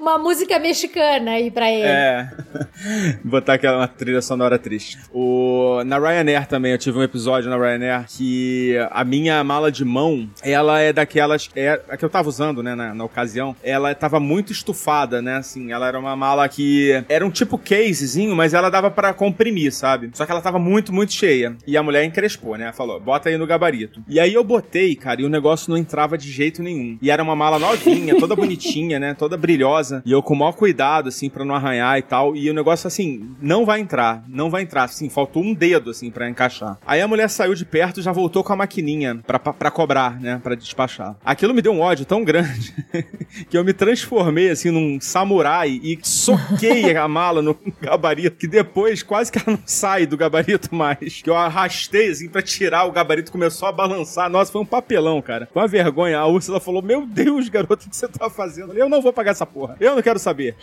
uma 0.00 0.18
música 0.18 0.58
mexicana 0.58 1.32
aí 1.32 1.50
pra 1.50 1.70
ele. 1.70 1.86
É. 1.86 2.30
Botar 3.22 3.54
aquela 3.54 3.78
uma 3.78 3.88
trilha 3.88 4.20
sonora 4.20 4.58
triste. 4.58 4.98
O, 5.12 5.82
na 5.84 5.98
Ryanair 5.98 6.46
também, 6.46 6.72
eu 6.72 6.78
tive 6.78 6.98
um 6.98 7.02
episódio 7.02 7.48
na 7.50 7.56
Ryanair 7.56 8.06
que 8.08 8.74
a 8.90 9.04
minha 9.04 9.42
mala 9.44 9.70
de 9.70 9.84
mão, 9.84 10.28
ela 10.42 10.80
é 10.80 10.92
daquelas. 10.92 11.48
É, 11.54 11.80
a 11.88 11.96
que 11.96 12.04
eu 12.04 12.10
tava 12.10 12.28
usando, 12.28 12.62
né, 12.62 12.74
na, 12.74 12.94
na 12.94 13.04
ocasião, 13.04 13.54
ela 13.62 13.94
tava 13.94 14.18
muito 14.18 14.52
estufada, 14.52 15.22
né? 15.22 15.33
Assim, 15.36 15.72
ela 15.72 15.86
era 15.86 15.98
uma 15.98 16.16
mala 16.16 16.48
que. 16.48 17.04
Era 17.08 17.24
um 17.26 17.30
tipo 17.30 17.58
casezinho, 17.58 18.34
mas 18.34 18.54
ela 18.54 18.70
dava 18.70 18.90
pra 18.90 19.12
comprimir, 19.12 19.72
sabe? 19.72 20.10
Só 20.14 20.24
que 20.24 20.32
ela 20.32 20.40
tava 20.40 20.58
muito, 20.58 20.92
muito 20.92 21.12
cheia. 21.12 21.56
E 21.66 21.76
a 21.76 21.82
mulher 21.82 22.04
encrespou, 22.04 22.56
né? 22.56 22.72
Falou, 22.72 23.00
bota 23.00 23.28
aí 23.28 23.36
no 23.36 23.46
gabarito. 23.46 24.02
E 24.08 24.18
aí 24.20 24.34
eu 24.34 24.44
botei, 24.44 24.94
cara, 24.94 25.22
e 25.22 25.24
o 25.24 25.28
negócio 25.28 25.70
não 25.70 25.76
entrava 25.76 26.16
de 26.16 26.30
jeito 26.30 26.62
nenhum. 26.62 26.98
E 27.00 27.10
era 27.10 27.22
uma 27.22 27.36
mala 27.36 27.58
novinha, 27.58 28.16
toda 28.20 28.36
bonitinha, 28.36 28.98
né? 28.98 29.14
Toda 29.14 29.36
brilhosa. 29.36 30.02
E 30.04 30.12
eu 30.12 30.22
com 30.22 30.34
o 30.34 30.36
maior 30.36 30.52
cuidado, 30.52 31.08
assim, 31.08 31.28
pra 31.28 31.44
não 31.44 31.54
arranhar 31.54 31.98
e 31.98 32.02
tal. 32.02 32.36
E 32.36 32.50
o 32.50 32.54
negócio, 32.54 32.86
assim, 32.86 33.30
não 33.40 33.64
vai 33.64 33.80
entrar. 33.80 34.24
Não 34.28 34.50
vai 34.50 34.62
entrar. 34.62 34.84
Assim, 34.84 35.08
faltou 35.08 35.42
um 35.42 35.54
dedo, 35.54 35.90
assim, 35.90 36.10
pra 36.10 36.28
encaixar. 36.28 36.78
Aí 36.86 37.00
a 37.00 37.08
mulher 37.08 37.28
saiu 37.28 37.54
de 37.54 37.64
perto 37.64 38.00
e 38.00 38.02
já 38.02 38.12
voltou 38.12 38.42
com 38.44 38.52
a 38.52 38.56
maquininha 38.56 39.20
pra 39.26 39.70
cobrar, 39.70 40.20
né? 40.20 40.40
Pra 40.42 40.54
despachar. 40.54 41.16
Aquilo 41.24 41.54
me 41.54 41.62
deu 41.62 41.72
um 41.72 41.80
ódio 41.80 42.04
tão 42.04 42.24
grande 42.24 42.74
que 43.48 43.56
eu 43.56 43.64
me 43.64 43.72
transformei, 43.72 44.50
assim, 44.50 44.70
num 44.70 45.00
samurai 45.24 45.80
e 45.82 45.98
soquei 46.02 46.94
a 46.96 47.08
mala 47.08 47.40
no 47.40 47.56
gabarito. 47.80 48.36
Que 48.36 48.46
depois 48.46 49.02
quase 49.02 49.32
que 49.32 49.38
ela 49.38 49.56
não 49.56 49.62
sai 49.66 50.06
do 50.06 50.16
gabarito 50.16 50.74
mais. 50.74 51.22
Que 51.22 51.30
eu 51.30 51.36
arrastei, 51.36 52.10
assim, 52.10 52.28
pra 52.28 52.42
tirar 52.42 52.84
o 52.84 52.92
gabarito. 52.92 53.32
Começou 53.32 53.66
a 53.68 53.72
balançar. 53.72 54.28
Nossa, 54.28 54.52
foi 54.52 54.60
um 54.60 54.66
papelão, 54.66 55.20
cara. 55.22 55.48
Uma 55.54 55.66
vergonha. 55.66 56.18
A 56.18 56.26
Úrsula 56.26 56.60
falou: 56.60 56.82
Meu 56.82 57.06
Deus, 57.06 57.48
garoto, 57.48 57.86
o 57.86 57.90
que 57.90 57.96
você 57.96 58.06
tá 58.06 58.28
fazendo? 58.28 58.72
Eu 58.74 58.88
não 58.88 59.00
vou 59.00 59.12
pagar 59.12 59.30
essa 59.32 59.46
porra. 59.46 59.76
Eu 59.80 59.94
não 59.96 60.02
quero 60.02 60.18
saber. 60.18 60.54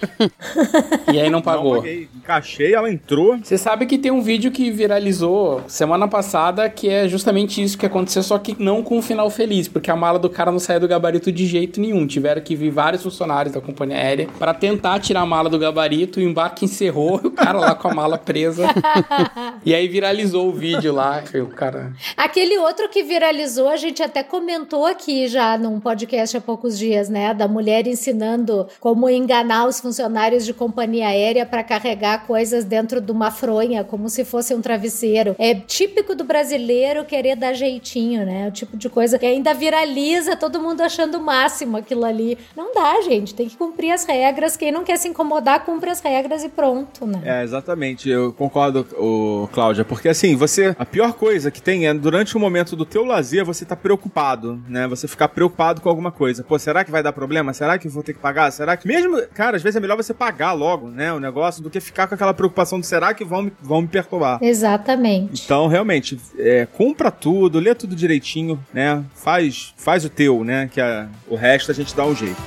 e 1.11 1.19
aí 1.19 1.29
não 1.29 1.39
Não 1.39 1.41
pagou. 1.41 1.77
paguei. 1.77 2.07
Encaixei, 2.15 2.73
ela 2.73 2.91
entrou. 2.91 3.37
Você 3.41 3.57
sabe 3.57 3.85
que 3.85 3.97
tem 3.97 4.11
um 4.11 4.21
vídeo 4.21 4.51
que 4.51 4.69
viralizou 4.69 5.63
semana 5.67 6.07
passada 6.07 6.69
que 6.69 6.87
é 6.89 7.07
justamente 7.07 7.61
isso 7.63 7.77
que 7.77 7.85
aconteceu, 7.85 8.21
só 8.21 8.37
que 8.37 8.55
não 8.61 8.83
com 8.83 8.97
um 8.97 9.01
final 9.01 9.29
feliz, 9.29 9.67
porque 9.67 9.89
a 9.89 9.95
mala 9.95 10.19
do 10.19 10.29
cara 10.29 10.51
não 10.51 10.59
saiu 10.59 10.79
do 10.79 10.87
gabarito 10.87 11.31
de 11.31 11.45
jeito 11.47 11.79
nenhum. 11.81 12.05
Tiveram 12.05 12.41
que 12.41 12.55
vir 12.55 12.69
vários 12.69 13.01
funcionários 13.03 13.53
da 13.55 13.61
companhia 13.61 13.97
aérea 13.97 14.27
para 14.37 14.50
tentar 14.53 14.99
tirar 14.99 15.21
a 15.21 15.25
mala 15.25 15.49
do 15.49 15.59
gabarito, 15.59 16.19
o 16.19 16.23
embarque 16.23 16.65
encerrou, 16.65 17.15
o 17.23 17.31
cara 17.31 17.59
lá 17.59 17.75
com 17.75 17.87
a 17.87 17.93
mala 17.93 18.17
presa. 18.17 18.67
e 19.65 19.73
aí 19.73 19.87
viralizou 19.87 20.47
o 20.47 20.51
vídeo 20.51 20.93
lá, 20.93 21.23
o 21.35 21.47
cara. 21.47 21.93
Aquele 22.17 22.57
outro 22.57 22.89
que 22.89 23.03
viralizou, 23.03 23.69
a 23.69 23.77
gente 23.77 24.01
até 24.01 24.23
comentou 24.23 24.85
aqui 24.85 25.27
já 25.27 25.57
num 25.57 25.79
podcast 25.79 26.37
há 26.37 26.41
poucos 26.41 26.77
dias, 26.77 27.09
né? 27.09 27.33
Da 27.33 27.47
mulher 27.47 27.87
ensinando 27.87 28.67
como 28.79 29.09
enganar 29.09 29.67
os 29.67 29.79
funcionários 29.79 30.45
de 30.45 30.53
companhia 30.53 31.07
aérea 31.07 31.45
para 31.45 31.63
carregar 31.63 32.25
coisas 32.25 32.65
dentro 32.65 32.99
de 32.99 33.11
uma 33.11 33.31
fronha, 33.31 33.83
como 33.83 34.09
se 34.09 34.25
fosse 34.25 34.53
um 34.53 34.61
travesseiro. 34.61 35.35
É 35.37 35.53
típico 35.53 36.15
do 36.15 36.23
brasileiro 36.23 37.05
querer 37.05 37.35
dar 37.35 37.53
jeitinho, 37.53 38.25
né? 38.25 38.47
O 38.47 38.51
tipo 38.51 38.77
de 38.77 38.89
coisa 38.89 39.19
que 39.19 39.25
ainda 39.25 39.53
viraliza, 39.53 40.35
todo 40.35 40.61
mundo 40.61 40.81
achando 40.81 41.17
o 41.17 41.21
máximo 41.21 41.77
aquilo 41.77 42.05
ali. 42.05 42.37
Não 42.55 42.73
dá, 42.73 43.01
gente. 43.01 43.33
Tem 43.33 43.47
que 43.47 43.57
cumprir 43.57 43.91
as 43.91 44.05
regras. 44.05 44.40
Quem 44.57 44.71
não 44.71 44.83
quer 44.83 44.97
se 44.97 45.07
incomodar, 45.07 45.63
cumpre 45.65 45.89
as 45.89 45.99
regras 46.01 46.43
e 46.43 46.49
pronto, 46.49 47.05
né? 47.05 47.21
É, 47.23 47.43
exatamente. 47.43 48.09
Eu 48.09 48.33
concordo, 48.33 48.85
o 48.97 49.47
Cláudia, 49.53 49.83
porque 49.85 50.09
assim, 50.09 50.35
você. 50.35 50.75
A 50.77 50.85
pior 50.85 51.13
coisa 51.13 51.49
que 51.51 51.61
tem 51.61 51.87
é 51.87 51.93
durante 51.93 52.35
o 52.35 52.39
momento 52.39 52.75
do 52.75 52.85
teu 52.85 53.05
lazer 53.05 53.45
você 53.45 53.63
tá 53.65 53.75
preocupado, 53.75 54.61
né? 54.67 54.87
Você 54.87 55.07
ficar 55.07 55.27
preocupado 55.27 55.81
com 55.81 55.89
alguma 55.89 56.11
coisa. 56.11 56.43
Pô, 56.43 56.57
será 56.59 56.83
que 56.83 56.91
vai 56.91 57.03
dar 57.03 57.13
problema? 57.13 57.53
Será 57.53 57.77
que 57.77 57.87
eu 57.87 57.91
vou 57.91 58.03
ter 58.03 58.13
que 58.13 58.19
pagar? 58.19 58.51
Será 58.51 58.75
que. 58.77 58.87
Mesmo. 58.87 59.21
Cara, 59.33 59.57
às 59.57 59.63
vezes 59.63 59.75
é 59.75 59.79
melhor 59.79 59.95
você 59.97 60.13
pagar 60.13 60.53
logo, 60.53 60.89
né? 60.89 61.11
O 61.13 61.19
negócio 61.19 61.61
do 61.63 61.69
que 61.69 61.79
ficar 61.79 62.07
com 62.07 62.15
aquela 62.15 62.33
preocupação 62.33 62.79
do 62.79 62.85
será 62.85 63.13
que 63.13 63.23
vão, 63.23 63.43
me- 63.43 63.53
vão 63.61 63.81
me 63.81 63.87
perturbar. 63.87 64.39
Exatamente. 64.41 65.43
Então, 65.45 65.67
realmente, 65.67 66.19
é, 66.37 66.65
compra 66.65 67.11
tudo, 67.11 67.59
lê 67.59 67.73
tudo 67.75 67.95
direitinho, 67.95 68.59
né? 68.73 69.03
Faz, 69.15 69.73
faz 69.77 70.05
o 70.05 70.09
teu, 70.09 70.43
né? 70.43 70.69
Que 70.71 70.79
a- 70.81 71.07
o 71.27 71.35
resto 71.35 71.71
a 71.71 71.73
gente 71.73 71.95
dá 71.95 72.05
um 72.05 72.15
jeito. 72.15 72.41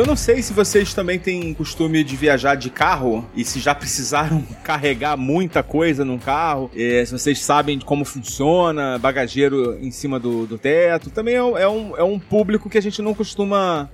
Eu 0.00 0.06
não 0.06 0.16
sei 0.16 0.40
se 0.40 0.54
vocês 0.54 0.94
também 0.94 1.18
têm 1.18 1.52
costume 1.52 2.02
de 2.02 2.16
viajar 2.16 2.54
de 2.54 2.70
carro 2.70 3.28
e 3.36 3.44
se 3.44 3.60
já 3.60 3.74
precisaram 3.74 4.42
carregar 4.64 5.14
muita 5.14 5.62
coisa 5.62 6.06
num 6.06 6.18
carro, 6.18 6.70
é, 6.74 7.04
se 7.04 7.12
vocês 7.12 7.38
sabem 7.40 7.78
como 7.78 8.02
funciona, 8.06 8.98
bagageiro 8.98 9.76
em 9.78 9.90
cima 9.90 10.18
do, 10.18 10.46
do 10.46 10.56
teto. 10.56 11.10
Também 11.10 11.34
é, 11.34 11.38
é 11.38 11.68
um, 11.68 11.96
é 11.98 12.02
um 12.02 12.18
público 12.18 12.70
que 12.70 12.78
a 12.78 12.80
gente 12.80 13.02
não 13.02 13.12
costuma 13.12 13.90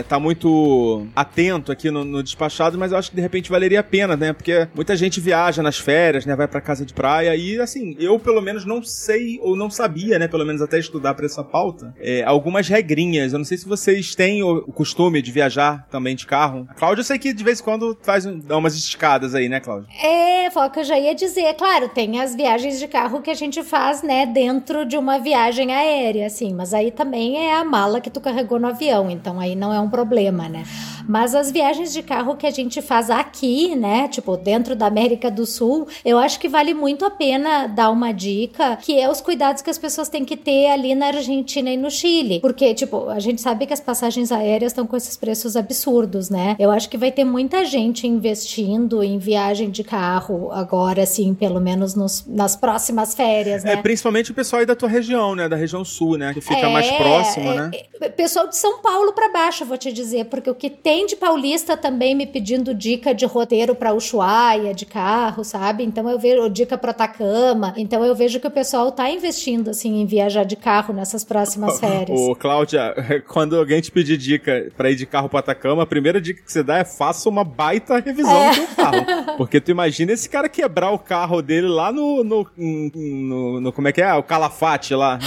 estar 0.00 0.18
muito 0.18 1.06
atento 1.14 1.70
aqui 1.70 1.90
no, 1.90 2.02
no 2.02 2.22
despachado, 2.22 2.78
mas 2.78 2.90
eu 2.90 2.96
acho 2.96 3.10
que 3.10 3.16
de 3.16 3.22
repente 3.22 3.50
valeria 3.50 3.80
a 3.80 3.84
pena, 3.84 4.16
né? 4.16 4.32
Porque 4.32 4.66
muita 4.74 4.96
gente 4.96 5.20
viaja 5.20 5.62
nas 5.62 5.76
férias, 5.76 6.24
né? 6.24 6.34
Vai 6.34 6.48
pra 6.48 6.62
casa 6.62 6.86
de 6.86 6.94
praia 6.94 7.36
e 7.36 7.60
assim, 7.60 7.94
eu 7.98 8.18
pelo 8.18 8.40
menos 8.40 8.64
não 8.64 8.82
sei 8.82 9.38
ou 9.42 9.54
não 9.54 9.68
sabia, 9.68 10.18
né? 10.18 10.26
Pelo 10.26 10.46
menos 10.46 10.62
até 10.62 10.78
estudar 10.78 11.12
pra 11.12 11.26
essa 11.26 11.44
pauta, 11.44 11.94
é, 12.00 12.22
algumas 12.24 12.68
regrinhas. 12.68 13.34
Eu 13.34 13.38
não 13.38 13.44
sei 13.44 13.58
se 13.58 13.68
vocês 13.68 14.14
têm 14.14 14.42
o, 14.42 14.64
o 14.66 14.72
costume 14.72 15.20
de 15.20 15.30
viajar 15.30 15.41
também 15.90 16.14
de 16.16 16.26
carro. 16.26 16.66
A 16.70 16.74
Cláudia, 16.74 17.00
eu 17.00 17.04
sei 17.04 17.18
que 17.18 17.32
de 17.32 17.42
vez 17.44 17.60
em 17.60 17.64
quando 17.64 17.98
faz 18.02 18.26
um- 18.26 18.38
dá 18.38 18.56
umas 18.56 18.74
esticadas 18.74 19.34
aí, 19.34 19.48
né, 19.48 19.60
Cláudia? 19.60 19.88
É, 20.02 20.50
Foca, 20.50 20.80
eu 20.80 20.84
já 20.84 20.98
ia 20.98 21.14
dizer, 21.14 21.54
claro, 21.54 21.88
tem 21.88 22.20
as 22.20 22.34
viagens 22.34 22.78
de 22.78 22.86
carro 22.88 23.20
que 23.22 23.30
a 23.30 23.34
gente 23.34 23.62
faz, 23.62 24.02
né, 24.02 24.26
dentro 24.26 24.84
de 24.84 24.96
uma 24.96 25.18
viagem 25.18 25.72
aérea, 25.74 26.26
assim, 26.26 26.52
mas 26.54 26.74
aí 26.74 26.90
também 26.90 27.36
é 27.38 27.54
a 27.54 27.64
mala 27.64 28.00
que 28.00 28.10
tu 28.10 28.20
carregou 28.20 28.58
no 28.58 28.66
avião, 28.68 29.10
então 29.10 29.40
aí 29.40 29.54
não 29.54 29.72
é 29.72 29.80
um 29.80 29.88
problema, 29.88 30.48
né? 30.48 30.64
Mas 31.08 31.34
as 31.34 31.50
viagens 31.50 31.92
de 31.92 32.02
carro 32.02 32.36
que 32.36 32.46
a 32.46 32.50
gente 32.50 32.80
faz 32.82 33.10
aqui, 33.10 33.74
né, 33.76 34.08
tipo, 34.08 34.36
dentro 34.36 34.74
da 34.76 34.86
América 34.86 35.30
do 35.30 35.44
Sul, 35.46 35.86
eu 36.04 36.18
acho 36.18 36.38
que 36.40 36.48
vale 36.48 36.74
muito 36.74 37.04
a 37.04 37.10
pena 37.10 37.66
dar 37.66 37.90
uma 37.90 38.12
dica, 38.12 38.76
que 38.80 38.98
é 39.00 39.10
os 39.10 39.20
cuidados 39.20 39.62
que 39.62 39.70
as 39.70 39.78
pessoas 39.78 40.08
têm 40.08 40.24
que 40.24 40.36
ter 40.36 40.66
ali 40.70 40.94
na 40.94 41.06
Argentina 41.08 41.70
e 41.70 41.76
no 41.76 41.90
Chile, 41.90 42.40
porque, 42.40 42.74
tipo, 42.74 43.08
a 43.08 43.18
gente 43.18 43.40
sabe 43.40 43.66
que 43.66 43.72
as 43.72 43.80
passagens 43.80 44.30
aéreas 44.32 44.72
estão 44.72 44.86
com 44.86 44.96
esses 44.96 45.16
preços 45.16 45.56
absurdos, 45.56 46.28
né? 46.30 46.56
Eu 46.58 46.70
acho 46.70 46.88
que 46.88 46.96
vai 46.96 47.10
ter 47.12 47.24
muita 47.24 47.64
gente 47.64 48.06
investindo 48.06 49.02
em 49.02 49.18
viagem 49.18 49.70
de 49.70 49.82
carro 49.84 50.50
agora, 50.52 51.02
assim, 51.02 51.34
pelo 51.34 51.60
menos 51.60 51.94
nos- 51.94 52.24
nas 52.26 52.56
próximas 52.56 53.14
férias, 53.14 53.64
né? 53.64 53.72
É, 53.74 53.76
principalmente 53.76 54.30
o 54.30 54.34
pessoal 54.34 54.60
aí 54.60 54.66
da 54.66 54.76
tua 54.76 54.88
região, 54.88 55.34
né? 55.34 55.48
Da 55.48 55.56
região 55.56 55.84
sul, 55.84 56.16
né? 56.16 56.32
Que 56.34 56.40
fica 56.40 56.68
mais 56.68 56.86
É, 56.86 56.96
próximo, 56.98 57.50
é, 57.50 57.54
né? 57.54 57.70
é, 58.00 58.08
pessoal 58.08 58.46
de 58.48 58.56
São 58.56 58.80
Paulo 58.80 59.12
pra 59.12 59.30
baixo, 59.32 59.64
vou 59.64 59.76
te 59.78 59.92
dizer, 59.92 60.26
porque 60.26 60.50
o 60.50 60.54
que 60.54 60.68
tem 60.70 60.91
entende 60.92 61.16
paulista 61.16 61.74
também 61.74 62.14
me 62.14 62.26
pedindo 62.26 62.74
dica 62.74 63.14
de 63.14 63.24
roteiro 63.24 63.74
para 63.74 63.94
Ushuaia, 63.94 64.74
de 64.74 64.84
carro, 64.84 65.42
sabe? 65.42 65.82
Então 65.82 66.08
eu 66.08 66.18
vejo 66.18 66.50
dica 66.50 66.76
para 66.76 66.90
Atacama. 66.90 67.72
Então 67.78 68.04
eu 68.04 68.14
vejo 68.14 68.38
que 68.38 68.46
o 68.46 68.50
pessoal 68.50 68.92
tá 68.92 69.10
investindo 69.10 69.70
assim 69.70 70.02
em 70.02 70.06
viajar 70.06 70.44
de 70.44 70.54
carro 70.54 70.92
nessas 70.92 71.24
próximas 71.24 71.80
férias. 71.80 72.20
Ô, 72.20 72.34
Cláudia, 72.34 72.94
quando 73.26 73.56
alguém 73.56 73.80
te 73.80 73.90
pedir 73.90 74.18
dica 74.18 74.70
para 74.76 74.90
ir 74.90 74.96
de 74.96 75.06
carro 75.06 75.28
para 75.28 75.40
Atacama, 75.40 75.82
a 75.82 75.86
primeira 75.86 76.20
dica 76.20 76.42
que 76.42 76.52
você 76.52 76.62
dá 76.62 76.78
é 76.78 76.84
faça 76.84 77.28
uma 77.28 77.42
baita 77.42 77.98
revisão 77.98 78.42
é. 78.42 78.54
do 78.54 78.66
carro. 78.76 79.36
Porque 79.38 79.60
tu 79.60 79.70
imagina 79.70 80.12
esse 80.12 80.28
cara 80.28 80.48
quebrar 80.48 80.90
o 80.90 80.98
carro 80.98 81.40
dele 81.40 81.68
lá 81.68 81.90
no, 81.90 82.22
no, 82.22 82.46
no, 82.56 83.60
no 83.60 83.72
como 83.72 83.88
é 83.88 83.92
que 83.92 84.02
é? 84.02 84.12
O 84.14 84.22
Calafate 84.22 84.94
lá. 84.94 85.18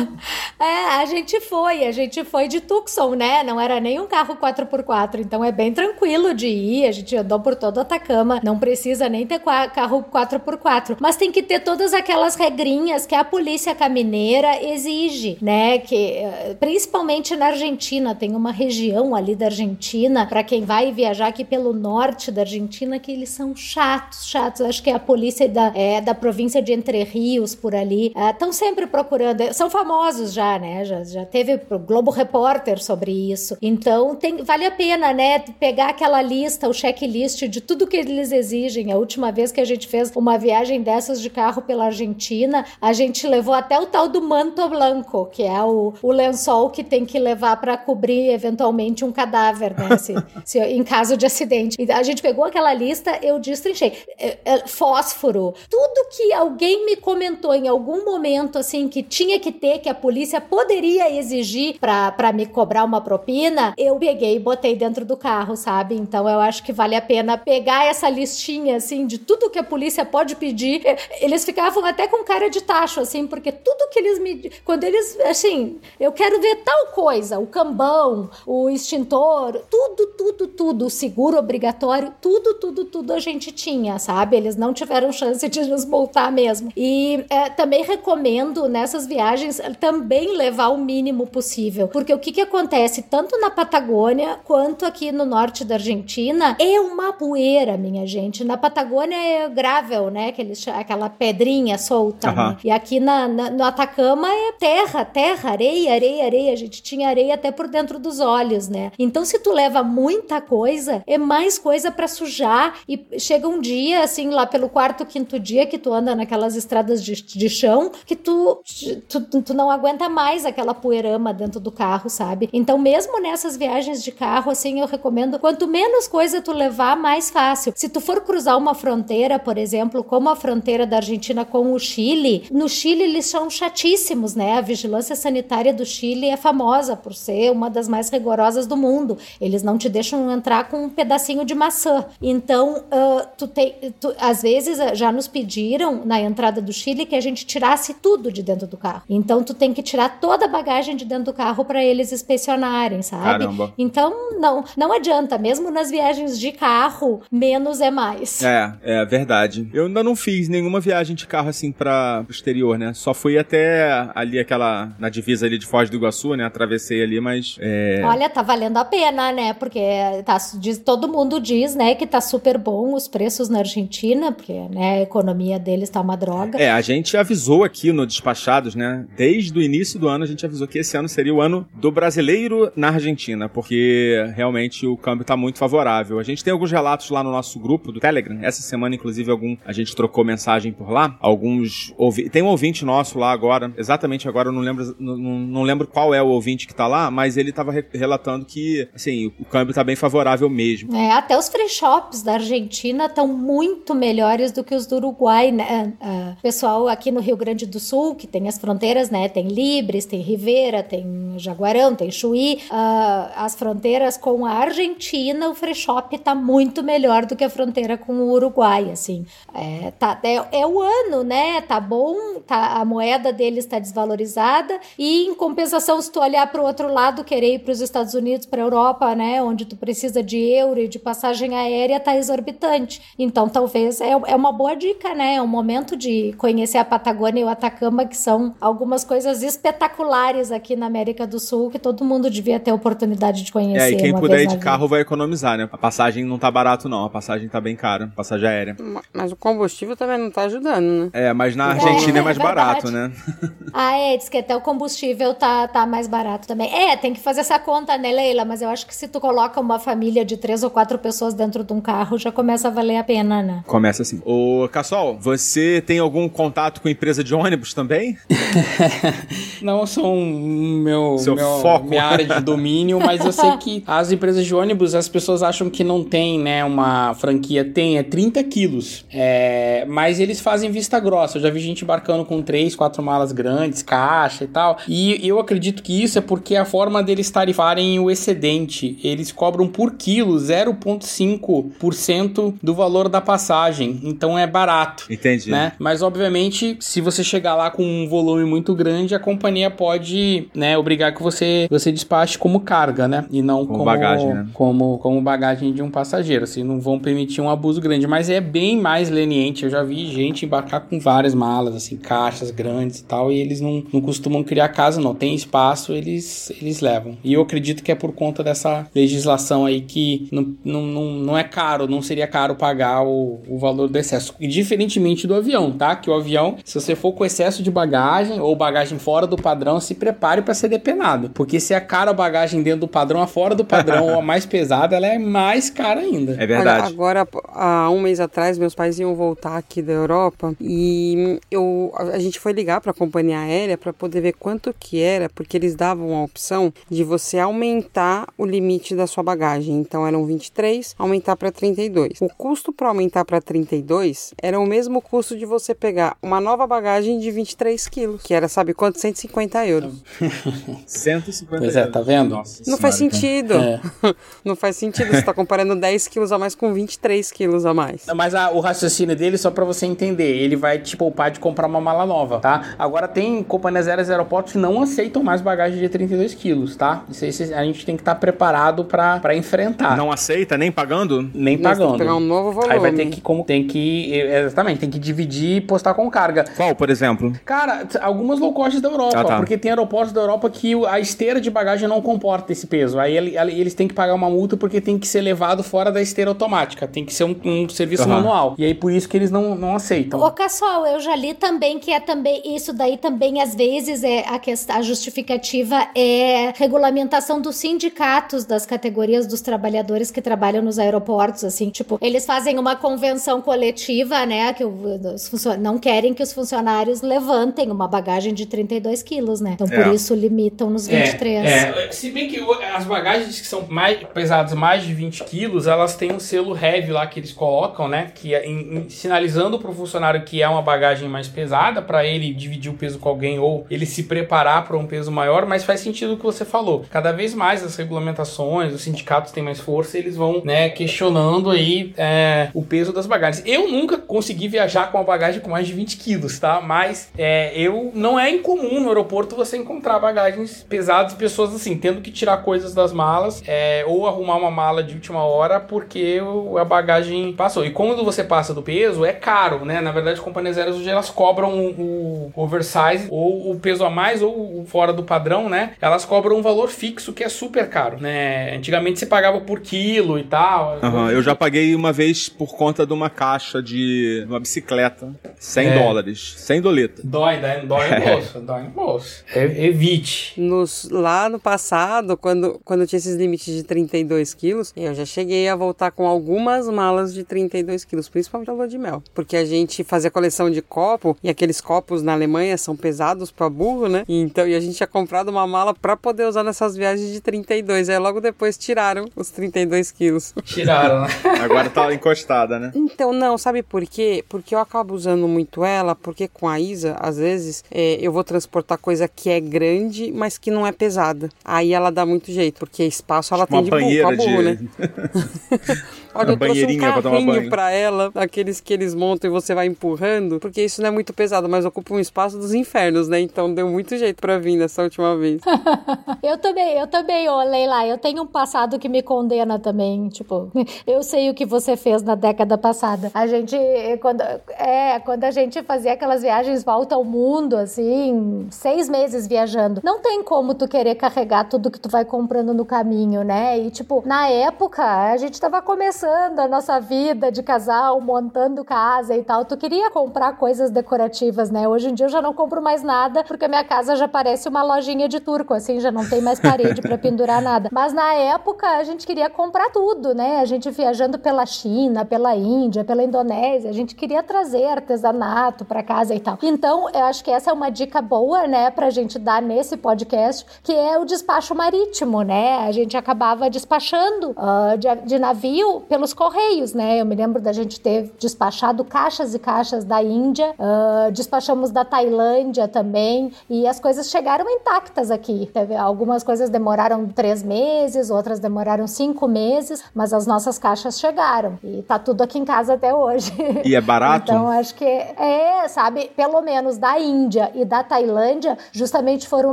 é, 0.58 0.86
a 0.96 1.04
gente 1.04 1.40
foi, 1.40 1.84
a 1.84 1.92
gente 1.92 2.24
foi 2.24 2.48
de 2.48 2.60
Tucson, 2.60 3.14
né? 3.14 3.42
Não 3.42 3.60
era 3.60 3.78
nem 3.80 4.00
um 4.00 4.06
carro 4.06 4.36
4x4, 4.36 5.09
então 5.18 5.44
é 5.44 5.50
bem 5.50 5.72
tranquilo 5.72 6.34
de 6.34 6.46
ir, 6.46 6.86
a 6.86 6.92
gente 6.92 7.16
andou 7.16 7.40
por 7.40 7.56
todo 7.56 7.80
Atacama, 7.80 8.40
não 8.44 8.58
precisa 8.58 9.08
nem 9.08 9.26
ter 9.26 9.40
carro 9.40 10.04
4x4, 10.12 10.96
mas 11.00 11.16
tem 11.16 11.32
que 11.32 11.42
ter 11.42 11.60
todas 11.60 11.92
aquelas 11.94 12.34
regrinhas 12.34 13.06
que 13.06 13.14
a 13.14 13.24
polícia 13.24 13.74
camineira 13.74 14.62
exige, 14.62 15.38
né? 15.40 15.78
Que 15.78 16.18
eh, 16.18 16.56
principalmente 16.58 17.34
na 17.36 17.46
Argentina, 17.46 18.14
tem 18.14 18.34
uma 18.34 18.52
região 18.52 19.14
ali 19.14 19.34
da 19.34 19.46
Argentina, 19.46 20.26
para 20.26 20.44
quem 20.44 20.64
vai 20.64 20.92
viajar 20.92 21.28
aqui 21.28 21.44
pelo 21.44 21.72
norte 21.72 22.30
da 22.30 22.42
Argentina, 22.42 22.98
que 22.98 23.10
eles 23.10 23.30
são 23.30 23.56
chatos, 23.56 24.26
chatos. 24.26 24.60
Acho 24.60 24.82
que 24.82 24.90
é 24.90 24.94
a 24.94 24.98
polícia 24.98 25.48
da, 25.48 25.72
é, 25.74 26.00
da 26.00 26.14
província 26.14 26.60
de 26.60 26.72
Entre 26.72 27.02
Rios, 27.04 27.54
por 27.54 27.74
ali, 27.74 28.12
estão 28.30 28.50
uh, 28.50 28.52
sempre 28.52 28.86
procurando, 28.86 29.52
são 29.54 29.70
famosos 29.70 30.32
já, 30.32 30.58
né? 30.58 30.84
Já, 30.84 31.02
já 31.04 31.24
teve 31.24 31.60
o 31.70 31.78
Globo 31.78 32.10
Repórter 32.10 32.82
sobre 32.82 33.10
isso. 33.32 33.56
Então, 33.62 34.14
tem, 34.14 34.42
vale 34.42 34.66
a 34.66 34.70
pena, 34.70 34.99
né? 35.00 35.38
Pegar 35.58 35.88
aquela 35.88 36.22
lista, 36.22 36.68
o 36.68 36.72
checklist 36.72 37.42
de 37.48 37.60
tudo 37.60 37.86
que 37.86 37.96
eles 37.96 38.30
exigem. 38.30 38.92
A 38.92 38.96
última 38.96 39.32
vez 39.32 39.50
que 39.50 39.60
a 39.60 39.64
gente 39.64 39.88
fez 39.88 40.12
uma 40.14 40.38
viagem 40.38 40.82
dessas 40.82 41.20
de 41.20 41.30
carro 41.30 41.62
pela 41.62 41.86
Argentina, 41.86 42.64
a 42.80 42.92
gente 42.92 43.26
levou 43.26 43.54
até 43.54 43.78
o 43.80 43.86
tal 43.86 44.08
do 44.08 44.20
manto 44.20 44.68
blanco, 44.68 45.26
que 45.26 45.42
é 45.42 45.62
o, 45.62 45.94
o 46.02 46.12
lençol 46.12 46.70
que 46.70 46.84
tem 46.84 47.04
que 47.06 47.18
levar 47.18 47.56
para 47.60 47.76
cobrir 47.76 48.30
eventualmente 48.30 49.04
um 49.04 49.10
cadáver, 49.10 49.74
né? 49.76 49.96
Se, 49.96 50.14
se, 50.44 50.58
em 50.58 50.84
caso 50.84 51.16
de 51.16 51.26
acidente. 51.26 51.76
A 51.90 52.02
gente 52.02 52.22
pegou 52.22 52.44
aquela 52.44 52.72
lista, 52.74 53.18
eu 53.22 53.38
destrinchei. 53.38 53.92
É, 54.18 54.38
é, 54.44 54.66
fósforo, 54.66 55.54
tudo 55.68 56.08
que 56.10 56.32
alguém 56.32 56.84
me 56.84 56.96
comentou 56.96 57.54
em 57.54 57.66
algum 57.66 58.04
momento 58.04 58.58
assim 58.58 58.88
que 58.88 59.02
tinha 59.02 59.38
que 59.40 59.50
ter, 59.50 59.78
que 59.78 59.88
a 59.88 59.94
polícia 59.94 60.40
poderia 60.40 61.10
exigir 61.16 61.78
para 61.78 62.32
me 62.32 62.46
cobrar 62.46 62.84
uma 62.84 63.00
propina, 63.00 63.74
eu 63.78 63.96
peguei 63.96 64.36
e 64.36 64.38
botei 64.38 64.74
dentro 64.74 64.89
do 64.90 65.16
carro, 65.16 65.56
sabe? 65.56 65.94
Então 65.94 66.28
eu 66.28 66.40
acho 66.40 66.62
que 66.62 66.72
vale 66.72 66.96
a 66.96 67.02
pena 67.02 67.38
pegar 67.38 67.84
essa 67.84 68.08
listinha 68.08 68.76
assim 68.76 69.06
de 69.06 69.18
tudo 69.18 69.50
que 69.50 69.58
a 69.58 69.62
polícia 69.62 70.04
pode 70.04 70.36
pedir. 70.36 70.82
Eles 71.20 71.44
ficavam 71.44 71.84
até 71.84 72.06
com 72.08 72.24
cara 72.24 72.50
de 72.50 72.60
tacho 72.60 73.00
assim, 73.00 73.26
porque 73.26 73.52
tudo 73.52 73.88
que 73.90 73.98
eles 73.98 74.18
me 74.18 74.50
quando 74.64 74.84
eles 74.84 75.18
assim, 75.20 75.78
eu 75.98 76.12
quero 76.12 76.40
ver 76.40 76.56
tal 76.56 76.86
coisa, 76.88 77.38
o 77.38 77.46
cambão, 77.46 78.30
o 78.46 78.68
extintor, 78.68 79.60
tudo, 79.70 80.06
tudo, 80.16 80.46
tudo, 80.48 80.86
o 80.86 80.90
seguro 80.90 81.38
obrigatório, 81.38 82.12
tudo, 82.20 82.54
tudo, 82.54 82.84
tudo 82.84 83.12
a 83.12 83.18
gente 83.18 83.52
tinha, 83.52 83.98
sabe? 83.98 84.36
Eles 84.36 84.56
não 84.56 84.72
tiveram 84.72 85.12
chance 85.12 85.48
de 85.48 85.64
nos 85.64 85.84
multar 85.84 86.32
mesmo. 86.32 86.72
E 86.76 87.24
é, 87.28 87.48
também 87.48 87.84
recomendo 87.84 88.68
nessas 88.68 89.06
viagens 89.06 89.60
também 89.78 90.36
levar 90.36 90.68
o 90.68 90.78
mínimo 90.78 91.26
possível, 91.26 91.88
porque 91.88 92.12
o 92.12 92.18
que 92.18 92.32
que 92.32 92.40
acontece 92.40 93.02
tanto 93.02 93.38
na 93.38 93.50
Patagônia 93.50 94.38
quanto 94.44 94.79
aqui 94.84 95.12
no 95.12 95.24
norte 95.24 95.64
da 95.64 95.76
Argentina 95.76 96.56
é 96.58 96.80
uma 96.80 97.12
poeira, 97.12 97.76
minha 97.76 98.06
gente. 98.06 98.44
Na 98.44 98.56
Patagônia 98.56 99.16
é 99.16 99.48
gravel, 99.48 100.10
né? 100.10 100.28
Aquele, 100.28 100.54
aquela 100.74 101.08
pedrinha 101.08 101.78
solta. 101.78 102.30
Uhum. 102.30 102.36
Né? 102.36 102.56
E 102.64 102.70
aqui 102.70 103.00
na, 103.00 103.28
na, 103.28 103.50
no 103.50 103.64
Atacama 103.64 104.28
é 104.28 104.52
terra, 104.52 105.04
terra, 105.04 105.50
areia, 105.50 105.94
areia, 105.94 106.24
areia. 106.24 106.52
A 106.52 106.56
gente 106.56 106.82
tinha 106.82 107.08
areia 107.08 107.34
até 107.34 107.50
por 107.50 107.68
dentro 107.68 107.98
dos 107.98 108.20
olhos, 108.20 108.68
né? 108.68 108.92
Então, 108.98 109.24
se 109.24 109.38
tu 109.38 109.52
leva 109.52 109.82
muita 109.82 110.40
coisa, 110.40 111.02
é 111.06 111.18
mais 111.18 111.58
coisa 111.58 111.90
para 111.90 112.08
sujar. 112.08 112.74
E 112.88 113.04
chega 113.18 113.48
um 113.48 113.60
dia, 113.60 114.02
assim, 114.02 114.30
lá 114.30 114.46
pelo 114.46 114.68
quarto, 114.68 115.06
quinto 115.06 115.38
dia 115.38 115.66
que 115.66 115.78
tu 115.78 115.92
anda 115.92 116.14
naquelas 116.14 116.56
estradas 116.56 117.02
de, 117.02 117.14
de 117.22 117.48
chão, 117.48 117.90
que 118.06 118.16
tu, 118.16 118.62
tu, 119.08 119.42
tu 119.42 119.54
não 119.54 119.70
aguenta 119.70 120.08
mais 120.08 120.44
aquela 120.44 120.74
poeirama 120.74 121.32
dentro 121.32 121.60
do 121.60 121.70
carro, 121.72 122.08
sabe? 122.08 122.48
Então, 122.52 122.78
mesmo 122.78 123.20
nessas 123.20 123.56
viagens 123.56 124.02
de 124.02 124.12
carro, 124.12 124.50
assim, 124.50 124.69
eu 124.78 124.86
recomendo 124.86 125.38
quanto 125.38 125.66
menos 125.66 126.06
coisa 126.06 126.40
tu 126.40 126.52
levar, 126.52 126.96
mais 126.96 127.30
fácil. 127.30 127.72
Se 127.76 127.88
tu 127.88 128.00
for 128.00 128.20
cruzar 128.20 128.56
uma 128.56 128.74
fronteira, 128.74 129.38
por 129.38 129.58
exemplo, 129.58 130.04
como 130.04 130.28
a 130.28 130.36
fronteira 130.36 130.86
da 130.86 130.96
Argentina 130.96 131.44
com 131.44 131.72
o 131.72 131.78
Chile, 131.78 132.44
no 132.50 132.68
Chile 132.68 133.02
eles 133.02 133.26
são 133.26 133.50
chatíssimos, 133.50 134.34
né? 134.34 134.58
A 134.58 134.60
vigilância 134.60 135.16
sanitária 135.16 135.72
do 135.72 135.84
Chile 135.84 136.28
é 136.28 136.36
famosa 136.36 136.96
por 136.96 137.14
ser 137.14 137.50
uma 137.50 137.68
das 137.68 137.88
mais 137.88 138.10
rigorosas 138.10 138.66
do 138.66 138.76
mundo. 138.76 139.18
Eles 139.40 139.62
não 139.62 139.76
te 139.76 139.88
deixam 139.88 140.30
entrar 140.30 140.68
com 140.68 140.84
um 140.84 140.88
pedacinho 140.88 141.44
de 141.44 141.54
maçã. 141.54 142.04
Então, 142.20 142.78
uh, 142.78 143.26
tu 143.36 143.46
tem, 143.48 143.74
tu, 144.00 144.14
às 144.18 144.42
vezes 144.42 144.78
já 144.98 145.10
nos 145.10 145.26
pediram 145.26 146.04
na 146.04 146.20
entrada 146.20 146.60
do 146.60 146.72
Chile 146.72 147.06
que 147.06 147.16
a 147.16 147.20
gente 147.20 147.46
tirasse 147.46 147.94
tudo 147.94 148.30
de 148.30 148.42
dentro 148.42 148.66
do 148.66 148.76
carro. 148.76 149.02
Então, 149.08 149.42
tu 149.42 149.54
tem 149.54 149.72
que 149.72 149.82
tirar 149.82 150.20
toda 150.20 150.44
a 150.44 150.48
bagagem 150.48 150.96
de 150.96 151.04
dentro 151.04 151.24
do 151.26 151.32
carro 151.32 151.64
para 151.64 151.82
eles 151.82 152.12
inspecionarem, 152.12 153.02
sabe? 153.02 153.24
Caramba. 153.24 153.72
Então, 153.78 154.38
não, 154.38 154.59
não 154.76 154.92
adianta. 154.92 155.38
Mesmo 155.38 155.70
nas 155.70 155.90
viagens 155.90 156.38
de 156.38 156.52
carro, 156.52 157.20
menos 157.30 157.80
é 157.80 157.90
mais. 157.90 158.42
É, 158.42 158.72
é 158.82 159.04
verdade. 159.04 159.68
Eu 159.72 159.86
ainda 159.86 160.02
não 160.02 160.16
fiz 160.16 160.48
nenhuma 160.48 160.80
viagem 160.80 161.14
de 161.16 161.26
carro 161.26 161.48
assim 161.48 161.72
para 161.72 162.24
o 162.28 162.30
exterior, 162.30 162.78
né? 162.78 162.92
Só 162.94 163.14
fui 163.14 163.38
até 163.38 164.08
ali 164.14 164.38
aquela 164.38 164.90
na 164.98 165.08
divisa 165.08 165.46
ali 165.46 165.58
de 165.58 165.66
Foz 165.66 165.88
do 165.90 165.96
Iguaçu, 165.96 166.34
né? 166.34 166.44
Atravessei 166.44 167.02
ali, 167.02 167.20
mas 167.20 167.56
é... 167.60 168.02
Olha, 168.04 168.28
tá 168.28 168.42
valendo 168.42 168.76
a 168.76 168.84
pena, 168.84 169.32
né? 169.32 169.52
Porque 169.54 169.80
tá, 170.24 170.36
diz, 170.58 170.78
todo 170.78 171.08
mundo 171.08 171.40
diz, 171.40 171.74
né, 171.74 171.94
que 171.94 172.06
tá 172.06 172.20
super 172.20 172.58
bom 172.58 172.94
os 172.94 173.08
preços 173.08 173.48
na 173.48 173.60
Argentina, 173.60 174.32
porque 174.32 174.52
né, 174.52 174.98
a 174.98 175.02
economia 175.02 175.58
deles 175.58 175.90
tá 175.90 176.00
uma 176.00 176.16
droga. 176.16 176.58
É, 176.58 176.70
a 176.70 176.80
gente 176.80 177.16
avisou 177.16 177.64
aqui 177.64 177.92
no 177.92 178.06
Despachados, 178.06 178.74
né? 178.74 179.06
Desde 179.16 179.56
o 179.58 179.62
início 179.62 179.98
do 179.98 180.08
ano 180.08 180.24
a 180.24 180.26
gente 180.26 180.44
avisou 180.44 180.66
que 180.66 180.78
esse 180.78 180.96
ano 180.96 181.08
seria 181.08 181.34
o 181.34 181.40
ano 181.40 181.66
do 181.74 181.90
brasileiro 181.90 182.72
na 182.74 182.88
Argentina, 182.88 183.48
porque 183.48 184.16
realmente 184.40 184.86
o 184.86 184.96
câmbio 184.96 185.24
tá 185.24 185.36
muito 185.36 185.58
favorável. 185.58 186.18
A 186.18 186.22
gente 186.22 186.42
tem 186.42 186.50
alguns 186.50 186.72
relatos 186.72 187.10
lá 187.10 187.22
no 187.22 187.30
nosso 187.30 187.60
grupo 187.60 187.92
do 187.92 188.00
Telegram. 188.00 188.38
Essa 188.42 188.62
semana, 188.62 188.94
inclusive, 188.94 189.30
algum 189.30 189.54
a 189.66 189.72
gente 189.72 189.94
trocou 189.94 190.24
mensagem 190.24 190.72
por 190.72 190.90
lá. 190.90 191.16
Alguns 191.20 191.92
ouvi... 191.98 192.30
tem 192.30 192.42
um 192.42 192.46
ouvinte 192.46 192.84
nosso 192.84 193.18
lá 193.18 193.32
agora, 193.32 193.72
exatamente 193.76 194.26
agora 194.26 194.48
eu 194.48 194.52
não 194.52 194.62
lembro, 194.62 194.96
não, 194.98 195.16
não 195.16 195.62
lembro 195.62 195.86
qual 195.86 196.14
é 196.14 196.22
o 196.22 196.28
ouvinte 196.28 196.66
que 196.66 196.74
tá 196.74 196.86
lá, 196.86 197.10
mas 197.10 197.36
ele 197.36 197.52
tava 197.52 197.70
re 197.70 197.84
relatando 197.92 198.46
que, 198.46 198.88
assim, 198.94 199.26
o 199.38 199.44
câmbio 199.44 199.74
tá 199.74 199.82
bem 199.84 199.96
favorável 199.96 200.48
mesmo. 200.48 200.94
É, 200.94 201.12
até 201.12 201.36
os 201.36 201.48
free 201.48 201.68
shops 201.68 202.22
da 202.22 202.34
Argentina 202.34 203.06
estão 203.06 203.28
muito 203.28 203.94
melhores 203.94 204.52
do 204.52 204.64
que 204.64 204.74
os 204.74 204.86
do 204.86 204.96
Uruguai, 204.96 205.50
né? 205.50 205.92
Uh, 206.00 206.40
pessoal 206.40 206.88
aqui 206.88 207.10
no 207.10 207.20
Rio 207.20 207.36
Grande 207.36 207.66
do 207.66 207.80
Sul, 207.80 208.14
que 208.14 208.26
tem 208.26 208.48
as 208.48 208.58
fronteiras, 208.58 209.10
né? 209.10 209.28
Tem 209.28 209.48
Libres, 209.48 210.06
tem 210.06 210.20
Rivera, 210.20 210.82
tem 210.82 211.34
Jaguarão, 211.36 211.94
tem 211.94 212.10
Chuí. 212.10 212.60
Uh, 212.70 213.30
as 213.36 213.54
fronteiras 213.54 214.16
com 214.16 214.29
a 214.44 214.50
Argentina, 214.50 215.48
o 215.48 215.54
free 215.54 215.74
shop 215.74 216.16
tá 216.18 216.34
muito 216.34 216.82
melhor 216.82 217.26
do 217.26 217.36
que 217.36 217.44
a 217.44 217.50
fronteira 217.50 217.96
com 217.96 218.12
o 218.12 218.30
Uruguai, 218.32 218.90
assim. 218.90 219.26
É, 219.54 219.90
tá, 219.92 220.18
é, 220.22 220.60
é 220.60 220.66
o 220.66 220.80
ano, 220.80 221.22
né? 221.22 221.60
Tá 221.62 221.80
bom, 221.80 222.40
tá, 222.46 222.78
a 222.80 222.84
moeda 222.84 223.32
deles 223.32 223.64
está 223.64 223.78
desvalorizada 223.78 224.78
e, 224.98 225.26
em 225.26 225.34
compensação, 225.34 226.00
se 226.00 226.10
tu 226.10 226.20
olhar 226.20 226.46
para 226.50 226.60
o 226.60 226.64
outro 226.64 226.92
lado, 226.92 227.24
querer 227.24 227.54
ir 227.54 227.58
para 227.60 227.72
os 227.72 227.80
Estados 227.80 228.14
Unidos, 228.14 228.46
para 228.46 228.62
a 228.62 228.64
Europa, 228.64 229.14
né? 229.14 229.42
Onde 229.42 229.64
tu 229.64 229.76
precisa 229.76 230.22
de 230.22 230.38
euro 230.38 230.80
e 230.80 230.88
de 230.88 230.98
passagem 230.98 231.56
aérea, 231.56 231.98
tá 232.00 232.16
exorbitante. 232.16 233.02
Então, 233.18 233.48
talvez 233.48 234.00
é, 234.00 234.10
é 234.10 234.36
uma 234.36 234.52
boa 234.52 234.74
dica, 234.74 235.14
né? 235.14 235.34
É 235.36 235.42
um 235.42 235.46
momento 235.46 235.96
de 235.96 236.32
conhecer 236.38 236.78
a 236.78 236.84
Patagônia 236.84 237.40
e 237.40 237.44
o 237.44 237.48
Atacama, 237.48 238.06
que 238.06 238.16
são 238.16 238.54
algumas 238.60 239.04
coisas 239.04 239.42
espetaculares 239.42 240.52
aqui 240.52 240.76
na 240.76 240.86
América 240.86 241.26
do 241.26 241.38
Sul 241.38 241.70
que 241.70 241.78
todo 241.78 242.04
mundo 242.04 242.30
devia 242.30 242.60
ter 242.60 242.72
oportunidade 242.72 243.42
de 243.42 243.52
conhecer. 243.52 243.94
É, 243.94 243.96
e 243.96 243.96
quem 243.96 244.12
puder 244.20 244.42
ir 244.42 244.46
de 244.46 244.58
carro 244.58 244.86
vai 244.86 245.00
economizar, 245.00 245.56
né? 245.56 245.68
A 245.70 245.78
passagem 245.78 246.24
não 246.24 246.38
tá 246.38 246.50
barato, 246.50 246.88
não. 246.88 247.04
A 247.04 247.10
passagem 247.10 247.48
tá 247.48 247.60
bem 247.60 247.76
cara, 247.76 248.04
a 248.04 248.08
passagem 248.08 248.48
aérea. 248.48 248.76
Mas 249.12 249.32
o 249.32 249.36
combustível 249.36 249.96
também 249.96 250.18
não 250.18 250.30
tá 250.30 250.42
ajudando, 250.42 250.84
né? 250.84 251.10
É, 251.12 251.32
mas 251.32 251.56
na 251.56 251.66
Argentina 251.66 252.18
é, 252.18 252.20
é 252.20 252.24
mais 252.24 252.38
é 252.38 252.42
barato, 252.42 252.90
né? 252.90 253.12
ah, 253.72 253.96
é, 253.96 254.16
diz 254.16 254.28
que 254.28 254.38
até 254.38 254.54
o 254.54 254.60
combustível 254.60 255.34
tá, 255.34 255.66
tá 255.68 255.86
mais 255.86 256.06
barato 256.06 256.46
também. 256.46 256.72
É, 256.72 256.96
tem 256.96 257.12
que 257.12 257.20
fazer 257.20 257.40
essa 257.40 257.58
conta, 257.58 257.96
né, 257.96 258.12
Leila? 258.12 258.44
Mas 258.44 258.62
eu 258.62 258.68
acho 258.68 258.86
que 258.86 258.94
se 258.94 259.08
tu 259.08 259.20
coloca 259.20 259.60
uma 259.60 259.78
família 259.78 260.24
de 260.24 260.36
três 260.36 260.62
ou 260.62 260.70
quatro 260.70 260.98
pessoas 260.98 261.34
dentro 261.34 261.64
de 261.64 261.72
um 261.72 261.80
carro, 261.80 262.18
já 262.18 262.30
começa 262.30 262.68
a 262.68 262.70
valer 262.70 262.96
a 262.96 263.04
pena, 263.04 263.42
né? 263.42 263.62
Começa 263.66 264.02
assim. 264.02 264.20
Ô, 264.24 264.68
Cassol, 264.70 265.18
você 265.18 265.82
tem 265.86 265.98
algum 265.98 266.28
contato 266.28 266.80
com 266.80 266.88
empresa 266.88 267.22
de 267.22 267.34
ônibus 267.34 267.74
também? 267.74 268.18
não 269.62 269.86
são 269.86 270.16
meu, 270.16 271.18
Seu 271.18 271.34
meu 271.34 271.60
foco. 271.60 271.86
minha 271.86 272.04
área 272.04 272.26
de 272.26 272.40
domínio, 272.40 272.98
mas 272.98 273.24
eu 273.24 273.32
sei 273.32 273.56
que 273.58 273.84
as 273.86 274.09
as 274.10 274.12
empresas 274.12 274.44
de 274.44 274.54
ônibus, 274.54 274.94
as 274.94 275.08
pessoas 275.08 275.42
acham 275.42 275.70
que 275.70 275.84
não 275.84 276.02
tem, 276.02 276.38
né, 276.38 276.64
uma 276.64 277.14
franquia. 277.14 277.64
Tem, 277.64 277.96
é 277.96 278.02
30 278.02 278.42
quilos. 278.44 279.04
É, 279.12 279.84
mas 279.88 280.18
eles 280.18 280.40
fazem 280.40 280.70
vista 280.70 280.98
grossa. 280.98 281.38
Eu 281.38 281.42
já 281.42 281.50
vi 281.50 281.60
gente 281.60 281.84
embarcando 281.84 282.24
com 282.24 282.42
3, 282.42 282.74
4 282.74 283.02
malas 283.02 283.32
grandes, 283.32 283.82
caixa 283.82 284.44
e 284.44 284.48
tal. 284.48 284.78
E 284.88 285.26
eu 285.26 285.38
acredito 285.38 285.82
que 285.82 286.02
isso 286.02 286.18
é 286.18 286.20
porque 286.20 286.56
a 286.56 286.64
forma 286.64 287.02
deles 287.02 287.30
tarifarem 287.30 287.98
o 288.00 288.10
excedente. 288.10 288.98
Eles 289.04 289.30
cobram 289.30 289.68
por 289.68 289.92
quilo 289.92 290.34
0,5% 290.34 292.54
do 292.62 292.74
valor 292.74 293.08
da 293.08 293.20
passagem. 293.20 294.00
Então 294.02 294.38
é 294.38 294.46
barato. 294.46 295.06
Entendi. 295.10 295.50
Né? 295.50 295.72
Mas 295.78 296.02
obviamente, 296.02 296.76
se 296.80 297.00
você 297.00 297.22
chegar 297.22 297.54
lá 297.54 297.70
com 297.70 297.84
um 297.84 298.08
volume 298.08 298.44
muito 298.44 298.74
grande, 298.74 299.14
a 299.14 299.20
companhia 299.20 299.70
pode, 299.70 300.48
né, 300.54 300.76
obrigar 300.76 301.14
que 301.14 301.22
você 301.22 301.68
você 301.70 301.92
despache 301.92 302.38
como 302.38 302.60
carga, 302.60 303.06
né? 303.06 303.26
E 303.30 303.42
não 303.42 303.66
como, 303.66 303.78
Como 303.78 303.90
bagagem, 304.00 304.34
né? 304.34 304.46
como, 304.52 304.98
como 304.98 305.20
bagagem 305.20 305.72
de 305.72 305.82
um 305.82 305.90
passageiro. 305.90 306.44
Assim, 306.44 306.62
não 306.62 306.80
vão 306.80 306.98
permitir 306.98 307.40
um 307.40 307.48
abuso 307.48 307.80
grande. 307.80 308.06
Mas 308.06 308.30
é 308.30 308.40
bem 308.40 308.80
mais 308.80 309.10
leniente. 309.10 309.64
Eu 309.64 309.70
já 309.70 309.82
vi 309.82 310.06
gente 310.06 310.44
embarcar 310.44 310.80
com 310.82 310.98
várias 310.98 311.34
malas, 311.34 311.74
assim, 311.74 311.96
caixas 311.96 312.50
grandes 312.50 313.00
e 313.00 313.04
tal, 313.04 313.30
e 313.30 313.38
eles 313.38 313.60
não, 313.60 313.82
não 313.92 314.00
costumam 314.00 314.42
criar 314.42 314.68
casa, 314.68 315.00
não. 315.00 315.14
Tem 315.14 315.34
espaço, 315.34 315.92
eles, 315.92 316.50
eles 316.60 316.80
levam. 316.80 317.16
E 317.22 317.32
eu 317.32 317.42
acredito 317.42 317.82
que 317.82 317.92
é 317.92 317.94
por 317.94 318.12
conta 318.12 318.42
dessa 318.42 318.86
legislação 318.94 319.66
aí 319.66 319.80
que 319.80 320.28
não, 320.32 320.54
não, 320.64 320.82
não, 320.82 321.04
não 321.12 321.38
é 321.38 321.44
caro, 321.44 321.86
não 321.86 322.02
seria 322.02 322.26
caro 322.26 322.54
pagar 322.54 323.02
o, 323.02 323.40
o 323.48 323.58
valor 323.58 323.88
do 323.88 323.98
excesso. 323.98 324.34
E 324.40 324.46
diferentemente 324.46 325.26
do 325.26 325.34
avião, 325.34 325.72
tá? 325.72 325.96
Que 325.96 326.10
o 326.10 326.14
avião, 326.14 326.56
se 326.64 326.80
você 326.80 326.94
for 326.94 327.12
com 327.12 327.24
excesso 327.24 327.62
de 327.62 327.70
bagagem 327.70 328.40
ou 328.40 328.54
bagagem 328.56 328.98
fora 328.98 329.26
do 329.26 329.36
padrão, 329.36 329.80
se 329.80 329.94
prepare 329.94 330.42
para 330.42 330.54
ser 330.54 330.68
depenado. 330.68 331.30
Porque 331.30 331.60
se 331.60 331.74
é 331.74 331.80
caro 331.80 332.10
a 332.10 332.14
bagagem 332.14 332.62
dentro 332.62 332.80
do 332.80 332.88
padrão, 332.88 333.20
a 333.20 333.26
fora 333.26 333.54
do 333.54 333.64
padrão 333.64 333.89
ou 333.98 334.18
a 334.18 334.22
mais 334.22 334.46
pesada, 334.46 334.96
ela 334.96 335.06
é 335.06 335.18
mais 335.18 335.70
cara 335.70 336.00
ainda. 336.00 336.32
É 336.32 336.46
verdade. 336.46 336.82
Olha, 336.82 336.88
agora, 336.88 337.28
há 337.48 337.90
um 337.90 338.00
mês 338.00 338.20
atrás, 338.20 338.58
meus 338.58 338.74
pais 338.74 338.98
iam 338.98 339.14
voltar 339.14 339.56
aqui 339.56 339.82
da 339.82 339.92
Europa 339.92 340.54
e 340.60 341.38
eu, 341.50 341.92
a 341.96 342.18
gente 342.18 342.38
foi 342.38 342.52
ligar 342.52 342.80
para 342.80 342.90
a 342.90 342.94
companhia 342.94 343.38
aérea 343.40 343.76
para 343.76 343.92
poder 343.92 344.20
ver 344.20 344.32
quanto 344.34 344.74
que 344.78 345.00
era, 345.00 345.28
porque 345.28 345.56
eles 345.56 345.74
davam 345.74 346.14
a 346.16 346.22
opção 346.22 346.72
de 346.88 347.02
você 347.02 347.38
aumentar 347.38 348.26
o 348.36 348.44
limite 348.44 348.94
da 348.94 349.06
sua 349.06 349.22
bagagem. 349.22 349.74
Então 349.76 350.06
eram 350.06 350.24
23, 350.24 350.94
aumentar 350.98 351.36
para 351.36 351.50
32. 351.50 352.20
O 352.20 352.28
custo 352.28 352.72
para 352.72 352.88
aumentar 352.88 353.24
para 353.24 353.40
32 353.40 354.34
era 354.40 354.58
o 354.58 354.66
mesmo 354.66 355.00
custo 355.00 355.36
de 355.36 355.46
você 355.46 355.74
pegar 355.74 356.16
uma 356.22 356.40
nova 356.40 356.66
bagagem 356.66 357.18
de 357.18 357.30
23 357.30 357.88
quilos, 357.88 358.22
que 358.22 358.34
era, 358.34 358.48
sabe 358.48 358.74
quanto? 358.74 359.00
150 359.00 359.66
euros. 359.66 359.94
150 360.86 361.60
Pois 361.60 361.76
é, 361.76 361.86
tá 361.86 362.00
vendo? 362.00 362.30
Nossa 362.30 362.62
Não 362.66 362.76
faz 362.76 362.94
senhora, 362.96 363.14
sentido. 363.14 363.54
É. 363.54 363.79
Não 364.44 364.56
faz 364.56 364.76
sentido. 364.76 365.08
Você 365.10 365.18
está 365.18 365.32
comparando 365.34 365.74
10 365.76 366.08
quilos 366.08 366.32
a 366.32 366.38
mais 366.38 366.54
com 366.54 366.72
23 366.72 367.30
quilos 367.32 367.64
a 367.66 367.74
mais. 367.74 368.06
Mas 368.14 368.34
a- 368.34 368.50
o 368.50 368.60
raciocínio 368.60 369.14
dele, 369.16 369.36
só 369.38 369.50
pra 369.50 369.64
você 369.64 369.86
entender, 369.86 370.36
ele 370.36 370.56
vai 370.56 370.78
te 370.78 370.96
poupar 370.96 371.30
de 371.30 371.40
comprar 371.40 371.66
uma 371.66 371.80
mala 371.80 372.04
nova, 372.06 372.38
tá? 372.40 372.74
Agora 372.78 373.06
tem 373.08 373.42
companhias 373.42 373.88
aéreas 373.88 374.08
e 374.08 374.12
aeroportos 374.12 374.52
que 374.52 374.58
não 374.58 374.82
aceitam 374.82 375.22
mais 375.22 375.40
bagagem 375.40 375.78
de 375.78 375.88
32 375.88 376.34
quilos, 376.34 376.76
tá? 376.76 377.04
Isso 377.10 377.24
aí 377.24 377.54
a 377.54 377.64
gente 377.64 377.84
tem 377.84 377.96
que 377.96 378.02
estar 378.02 378.14
preparado 378.14 378.84
pra, 378.84 379.18
pra 379.20 379.34
enfrentar. 379.34 379.96
Não 379.96 380.10
aceita 380.12 380.56
nem 380.56 380.70
pagando? 380.72 381.28
Nem 381.34 381.56
Nós 381.56 381.78
pagando. 381.78 381.92
que 381.92 381.98
pegar 381.98 382.16
um 382.16 382.20
novo 382.20 382.52
volume. 382.52 382.72
Aí 382.72 382.78
vai 382.78 382.92
ter 382.92 383.06
que, 383.06 383.20
como, 383.20 383.44
tem 383.44 383.66
que, 383.66 384.12
exatamente, 384.14 384.80
tem 384.80 384.90
que 384.90 384.98
dividir 384.98 385.56
e 385.56 385.60
postar 385.60 385.94
com 385.94 386.08
carga. 386.10 386.44
Qual, 386.56 386.74
por 386.74 386.90
exemplo? 386.90 387.32
Cara, 387.44 387.86
algumas 388.00 388.38
low 388.38 388.52
cost 388.52 388.80
da 388.80 388.88
Europa, 388.88 389.18
Ah, 389.20 389.24
tá. 389.24 389.36
porque 389.36 389.56
tem 389.58 389.70
aeroportos 389.70 390.12
da 390.12 390.20
Europa 390.20 390.48
que 390.50 390.74
a 390.86 390.98
esteira 391.00 391.40
de 391.40 391.50
bagagem 391.50 391.88
não 391.88 392.00
comporta 392.02 392.52
esse 392.52 392.66
peso. 392.66 392.98
Aí 392.98 393.16
ele- 393.16 393.36
ele- 393.36 393.69
eles 393.70 393.74
têm 393.74 393.88
que 393.88 393.94
pagar 393.94 394.14
uma 394.14 394.28
multa 394.28 394.56
porque 394.56 394.80
tem 394.80 394.98
que 394.98 395.06
ser 395.06 395.20
levado 395.20 395.62
fora 395.62 395.90
da 395.92 396.02
esteira 396.02 396.30
automática. 396.30 396.86
Tem 396.86 397.04
que 397.04 397.12
ser 397.14 397.24
um, 397.24 397.36
um 397.44 397.68
serviço 397.68 398.02
Aham. 398.02 398.14
manual. 398.16 398.54
E 398.58 398.64
aí 398.64 398.74
por 398.74 398.92
isso 398.92 399.08
que 399.08 399.16
eles 399.16 399.30
não, 399.30 399.54
não 399.54 399.76
aceitam. 399.76 400.20
Ô, 400.20 400.30
Cassol, 400.30 400.86
eu 400.86 401.00
já 401.00 401.14
li 401.14 401.34
também 401.34 401.78
que 401.78 401.92
é 401.92 402.00
também 402.00 402.42
isso 402.56 402.72
daí 402.72 402.96
também 402.96 403.40
às 403.40 403.54
vezes 403.54 404.02
é 404.02 404.24
a 404.28 404.38
questão 404.38 404.76
a 404.76 404.82
justificativa 404.82 405.88
é 405.94 406.52
regulamentação 406.56 407.40
dos 407.40 407.56
sindicatos 407.56 408.44
das 408.44 408.66
categorias 408.66 409.26
dos 409.26 409.40
trabalhadores 409.40 410.10
que 410.10 410.20
trabalham 410.20 410.62
nos 410.62 410.78
aeroportos, 410.78 411.44
assim, 411.44 411.70
tipo, 411.70 411.98
eles 412.00 412.24
fazem 412.26 412.58
uma 412.58 412.76
convenção 412.76 413.40
coletiva, 413.40 414.24
né, 414.26 414.52
que 414.52 414.64
os 414.64 415.30
não 415.58 415.78
querem 415.78 416.14
que 416.14 416.22
os 416.22 416.32
funcionários 416.32 417.02
levantem 417.02 417.70
uma 417.70 417.86
bagagem 417.88 418.32
de 418.34 418.46
32 418.46 419.02
quilos, 419.02 419.40
né? 419.40 419.52
Então 419.54 419.66
por 419.66 419.86
É. 419.86 419.94
isso 419.94 420.14
limitam 420.14 420.70
nos 420.70 420.86
23. 420.86 421.44
É, 421.44 421.86
é, 421.86 421.92
se 421.92 422.10
bem 422.10 422.28
que 422.28 422.40
as 422.74 422.84
bagagens 422.84 423.40
que 423.40 423.46
são 423.50 423.66
mais 423.68 423.98
pesadas, 424.14 424.54
mais 424.54 424.82
de 424.84 424.94
20 424.94 425.24
quilos, 425.24 425.66
elas 425.66 425.94
têm 425.96 426.12
um 426.12 426.20
selo 426.20 426.56
heavy 426.56 426.90
lá 426.92 427.06
que 427.06 427.20
eles 427.20 427.32
colocam, 427.32 427.88
né? 427.88 428.10
Que 428.14 428.34
é 428.34 428.46
em- 428.46 428.76
em- 428.78 428.88
sinalizando 428.88 429.58
pro 429.58 429.72
funcionário 429.72 430.22
que 430.24 430.40
é 430.42 430.48
uma 430.48 430.62
bagagem 430.62 431.08
mais 431.08 431.28
pesada, 431.28 431.82
pra 431.82 432.04
ele 432.04 432.32
dividir 432.32 432.70
o 432.70 432.74
peso 432.74 432.98
com 432.98 433.08
alguém 433.08 433.38
ou 433.38 433.66
ele 433.70 433.84
se 433.86 434.04
preparar 434.04 434.64
para 434.66 434.76
um 434.76 434.86
peso 434.86 435.10
maior, 435.10 435.44
mas 435.46 435.64
faz 435.64 435.80
sentido 435.80 436.14
o 436.14 436.16
que 436.16 436.22
você 436.24 436.44
falou. 436.44 436.84
Cada 436.90 437.12
vez 437.12 437.34
mais 437.34 437.62
as 437.64 437.76
regulamentações, 437.76 438.72
os 438.72 438.82
sindicatos 438.82 439.32
têm 439.32 439.42
mais 439.42 439.60
força, 439.60 439.98
eles 439.98 440.16
vão, 440.16 440.42
né, 440.44 440.68
questionando 440.70 441.50
aí 441.50 441.92
é, 441.96 442.48
o 442.54 442.62
peso 442.62 442.92
das 442.92 443.06
bagagens. 443.06 443.42
Eu 443.46 443.68
nunca 443.70 443.98
consegui 443.98 444.48
viajar 444.48 444.90
com 444.90 444.98
uma 444.98 445.04
bagagem 445.04 445.40
com 445.40 445.50
mais 445.50 445.66
de 445.66 445.72
20 445.72 445.96
quilos, 445.96 446.38
tá? 446.38 446.60
Mas 446.60 447.10
é, 447.18 447.52
eu 447.54 447.90
não 447.94 448.18
é 448.18 448.30
incomum 448.30 448.80
no 448.80 448.88
aeroporto 448.88 449.34
você 449.36 449.56
encontrar 449.56 449.98
bagagens 449.98 450.64
pesadas, 450.68 451.14
pessoas 451.14 451.54
assim, 451.54 451.76
tendo 451.76 452.00
que 452.00 452.10
tirar 452.10 452.38
coisas 452.38 452.74
das 452.74 452.92
malas 452.92 453.39
é, 453.46 453.84
ou 453.86 454.06
arrumar 454.06 454.36
uma 454.36 454.50
mala 454.50 454.82
de 454.82 454.94
última 454.94 455.22
hora 455.24 455.58
porque 455.60 456.20
a 456.60 456.64
bagagem 456.64 457.32
passou. 457.32 457.64
E 457.64 457.70
quando 457.70 458.04
você 458.04 458.22
passa 458.24 458.52
do 458.54 458.62
peso, 458.62 459.04
é 459.04 459.12
caro, 459.12 459.64
né? 459.64 459.80
Na 459.80 459.92
verdade, 459.92 460.20
companhias 460.20 460.56
aéreas 460.58 460.76
hoje 460.76 460.88
elas 460.88 461.10
cobram 461.10 461.50
o, 461.58 462.32
oversize 462.34 463.06
ou 463.10 463.50
o 463.52 463.58
peso 463.60 463.84
a 463.84 463.90
mais 463.90 464.22
ou 464.22 464.60
o 464.60 464.66
fora 464.66 464.92
do 464.92 465.02
padrão, 465.02 465.48
né? 465.48 465.72
Elas 465.80 466.04
cobram 466.04 466.36
um 466.36 466.42
valor 466.42 466.68
fixo 466.68 467.12
que 467.12 467.24
é 467.24 467.28
super 467.28 467.68
caro, 467.68 467.98
né? 468.00 468.54
Antigamente 468.54 468.98
você 468.98 469.06
pagava 469.06 469.40
por 469.40 469.60
quilo 469.60 470.18
e 470.18 470.24
tal. 470.24 470.78
Aham, 470.82 471.10
eu 471.10 471.22
já 471.22 471.34
paguei 471.34 471.74
uma 471.74 471.92
vez 471.92 472.28
por 472.28 472.54
conta 472.56 472.86
de 472.86 472.92
uma 472.92 473.10
caixa 473.10 473.62
de 473.62 474.24
uma 474.28 474.40
bicicleta. 474.40 475.14
100 475.38 475.68
É. 475.68 475.78
dólares. 475.78 476.34
100 476.38 476.60
doleta. 476.60 477.02
Dói, 477.04 477.36
dói, 477.38 477.66
dói 477.66 477.88
no 477.90 478.00
bolso, 478.06 478.40
dói 478.40 478.62
no 478.62 478.70
bolso. 478.70 479.24
Evite. 479.34 480.40
Nos, 480.40 480.88
lá 480.90 481.28
no 481.28 481.38
passado, 481.38 482.16
quando, 482.16 482.60
quando 482.64 482.86
tinha 482.86 482.98
esses 482.98 483.16
limites 483.16 483.29
de 483.36 483.62
32 483.62 484.34
quilos, 484.34 484.72
eu 484.76 484.94
já 484.94 485.04
cheguei 485.04 485.48
a 485.48 485.56
voltar 485.56 485.90
com 485.90 486.06
algumas 486.06 486.68
malas 486.68 487.12
de 487.12 487.24
32 487.24 487.84
quilos, 487.84 488.08
principalmente 488.08 488.50
a 488.50 488.52
lua 488.52 488.68
de 488.68 488.78
mel. 488.78 489.02
Porque 489.14 489.36
a 489.36 489.44
gente 489.44 489.84
fazia 489.84 490.10
coleção 490.10 490.50
de 490.50 490.62
copo, 490.62 491.16
e 491.22 491.28
aqueles 491.28 491.60
copos 491.60 492.02
na 492.02 492.12
Alemanha 492.12 492.56
são 492.56 492.76
pesados 492.76 493.30
pra 493.30 493.48
burro, 493.48 493.88
né? 493.88 494.04
E 494.08 494.20
Então, 494.20 494.46
e 494.46 494.54
a 494.54 494.60
gente 494.60 494.76
tinha 494.76 494.86
comprado 494.86 495.28
uma 495.28 495.46
mala 495.46 495.74
pra 495.74 495.96
poder 495.96 496.26
usar 496.26 496.44
nessas 496.44 496.76
viagens 496.76 497.12
de 497.12 497.20
32. 497.20 497.88
Aí 497.88 497.98
logo 497.98 498.20
depois 498.20 498.56
tiraram 498.56 499.06
os 499.16 499.30
32 499.30 499.90
quilos. 499.90 500.34
Tiraram, 500.44 501.02
né? 501.02 501.08
Agora 501.42 501.68
tá 501.68 501.92
encostada, 501.92 502.58
né? 502.58 502.70
Então, 502.74 503.12
não, 503.12 503.36
sabe 503.36 503.62
por 503.62 503.84
quê? 503.86 504.24
Porque 504.28 504.54
eu 504.54 504.58
acabo 504.58 504.94
usando 504.94 505.26
muito 505.26 505.64
ela, 505.64 505.94
porque 505.94 506.28
com 506.28 506.48
a 506.48 506.60
Isa, 506.60 506.96
às 507.00 507.16
vezes, 507.16 507.64
é, 507.70 507.98
eu 508.00 508.12
vou 508.12 508.22
transportar 508.22 508.78
coisa 508.78 509.08
que 509.08 509.30
é 509.30 509.40
grande, 509.40 510.12
mas 510.12 510.38
que 510.38 510.50
não 510.50 510.66
é 510.66 510.72
pesada. 510.72 511.28
Aí 511.44 511.72
ela 511.72 511.90
dá 511.90 512.06
muito 512.06 512.30
jeito, 512.30 512.58
porque 512.58 512.84
espaço 512.84 513.19
ela 513.34 513.46
Tipo 513.46 513.56
tem 513.58 513.64
de 513.64 513.70
burro, 514.16 514.42
né? 514.42 514.58
Olha, 516.14 516.30
Uma 516.30 516.32
eu 516.32 516.38
trouxe 516.38 516.66
um 516.66 516.78
carrinho 516.78 517.34
banho. 517.34 517.50
pra 517.50 517.70
ela, 517.70 518.10
aqueles 518.14 518.60
que 518.60 518.72
eles 518.72 518.94
montam 518.94 519.30
e 519.30 519.32
você 519.32 519.54
vai 519.54 519.66
empurrando, 519.66 520.40
porque 520.40 520.62
isso 520.62 520.80
não 520.80 520.88
é 520.88 520.90
muito 520.90 521.12
pesado, 521.12 521.48
mas 521.48 521.64
ocupa 521.64 521.94
um 521.94 522.00
espaço 522.00 522.36
dos 522.36 522.52
infernos, 522.52 523.08
né? 523.08 523.20
Então 523.20 523.52
deu 523.52 523.68
muito 523.68 523.96
jeito 523.96 524.20
pra 524.20 524.38
vir 524.38 524.56
nessa 524.56 524.82
última 524.82 525.16
vez. 525.16 525.40
Eu 526.22 526.36
também, 526.38 526.78
eu 526.78 526.86
também, 526.86 527.28
ô 527.28 527.42
Leila, 527.42 527.86
eu 527.86 527.96
tenho 527.96 528.22
um 528.22 528.26
passado 528.26 528.78
que 528.78 528.88
me 528.88 529.02
condena 529.02 529.58
também, 529.58 530.08
tipo, 530.08 530.50
eu 530.86 531.02
sei 531.02 531.30
o 531.30 531.34
que 531.34 531.46
você 531.46 531.76
fez 531.76 532.02
na 532.02 532.14
década 532.14 532.58
passada. 532.58 533.10
A 533.14 533.26
gente, 533.26 533.56
quando, 534.02 534.20
é, 534.58 534.98
quando 535.00 535.24
a 535.24 535.30
gente 535.30 535.62
fazia 535.62 535.92
aquelas 535.94 536.22
viagens 536.22 536.62
volta 536.62 536.94
ao 536.94 537.04
mundo, 537.04 537.56
assim, 537.56 538.46
seis 538.50 538.88
meses 538.88 539.26
viajando, 539.26 539.80
não 539.82 540.00
tem 540.00 540.22
como 540.22 540.54
tu 540.54 540.68
querer 540.68 540.94
carregar 540.94 541.44
tudo 541.44 541.70
que 541.70 541.80
tu 541.80 541.88
vai 541.88 542.04
comprando 542.04 542.52
no 542.52 542.64
caminho, 542.64 543.22
né? 543.24 543.58
E, 543.58 543.70
tipo, 543.70 544.02
na 544.06 544.28
época, 544.28 544.84
a 544.84 545.16
gente 545.16 545.40
tava 545.40 545.62
começando 545.62 545.99
começando 546.00 546.38
a 546.38 546.48
nossa 546.48 546.80
vida 546.80 547.30
de 547.30 547.42
casal, 547.42 548.00
montando 548.00 548.64
casa 548.64 549.14
e 549.14 549.22
tal, 549.22 549.44
tu 549.44 549.54
queria 549.54 549.90
comprar 549.90 550.32
coisas 550.38 550.70
decorativas, 550.70 551.50
né? 551.50 551.68
Hoje 551.68 551.90
em 551.90 551.94
dia 551.94 552.06
eu 552.06 552.10
já 552.10 552.22
não 552.22 552.32
compro 552.32 552.62
mais 552.62 552.82
nada, 552.82 553.22
porque 553.22 553.44
a 553.44 553.48
minha 553.48 553.62
casa 553.62 553.94
já 553.96 554.08
parece 554.08 554.48
uma 554.48 554.62
lojinha 554.62 555.06
de 555.06 555.20
turco, 555.20 555.52
assim, 555.52 555.78
já 555.78 555.90
não 555.90 556.08
tem 556.08 556.22
mais 556.22 556.40
parede 556.40 556.80
para 556.80 556.96
pendurar 556.96 557.42
nada. 557.42 557.68
Mas 557.70 557.92
na 557.92 558.14
época 558.14 558.66
a 558.66 558.82
gente 558.82 559.06
queria 559.06 559.28
comprar 559.28 559.68
tudo, 559.72 560.14
né? 560.14 560.38
A 560.40 560.46
gente 560.46 560.70
viajando 560.70 561.18
pela 561.18 561.44
China, 561.44 562.02
pela 562.02 562.34
Índia, 562.34 562.82
pela 562.82 563.02
Indonésia, 563.02 563.68
a 563.68 563.74
gente 563.74 563.94
queria 563.94 564.22
trazer 564.22 564.64
artesanato 564.64 565.66
para 565.66 565.82
casa 565.82 566.14
e 566.14 566.20
tal. 566.20 566.38
Então, 566.42 566.88
eu 566.94 567.04
acho 567.04 567.22
que 567.22 567.30
essa 567.30 567.50
é 567.50 567.52
uma 567.52 567.68
dica 567.68 568.00
boa, 568.00 568.46
né, 568.46 568.70
pra 568.70 568.88
gente 568.88 569.18
dar 569.18 569.42
nesse 569.42 569.76
podcast, 569.76 570.46
que 570.62 570.72
é 570.72 570.98
o 570.98 571.04
despacho 571.04 571.54
marítimo, 571.54 572.22
né? 572.22 572.66
A 572.66 572.72
gente 572.72 572.96
acabava 572.96 573.50
despachando 573.50 574.30
uh, 574.30 574.78
de, 574.78 574.88
de 575.04 575.18
navio 575.18 575.84
pelos 575.90 576.14
correios, 576.14 576.72
né? 576.72 577.00
Eu 577.00 577.04
me 577.04 577.16
lembro 577.16 577.42
da 577.42 577.52
gente 577.52 577.80
ter 577.80 578.12
despachado 578.16 578.84
caixas 578.84 579.34
e 579.34 579.40
caixas 579.40 579.84
da 579.84 580.00
Índia, 580.00 580.54
uh, 580.56 581.10
despachamos 581.10 581.72
da 581.72 581.84
Tailândia 581.84 582.68
também, 582.68 583.32
e 583.50 583.66
as 583.66 583.80
coisas 583.80 584.08
chegaram 584.08 584.48
intactas 584.48 585.10
aqui. 585.10 585.50
Teve, 585.52 585.74
algumas 585.74 586.22
coisas 586.22 586.48
demoraram 586.48 587.08
três 587.08 587.42
meses, 587.42 588.08
outras 588.08 588.38
demoraram 588.38 588.86
cinco 588.86 589.26
meses, 589.26 589.82
mas 589.92 590.12
as 590.12 590.28
nossas 590.28 590.60
caixas 590.60 591.00
chegaram. 591.00 591.58
E 591.64 591.82
tá 591.82 591.98
tudo 591.98 592.22
aqui 592.22 592.38
em 592.38 592.44
casa 592.44 592.74
até 592.74 592.94
hoje. 592.94 593.32
E 593.64 593.74
é 593.74 593.80
barato? 593.80 594.30
então, 594.30 594.48
acho 594.48 594.74
que 594.74 594.84
é, 594.84 595.66
sabe, 595.68 596.10
pelo 596.16 596.40
menos 596.40 596.78
da 596.78 596.98
Índia 596.98 597.50
e 597.54 597.64
da 597.64 597.82
Tailândia, 597.82 598.56
justamente 598.72 599.26
foram 599.28 599.52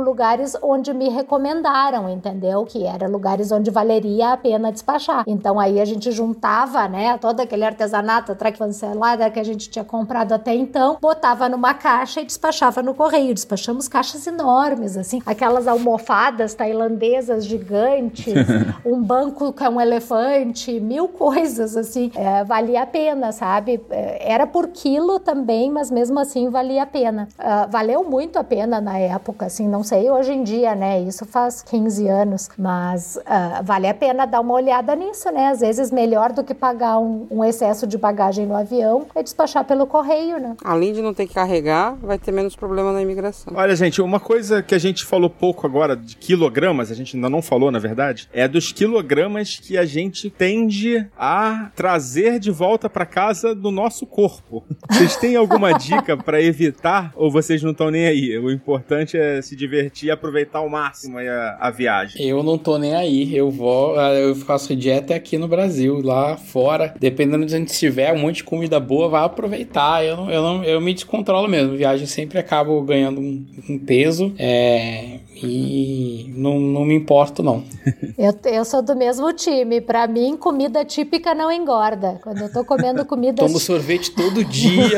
lugares 0.00 0.56
onde 0.62 0.94
me 0.94 1.08
recomendaram, 1.08 2.08
entendeu? 2.08 2.64
Que 2.64 2.84
eram 2.84 3.10
lugares 3.10 3.50
onde 3.50 3.70
valeria 3.70 4.32
a 4.32 4.36
pena 4.36 4.70
despachar. 4.70 5.24
Então 5.26 5.58
aí 5.58 5.80
a 5.80 5.84
gente 5.84 6.10
juntava, 6.28 6.86
né, 6.88 7.16
todo 7.18 7.40
aquele 7.40 7.64
artesanato 7.64 8.36
cancelada 8.58 9.30
que 9.30 9.38
a 9.38 9.44
gente 9.44 9.68
tinha 9.68 9.84
comprado 9.84 10.32
até 10.32 10.54
então, 10.54 10.96
botava 11.00 11.48
numa 11.48 11.74
caixa 11.74 12.20
e 12.20 12.24
despachava 12.24 12.82
no 12.82 12.94
correio. 12.94 13.34
Despachamos 13.34 13.88
caixas 13.88 14.26
enormes, 14.26 14.96
assim, 14.96 15.20
aquelas 15.26 15.68
almofadas 15.68 16.54
tailandesas 16.54 17.44
gigantes, 17.44 18.34
um 18.84 19.02
banco 19.02 19.52
com 19.52 19.68
um 19.68 19.80
elefante, 19.80 20.80
mil 20.80 21.08
coisas, 21.08 21.76
assim. 21.76 22.10
É, 22.14 22.42
valia 22.44 22.82
a 22.82 22.86
pena, 22.86 23.32
sabe? 23.32 23.80
É, 23.90 24.32
era 24.32 24.46
por 24.46 24.68
quilo 24.68 25.20
também, 25.20 25.70
mas 25.70 25.90
mesmo 25.90 26.18
assim 26.18 26.48
valia 26.48 26.84
a 26.84 26.86
pena. 26.86 27.28
Uh, 27.38 27.70
valeu 27.70 28.02
muito 28.02 28.38
a 28.38 28.44
pena 28.44 28.80
na 28.80 28.98
época, 28.98 29.46
assim, 29.46 29.68
não 29.68 29.82
sei 29.82 30.10
hoje 30.10 30.32
em 30.32 30.42
dia, 30.42 30.74
né? 30.74 31.00
Isso 31.00 31.26
faz 31.26 31.62
15 31.62 32.08
anos, 32.08 32.48
mas 32.56 33.16
uh, 33.16 33.62
vale 33.62 33.86
a 33.86 33.94
pena 33.94 34.26
dar 34.26 34.40
uma 34.40 34.54
olhada 34.54 34.96
nisso, 34.96 35.30
né? 35.30 35.48
Às 35.48 35.60
vezes 35.60 35.90
melhor 35.90 36.17
do 36.26 36.42
que 36.42 36.52
pagar 36.52 36.98
um, 36.98 37.26
um 37.30 37.44
excesso 37.44 37.86
de 37.86 37.96
bagagem 37.96 38.44
no 38.46 38.56
avião 38.56 39.06
é 39.14 39.22
despachar 39.22 39.64
pelo 39.64 39.86
correio, 39.86 40.40
né? 40.40 40.56
Além 40.64 40.92
de 40.92 41.00
não 41.00 41.14
ter 41.14 41.26
que 41.26 41.34
carregar, 41.34 41.96
vai 42.02 42.18
ter 42.18 42.32
menos 42.32 42.56
problema 42.56 42.92
na 42.92 43.00
imigração. 43.00 43.52
Olha, 43.56 43.74
gente, 43.76 44.02
uma 44.02 44.18
coisa 44.18 44.62
que 44.62 44.74
a 44.74 44.78
gente 44.78 45.04
falou 45.04 45.30
pouco 45.30 45.66
agora 45.66 45.96
de 45.96 46.16
quilogramas, 46.16 46.90
a 46.90 46.94
gente 46.94 47.16
ainda 47.16 47.30
não 47.30 47.40
falou, 47.40 47.70
na 47.70 47.78
verdade, 47.78 48.28
é 48.32 48.48
dos 48.48 48.72
quilogramas 48.72 49.56
que 49.56 49.78
a 49.78 49.84
gente 49.84 50.28
tende 50.30 51.06
a 51.16 51.70
trazer 51.76 52.38
de 52.38 52.50
volta 52.50 52.90
para 52.90 53.06
casa 53.06 53.54
do 53.54 53.70
nosso 53.70 54.06
corpo. 54.06 54.64
Vocês 54.90 55.16
têm 55.16 55.36
alguma 55.36 55.72
dica 55.72 56.16
para 56.16 56.42
evitar 56.42 57.12
ou 57.14 57.30
vocês 57.30 57.62
não 57.62 57.70
estão 57.70 57.90
nem 57.90 58.06
aí? 58.06 58.38
O 58.38 58.50
importante 58.50 59.16
é 59.16 59.40
se 59.40 59.54
divertir 59.54 60.08
e 60.08 60.10
aproveitar 60.10 60.58
ao 60.58 60.68
máximo 60.68 61.18
a, 61.18 61.58
a 61.60 61.70
viagem. 61.70 62.26
Eu 62.26 62.42
não 62.42 62.58
tô 62.58 62.78
nem 62.78 62.94
aí. 62.94 63.36
Eu 63.36 63.50
vou, 63.50 63.96
eu 63.96 64.34
faço 64.34 64.74
dieta 64.74 65.14
aqui 65.14 65.38
no 65.38 65.48
Brasil, 65.48 66.00
lá 66.08 66.36
fora. 66.36 66.94
Dependendo 66.98 67.44
de 67.46 67.54
onde 67.54 67.70
estiver, 67.70 68.12
um 68.12 68.18
monte 68.18 68.36
de 68.36 68.44
comida 68.44 68.80
boa, 68.80 69.08
vai 69.08 69.24
aproveitar. 69.24 70.04
Eu, 70.04 70.16
não, 70.16 70.30
eu, 70.30 70.42
não, 70.42 70.64
eu 70.64 70.80
me 70.80 70.94
descontrolo 70.94 71.46
mesmo. 71.46 71.76
Viagem 71.76 72.06
sempre 72.06 72.38
acabo 72.38 72.80
ganhando 72.82 73.20
um, 73.20 73.46
um 73.68 73.78
peso. 73.78 74.32
É, 74.38 75.20
e 75.42 76.32
não, 76.34 76.58
não 76.58 76.84
me 76.84 76.94
importo, 76.94 77.42
não. 77.42 77.62
eu, 78.16 78.34
eu 78.50 78.64
sou 78.64 78.82
do 78.82 78.96
mesmo 78.96 79.32
time. 79.32 79.80
Para 79.80 80.06
mim, 80.06 80.36
comida 80.36 80.84
típica 80.84 81.34
não 81.34 81.52
engorda. 81.52 82.18
Quando 82.22 82.40
eu 82.40 82.52
tô 82.52 82.64
comendo 82.64 83.04
comida. 83.06 83.36
Tomo 83.36 83.58
sorvete 83.58 84.10
todo 84.10 84.42
dia. 84.44 84.96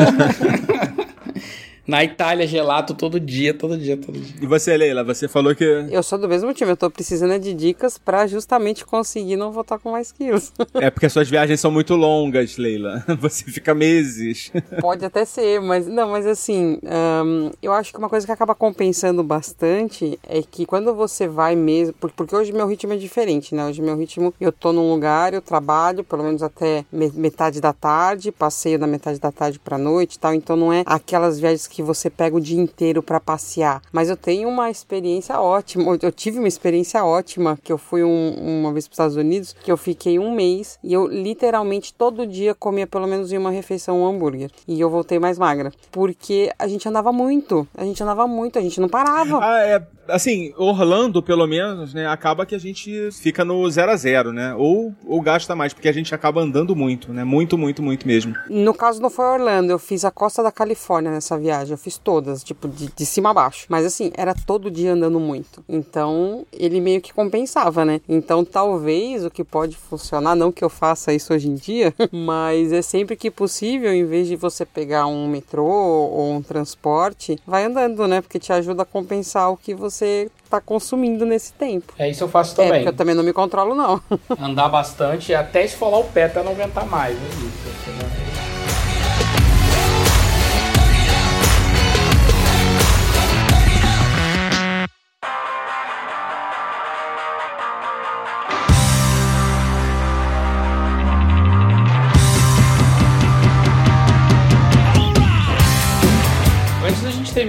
Na 1.87 2.05
Itália, 2.05 2.47
gelato 2.47 2.95
todo 2.95 3.19
dia, 3.19 3.53
todo 3.53 3.77
dia, 3.77 3.97
todo 3.97 4.19
dia. 4.19 4.37
E 4.41 4.47
você, 4.47 4.77
Leila, 4.77 5.03
você 5.03 5.27
falou 5.27 5.55
que. 5.55 5.65
Eu 5.65 6.03
sou 6.03 6.19
do 6.19 6.29
mesmo 6.29 6.53
time, 6.53 6.71
eu 6.71 6.77
tô 6.77 6.91
precisando 6.91 7.39
de 7.39 7.53
dicas 7.55 7.99
para 7.99 8.27
justamente 8.27 8.85
conseguir 8.85 9.37
não 9.37 9.51
voltar 9.53 9.79
com 9.79 9.91
mais 9.93 10.13
quilos. 10.13 10.53
É 10.75 10.91
porque 10.91 11.09
suas 11.09 11.29
viagens 11.29 11.61
são 11.61 11.71
muito 11.71 11.95
longas, 11.95 12.57
Leila. 12.57 13.05
Você 13.21 13.45
fica 13.45 13.75
meses. 13.75 14.53
Pode 14.81 15.05
até 15.05 15.25
ser, 15.25 15.61
mas 15.61 15.87
não, 15.87 16.11
mas 16.11 16.27
assim, 16.27 16.79
um, 16.83 17.51
eu 17.63 17.73
acho 17.73 17.93
que 17.93 17.99
uma 17.99 18.09
coisa 18.09 18.27
que 18.27 18.33
acaba 18.33 18.55
compensando 18.55 19.23
bastante 19.23 20.19
é 20.29 20.43
que 20.43 20.65
quando 20.65 20.95
você 20.95 21.27
vai 21.27 21.57
mesmo. 21.57 21.95
Porque 21.95 22.35
hoje 22.35 22.53
meu 22.53 22.67
ritmo 22.67 22.93
é 22.93 22.97
diferente, 22.97 23.55
né? 23.55 23.67
Hoje 23.67 23.83
meu 23.83 23.97
ritmo, 23.97 24.33
eu 24.41 24.53
tô 24.53 24.73
num 24.73 24.91
lugar, 24.91 25.35
eu 25.35 25.43
trabalho, 25.43 26.05
pelo 26.05 26.23
menos 26.23 26.43
até 26.43 26.85
metade 26.93 27.61
da 27.61 27.73
tarde, 27.73 28.33
passeio 28.33 28.79
da 28.79 28.87
metade 28.87 29.19
da 29.19 29.33
tarde 29.33 29.59
pra 29.59 29.77
noite 29.79 30.15
e 30.15 30.19
tal, 30.19 30.35
então 30.35 30.57
não 30.57 30.73
é 30.73 30.83
aquelas 30.87 31.39
viagens 31.39 31.67
que 31.67 31.80
que 31.81 31.83
você 31.83 32.11
pega 32.11 32.37
o 32.37 32.41
dia 32.41 32.61
inteiro 32.61 33.03
para 33.03 33.19
passear. 33.19 33.81
Mas 33.91 34.11
eu 34.11 34.17
tenho 34.17 34.49
uma 34.49 34.71
experiência 34.71 35.41
ótima. 35.41 35.99
Eu 36.03 36.13
tive 36.13 36.39
uma 36.39 36.47
experiência 36.47 37.03
ótima 37.03 37.59
que 37.65 37.73
eu 37.73 37.79
fui 37.79 38.05
um, 38.05 38.61
uma 38.61 38.73
vez 38.73 38.87
para 38.87 38.93
os 38.93 38.95
Estados 38.95 39.17
Unidos, 39.17 39.57
que 39.65 39.73
eu 39.73 39.79
fiquei 39.79 40.19
um 40.19 40.31
mês 40.31 40.79
e 40.85 40.93
eu 40.93 41.07
literalmente 41.07 41.95
todo 41.95 42.27
dia 42.27 42.55
comia 42.55 42.87
pelo 42.87 43.07
menos 43.07 43.33
em 43.33 43.39
uma 43.39 43.51
refeição 43.51 44.03
um 44.03 44.07
hambúrguer. 44.07 44.51
E 44.69 44.79
eu 44.79 44.91
voltei 44.91 45.19
mais 45.19 45.39
magra. 45.39 45.73
Porque 45.91 46.53
a 46.59 46.69
gente 46.69 46.87
andava 46.87 47.11
muito. 47.13 47.67
A 47.75 47.85
gente 47.85 48.03
andava 48.03 48.27
muito, 48.27 48.59
a 48.59 48.63
gente 48.63 48.79
não 48.79 48.89
parava. 48.89 49.41
Ah, 49.43 49.61
é 49.63 49.83
assim, 50.11 50.53
Orlando, 50.57 51.23
pelo 51.23 51.47
menos, 51.47 51.95
né, 51.95 52.07
acaba 52.07 52.47
que 52.47 52.55
a 52.55 52.59
gente 52.59 53.11
fica 53.13 53.45
no 53.45 53.69
zero 53.71 53.93
a 53.93 53.97
zero, 53.97 54.33
né? 54.33 54.55
Ou, 54.55 54.95
ou 55.07 55.21
gasta 55.21 55.55
mais, 55.55 55.73
porque 55.73 55.89
a 55.89 55.93
gente 55.93 56.15
acaba 56.15 56.41
andando 56.41 56.75
muito, 56.75 57.13
né? 57.13 57.25
Muito, 57.25 57.57
muito, 57.57 57.83
muito 57.83 58.07
mesmo. 58.07 58.35
No 58.49 58.75
caso 58.75 59.01
não 59.01 59.11
foi 59.11 59.25
Orlando, 59.25 59.73
eu 59.73 59.79
fiz 59.79 60.05
a 60.05 60.11
costa 60.11 60.43
da 60.43 60.53
Califórnia 60.53 61.11
nessa 61.11 61.39
viagem, 61.39 61.73
eu 61.73 61.79
fiz 61.79 61.99
todas, 61.99 62.43
tipo, 62.43 62.69
de, 62.69 62.91
de 62.95 63.07
cima 63.07 63.31
a 63.31 63.35
baixo. 63.35 63.67
Mas 63.69 63.85
assim, 63.87 64.11
era 64.17 64.35
todo 64.35 64.71
dia 64.71 64.93
andando 64.93 65.21
muito. 65.21 65.63
Então, 65.69 66.47
ele 66.53 66.81
meio 66.81 67.01
que 67.01 67.13
compensava, 67.13 67.85
né? 67.85 68.01
Então, 68.09 68.45
talvez 68.45 69.25
o 69.25 69.31
que 69.31 69.45
pode 69.45 69.77
funcionar, 69.77 70.35
não 70.35 70.53
que 70.53 70.65
eu 70.65 70.71
faça 70.71 71.13
isso 71.13 71.33
hoje 71.33 71.49
em 71.49 71.55
dia, 71.55 71.95
mas 72.13 72.73
é 72.73 72.83
sempre 72.83 73.17
que 73.17 73.31
possível, 73.31 73.93
em 73.93 74.05
vez 74.05 74.27
de 74.27 74.37
você 74.37 74.65
pegar 74.65 75.07
um 75.07 75.29
metrô 75.29 75.65
ou 75.65 76.33
um 76.33 76.43
transporte, 76.43 77.39
vai 77.47 77.65
andando, 77.65 78.07
né? 78.07 78.21
Porque 78.21 78.39
te 78.39 78.53
ajuda 78.53 78.83
a 78.83 78.87
compensar 78.87 79.51
o 79.51 79.57
que 79.57 79.75
você 79.75 80.00
você 80.01 80.31
está 80.43 80.61
consumindo 80.61 81.27
nesse 81.27 81.53
tempo. 81.53 81.93
É 81.99 82.09
isso 82.09 82.25
eu 82.25 82.29
faço 82.29 82.57
também. 82.57 82.73
É, 82.73 82.75
porque 82.77 82.89
eu 82.89 82.97
também 82.97 83.15
não 83.15 83.23
me 83.23 83.33
controlo, 83.33 83.75
não. 83.75 84.01
Andar 84.41 84.69
bastante 84.69 85.35
até 85.35 85.65
esfolar 85.65 86.01
o 86.01 86.05
pé 86.05 86.25
até 86.25 86.43
não 86.43 86.53
aguentar 86.53 86.87
mais. 86.87 87.17
É 87.17 87.27
isso. 87.29 87.91
Né? 87.91 88.20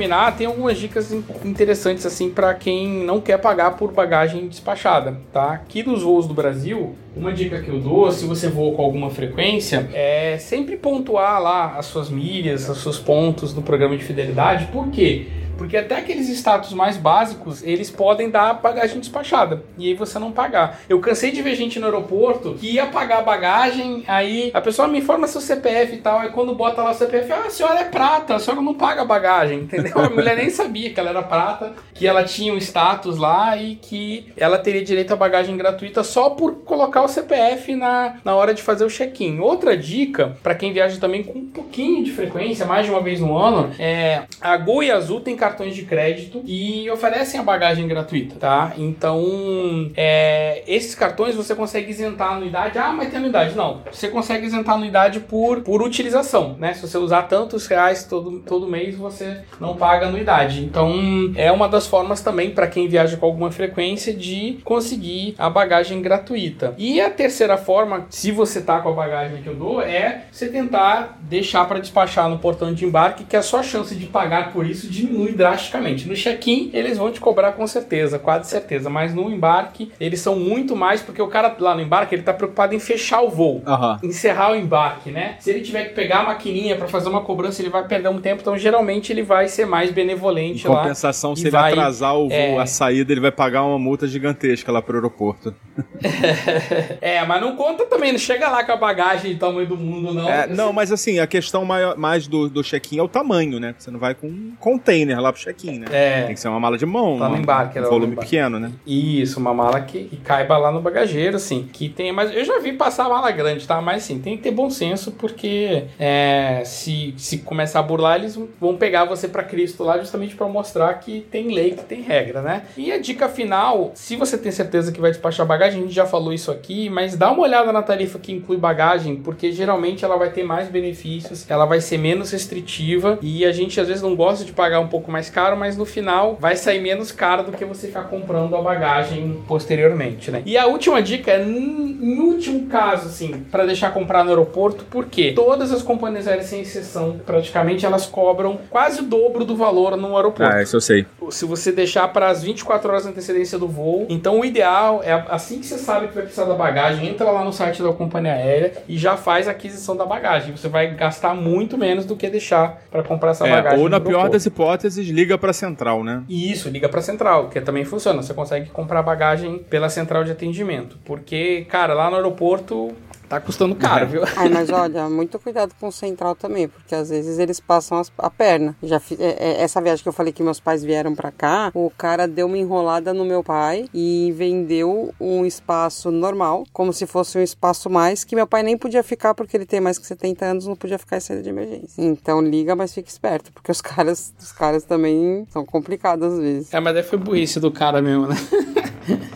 Terminar, 0.02 0.36
tem 0.36 0.47
algumas 0.47 0.80
dicas 0.80 1.14
interessantes 1.45 2.06
assim 2.06 2.30
para 2.30 2.54
quem 2.56 2.88
não 3.06 3.22
quer 3.22 3.38
pagar 3.38 3.78
por 3.78 3.91
bagagem 3.91 4.47
despachada, 4.47 5.18
tá? 5.32 5.54
Aqui 5.54 5.84
dos 5.84 6.02
voos 6.02 6.28
do 6.28 6.34
Brasil, 6.34 6.95
uma 7.16 7.32
dica 7.32 7.62
que 7.62 7.70
eu 7.70 7.80
dou, 7.80 8.12
se 8.12 8.26
você 8.26 8.47
voa 8.47 8.76
com 8.76 8.82
alguma 8.82 9.12
frequência, 9.12 9.89
é 9.93 10.38
sempre 10.39 10.76
pontuar 10.76 11.39
lá 11.39 11.76
as 11.78 11.86
suas 11.86 12.10
milhas, 12.10 12.68
os 12.68 12.82
seus 12.82 12.97
pontos 12.97 13.54
no 13.54 13.62
programa 13.62 13.95
de 13.95 14.04
fidelidade. 14.04 14.66
Por 14.72 14.89
quê? 14.89 15.28
Porque 15.62 15.78
até 15.78 15.97
aqueles 15.97 16.28
status 16.28 16.74
mais 16.74 16.97
básicos, 16.97 17.62
eles 17.62 17.91
podem 17.91 18.32
dar 18.32 18.55
bagagem 18.55 18.99
despachada. 18.99 19.64
E 19.78 19.89
aí 19.89 19.93
você 19.93 20.18
não 20.18 20.32
pagar. 20.32 20.80
Eu 20.89 20.99
cansei 20.99 21.30
de 21.30 21.39
ver 21.43 21.53
gente 21.53 21.80
no 21.80 21.86
aeroporto 21.86 22.55
que 22.55 22.72
ia 22.72 22.88
pagar 22.88 23.20
a 23.20 23.22
bagagem, 23.22 24.03
aí 24.07 24.49
a 24.55 24.59
pessoa 24.59 24.88
me 24.88 24.97
informa 24.97 25.28
seu 25.28 25.39
CPF 25.39 25.93
e 25.93 25.97
tal, 25.99 26.18
aí 26.18 26.30
quando 26.30 26.55
bota 26.55 26.82
lá 26.82 26.89
o 26.89 26.93
CPF, 26.95 27.32
ah, 27.32 27.43
a 27.45 27.49
senhora 27.51 27.80
é 27.82 27.84
prata, 27.84 28.34
a 28.34 28.39
senhora 28.39 28.59
não 28.59 28.74
paga 28.74 29.05
bagagem, 29.05 29.59
entendeu? 29.59 29.93
A 29.99 30.09
mulher 30.09 30.36
nem 30.36 30.49
sabia 30.49 30.91
que 30.91 30.99
ela 30.99 31.12
era 31.12 31.22
prata, 31.22 31.74
que 31.93 32.07
ela 32.07 32.24
tinha 32.24 32.51
um 32.51 32.57
status 32.57 33.18
lá 33.18 33.55
e 33.55 33.76
que 33.76 34.34
ela 34.36 34.57
teria 34.57 34.84
direito 34.84 35.14
à 35.14 35.16
bagagem 35.16 35.55
gratuita 35.55 36.03
só 36.03 36.32
por 36.32 36.55
colocar 36.66 37.03
o 37.03 37.07
CPF 37.07 37.76
na, 37.76 38.16
na 38.26 38.34
hora 38.34 38.51
de 38.51 38.64
fazer 38.64 38.84
o 38.84 38.89
check-in. 38.89 39.39
Outra 39.39 39.78
dica, 39.78 40.36
para 40.41 40.55
quem 40.55 40.74
viaja 40.74 40.99
também 40.99 41.22
com 41.22 41.38
um 41.38 41.45
pouquinho 41.45 42.03
de 42.03 42.12
frequência, 42.12 42.66
mais 42.66 42.88
de 42.88 42.91
uma 42.91 43.01
vez 43.01 43.20
no 43.20 43.38
ano, 43.38 43.70
é 43.78 44.24
a 44.41 44.57
Gol 44.57 44.82
e 44.82 44.89
Azul 44.89 45.22
tem 45.22 45.36
cartões 45.52 45.76
de 45.76 45.84
crédito 45.84 46.41
e 46.45 46.89
oferecem 46.89 47.39
a 47.39 47.43
bagagem 47.43 47.88
gratuita, 47.88 48.36
tá? 48.39 48.74
Então, 48.78 49.91
é, 49.95 50.64
esses 50.66 50.95
cartões 50.95 51.36
você 51.36 51.54
consegue 51.54 51.91
isentar 51.91 52.30
a 52.32 52.36
anuidade. 52.36 52.78
Ah, 52.78 52.93
mas 52.93 53.10
tem 53.10 53.20
anuidade. 53.20 53.56
Não, 53.56 53.82
você 53.91 54.08
consegue 54.08 54.45
isentar 54.45 54.76
a 54.76 54.78
anuidade 54.78 55.20
por, 55.20 55.62
por 55.62 55.82
utilização, 55.82 56.56
né? 56.58 56.74
Se 56.74 56.82
você 56.88 56.97
usar 56.97 57.24
tantos 57.24 57.68
reais 57.68 58.06
todo, 58.06 58.39
todo 58.39 58.68
mês, 58.68 58.95
você 58.95 59.41
não 59.60 59.76
paga 59.76 60.08
anuidade. 60.08 60.64
Então, 60.64 60.93
é 61.36 61.52
uma 61.52 61.68
das 61.68 61.86
formas 61.86 62.22
também 62.22 62.52
para 62.52 62.68
quem 62.68 62.88
viaja 62.88 63.18
com 63.18 63.26
alguma 63.26 63.52
frequência 63.52 64.14
de 64.14 64.60
conseguir 64.64 65.36
a 65.38 65.49
bagagem 65.49 66.02
gratuita. 66.02 66.74
E 66.78 67.02
a 67.02 67.10
terceira 67.10 67.58
forma, 67.58 68.06
se 68.10 68.32
você 68.32 68.62
tá 68.62 68.80
com 68.80 68.89
a 68.89 68.93
bagagem 68.93 69.41
que 69.41 69.49
eu 69.49 69.56
dou, 69.56 69.82
é 69.82 70.24
você 70.32 70.47
tentar 70.47 71.20
deixar 71.22 71.66
para 71.66 71.80
despachar 71.80 72.30
no 72.30 72.39
portão 72.39 72.74
de 72.74 72.86
embarque, 72.86 73.26
que 73.26 73.36
a 73.36 73.41
sua 73.41 73.64
chance 73.64 73.95
de 73.95 74.06
pagar 74.06 74.54
por 74.54 74.66
isso 74.66 74.88
diminui 74.88 75.34
drasticamente. 75.42 76.08
No 76.08 76.14
check-in, 76.16 76.70
eles 76.72 76.98
vão 77.00 77.12
te 77.12 77.20
cobrar 77.20 77.54
com 77.54 77.66
certeza, 77.66 78.20
quase 78.20 78.48
certeza, 78.50 78.89
mas 78.89 79.14
no 79.14 79.30
embarque, 79.32 79.92
eles 80.00 80.20
são 80.20 80.36
muito 80.36 80.76
mais, 80.76 81.02
porque 81.02 81.22
o 81.22 81.28
cara 81.28 81.56
lá 81.60 81.74
no 81.74 81.82
embarque, 81.82 82.14
ele 82.14 82.22
tá 82.22 82.32
preocupado 82.34 82.76
em 82.76 82.80
fechar 82.80 83.22
o 83.22 83.30
voo, 83.30 83.64
Aham. 83.66 84.00
encerrar 84.04 84.52
o 84.52 84.56
embarque, 84.56 85.10
né? 85.10 85.36
Se 85.39 85.50
ele 85.50 85.62
tiver 85.62 85.86
que 85.86 85.96
pegar 85.96 86.20
a 86.20 86.24
maquininha 86.26 86.76
para 86.76 86.88
fazer 86.88 87.10
uma 87.10 87.22
cobrança, 87.22 87.62
ele 87.62 87.70
vai 87.70 87.88
perder 87.88 88.10
um 88.10 88.22
tempo, 88.22 88.42
então 88.42 88.56
geralmente 88.58 89.12
ele 89.12 89.24
vai 89.24 89.48
ser 89.48 89.66
mais 89.66 89.89
Em 89.89 89.94
benevolente 89.94 90.68
lá. 90.68 90.78
compensação, 90.82 91.36
se 91.36 91.44
ele 91.44 91.50
vai- 91.52 91.72
atrasar 91.72 92.16
o 92.16 92.30
voo, 92.30 92.32
é. 92.32 92.58
a 92.60 92.66
saída, 92.68 93.12
ele 93.12 93.22
vai 93.22 93.32
pagar 93.32 93.64
uma 93.64 93.80
multa 93.80 94.08
gigantesca 94.08 94.72
lá 94.72 94.82
pro 94.82 94.96
aeroporto. 94.98 95.56
é, 97.02 97.26
mas 97.26 97.42
não 97.42 97.56
conta 97.56 97.86
também, 97.86 98.12
não 98.12 98.20
chega 98.20 98.48
lá 98.50 98.64
com 98.64 98.72
a 98.72 98.78
bagagem 98.78 99.34
do 99.34 99.39
tamanho 99.39 99.68
do 99.68 99.78
mundo, 99.78 100.14
não. 100.14 100.30
É, 100.30 100.48
não, 100.48 100.72
mas 100.74 100.92
assim, 100.92 101.20
a 101.20 101.28
questão 101.28 101.66
maior- 101.66 101.98
mais 101.98 102.28
do, 102.28 102.50
do 102.50 102.64
check-in 102.64 103.00
é 103.00 103.04
o 103.04 103.08
tamanho, 103.08 103.60
né? 103.60 103.74
Você 103.78 103.89
não 103.92 104.00
vai 104.00 104.14
com 104.14 104.28
um 104.28 104.54
container 104.60 105.20
lá 105.22 105.32
pro 105.32 105.42
check-in, 105.42 105.80
né? 105.80 105.88
É. 105.92 106.24
Tem 106.24 106.34
que 106.34 106.40
ser 106.40 106.48
uma 106.50 106.60
mala 106.60 106.78
de 106.78 106.86
mão, 106.86 107.18
Tá 107.20 107.30
no 107.30 107.38
embarque, 107.38 107.80
um 107.80 107.84
no 107.84 107.90
volume 107.90 108.14
embarque. 108.14 108.30
pequeno, 108.32 108.60
né? 108.60 108.72
Isso, 108.86 109.40
uma 109.40 109.54
mala 109.54 109.82
que, 109.82 110.06
que 110.06 110.18
caiba 110.18 110.58
lá 110.58 110.72
no 110.72 110.82
bagageiro, 110.82 111.38
assim. 111.38 111.70
Que 111.72 111.88
tem, 111.90 112.12
mas 112.12 112.34
eu 112.36 112.44
já 112.44 112.60
vi 112.60 112.74
passar 112.74 113.08
mala 113.08 113.30
grande, 113.32 113.68
tá? 113.68 113.82
Mas 113.82 114.04
assim, 114.04 114.20
tem 114.20 114.36
que 114.38 114.44
ter 114.44 114.52
bom 114.52 114.70
senso, 114.70 115.12
porque 115.14 115.86
é, 116.00 116.64
se, 116.66 117.14
se 117.18 117.40
começar 117.40 117.80
a 117.80 117.84
burlar, 117.84 118.18
eles 118.20 118.38
vão 118.60 118.76
pegar 118.76 119.06
você 119.06 119.28
pra 119.28 119.44
Cristo 119.44 119.84
lá 119.84 119.98
justamente 119.98 120.36
pra 120.36 120.48
mostrar 120.48 120.94
que 120.96 121.22
tem 121.32 121.54
lei, 121.54 121.72
que 121.72 121.84
tem 121.84 122.02
regra, 122.02 122.42
né? 122.42 122.64
E 122.76 122.92
a 122.92 123.00
dica 123.00 123.30
final, 123.30 123.92
se 123.94 124.16
você 124.16 124.38
tem 124.38 124.52
certeza 124.52 124.92
que 124.92 125.00
vai 125.02 125.12
despachar 125.12 125.46
bagagem, 125.46 125.80
a 125.80 125.84
gente 125.84 125.94
já 125.94 126.06
falou 126.06 126.34
isso 126.34 126.52
aqui, 126.52 126.90
mas 126.90 127.16
dá 127.16 127.32
uma 127.32 127.42
olhada 127.44 127.72
na 127.72 127.82
tarifa 127.82 128.18
que 128.20 128.32
inclui 128.32 128.58
bagagem, 128.58 129.16
porque 129.18 129.52
geralmente 129.52 130.04
ela 130.06 130.18
vai 130.18 130.30
ter 130.30 130.44
mais 130.44 130.70
benefícios, 130.70 131.50
ela 131.50 131.66
vai 131.66 131.82
ser 131.82 131.98
menos 131.98 132.32
restritiva 132.32 133.20
e 133.22 133.46
a 133.46 133.52
gente 133.52 133.80
às 133.80 133.88
vezes 133.88 134.02
não 134.02 134.16
gosta 134.16 134.46
de 134.46 134.52
pagar 134.52 134.80
um 134.80 134.88
pouco 134.88 135.11
mais 135.12 135.30
caro, 135.30 135.55
mas 135.57 135.78
no 135.78 135.86
final 135.86 136.38
vai 136.39 136.55
sair 136.55 136.80
menos 136.82 137.12
caro 137.12 137.43
do 137.43 137.51
que 137.51 137.66
você 137.66 137.88
ficar 137.88 138.03
comprando 138.03 138.55
a 138.55 138.62
bagagem 138.62 139.41
posteriormente, 139.47 140.32
né? 140.32 140.41
E 140.45 140.57
a 140.57 140.66
última 140.66 141.01
dica 141.01 141.32
é, 141.32 141.43
em 141.43 142.20
último 142.20 142.68
caso, 142.68 143.07
assim, 143.07 143.45
para 143.51 143.66
deixar 143.66 143.91
comprar 143.93 144.24
no 144.24 144.30
aeroporto, 144.30 144.86
porque 144.89 145.34
todas 145.34 145.72
as 145.72 145.82
companhias 145.84 146.28
aéreas, 146.28 146.47
sem 146.47 146.62
exceção, 146.62 147.20
praticamente 147.26 147.86
elas 147.86 148.05
cobram 148.05 148.59
quase 148.70 149.01
o 149.01 149.03
dobro 149.03 149.45
do 149.45 149.55
valor 149.55 149.95
no 149.97 150.16
aeroporto 150.16 150.53
Ah, 150.55 150.62
isso 150.62 150.76
eu 150.78 150.82
sei. 150.82 151.05
se 151.30 151.45
você 151.45 151.72
deixar 151.72 152.07
para 152.09 152.30
as 152.30 152.41
24 152.43 152.89
horas 152.89 153.03
de 153.03 153.09
antecedência 153.09 153.57
do 153.59 153.68
voo. 153.68 154.05
Então, 154.09 154.39
o 154.39 154.45
ideal 154.45 155.01
é 155.03 155.12
assim 155.30 155.59
que 155.59 155.66
você 155.66 155.78
sabe 155.78 156.07
que 156.07 156.14
vai 156.16 156.24
precisar 156.24 156.45
da 156.45 156.53
bagagem, 156.55 157.07
entra 157.07 157.30
lá 157.30 157.43
no 157.43 157.53
site 157.53 157.82
da 157.84 157.91
companhia 157.93 158.34
aérea 158.34 158.74
e 158.88 158.97
já 158.97 159.16
faz 159.18 159.47
a 159.47 159.51
aquisição 159.51 159.95
da 159.95 160.05
bagagem. 160.05 160.55
Você 160.55 160.68
vai 160.68 160.93
gastar 160.95 161.34
muito 161.36 161.78
menos 161.78 162.05
do 162.05 162.16
que 162.16 162.30
deixar 162.30 162.82
para 162.89 163.03
comprar 163.03 163.32
essa 163.32 163.47
É, 163.47 163.51
bagagem. 163.51 163.80
ou 163.80 163.89
na 163.89 163.99
pior 163.99 164.30
das 164.30 164.45
hipóteses, 164.45 165.01
liga 165.04 165.38
pra 165.38 165.54
central, 165.54 166.04
né? 166.04 166.24
Isso, 166.30 166.70
liga 166.70 166.88
pra 166.89 167.02
central, 167.02 167.49
que 167.49 167.60
também 167.62 167.86
funciona. 167.86 168.22
Você 168.22 168.34
consegue 168.34 168.70
comprar 168.70 169.02
bagagem 169.02 169.60
pela 169.70 169.89
central 169.89 170.24
de 170.24 170.32
atendimento. 170.32 170.97
Porque, 171.06 171.66
cara, 171.70 171.93
lá 171.93 172.10
no 172.10 172.16
aeroporto 172.18 172.91
tá 173.32 173.40
custando 173.42 173.76
caro, 173.76 174.08
viu? 174.08 174.22
Ai, 174.36 174.50
mas 174.50 174.70
olha, 174.72 175.10
muito 175.10 175.40
cuidado 175.40 175.74
com 175.80 175.88
o 175.88 175.92
central 175.92 176.36
também, 176.36 176.68
porque 176.68 176.94
às 176.94 177.10
vezes 177.10 177.40
eles 177.40 177.60
passam 177.60 177.98
as- 178.00 178.12
a 178.18 178.30
perna. 178.30 178.76
Já 178.84 179.00
fi- 179.00 179.18
é- 179.20 179.38
é- 179.40 179.62
essa 179.62 179.82
viagem 179.82 180.04
que 180.04 180.10
eu 180.10 180.14
falei 180.14 180.34
que 180.34 180.44
meus 180.44 180.60
pais 180.60 180.84
vieram 180.84 181.16
pra 181.16 181.32
cá, 181.32 181.72
o 181.74 181.90
cara 181.98 182.28
deu 182.28 182.48
uma 182.48 182.58
enrolada 182.58 183.14
no 183.14 183.24
meu 183.26 183.44
pai 183.44 183.88
e 183.94 184.34
vendeu 184.36 185.14
um 185.20 185.46
espaço 185.46 186.12
normal, 186.12 186.66
como 186.74 186.92
se 186.94 187.06
fosse 187.08 187.38
um 187.38 187.42
espaço 187.42 187.90
mais 187.90 188.24
que 188.24 188.36
meu 188.36 188.46
pai 188.48 188.64
nem 188.64 188.78
podia 188.78 189.04
ficar 189.04 189.34
porque 189.34 189.56
ele 189.58 189.66
tem 189.66 189.80
mais 189.80 189.98
que 189.98 190.06
70 190.06 190.46
anos, 190.46 190.68
não 190.68 190.76
podia 190.76 190.98
ficar 191.00 191.18
em 191.18 191.22
saída 191.22 191.44
de 191.44 191.50
emergência. 191.50 192.04
Então 192.04 192.42
liga, 192.42 192.76
mas 192.76 192.94
fique 192.94 193.10
esperto, 193.10 193.52
porque 193.54 193.72
os 193.72 193.80
caras, 193.82 194.34
os 194.40 194.52
caras 194.52 194.84
também 194.84 195.48
são 195.52 195.66
complicados 195.66 196.34
às 196.34 196.40
vezes. 196.40 196.74
É, 196.74 196.80
mas 196.80 196.94
daí 196.94 197.04
foi 197.04 197.18
burrice 197.18 197.60
do 197.60 197.72
cara 197.72 198.02
mesmo, 198.02 198.28
né? 198.28 198.36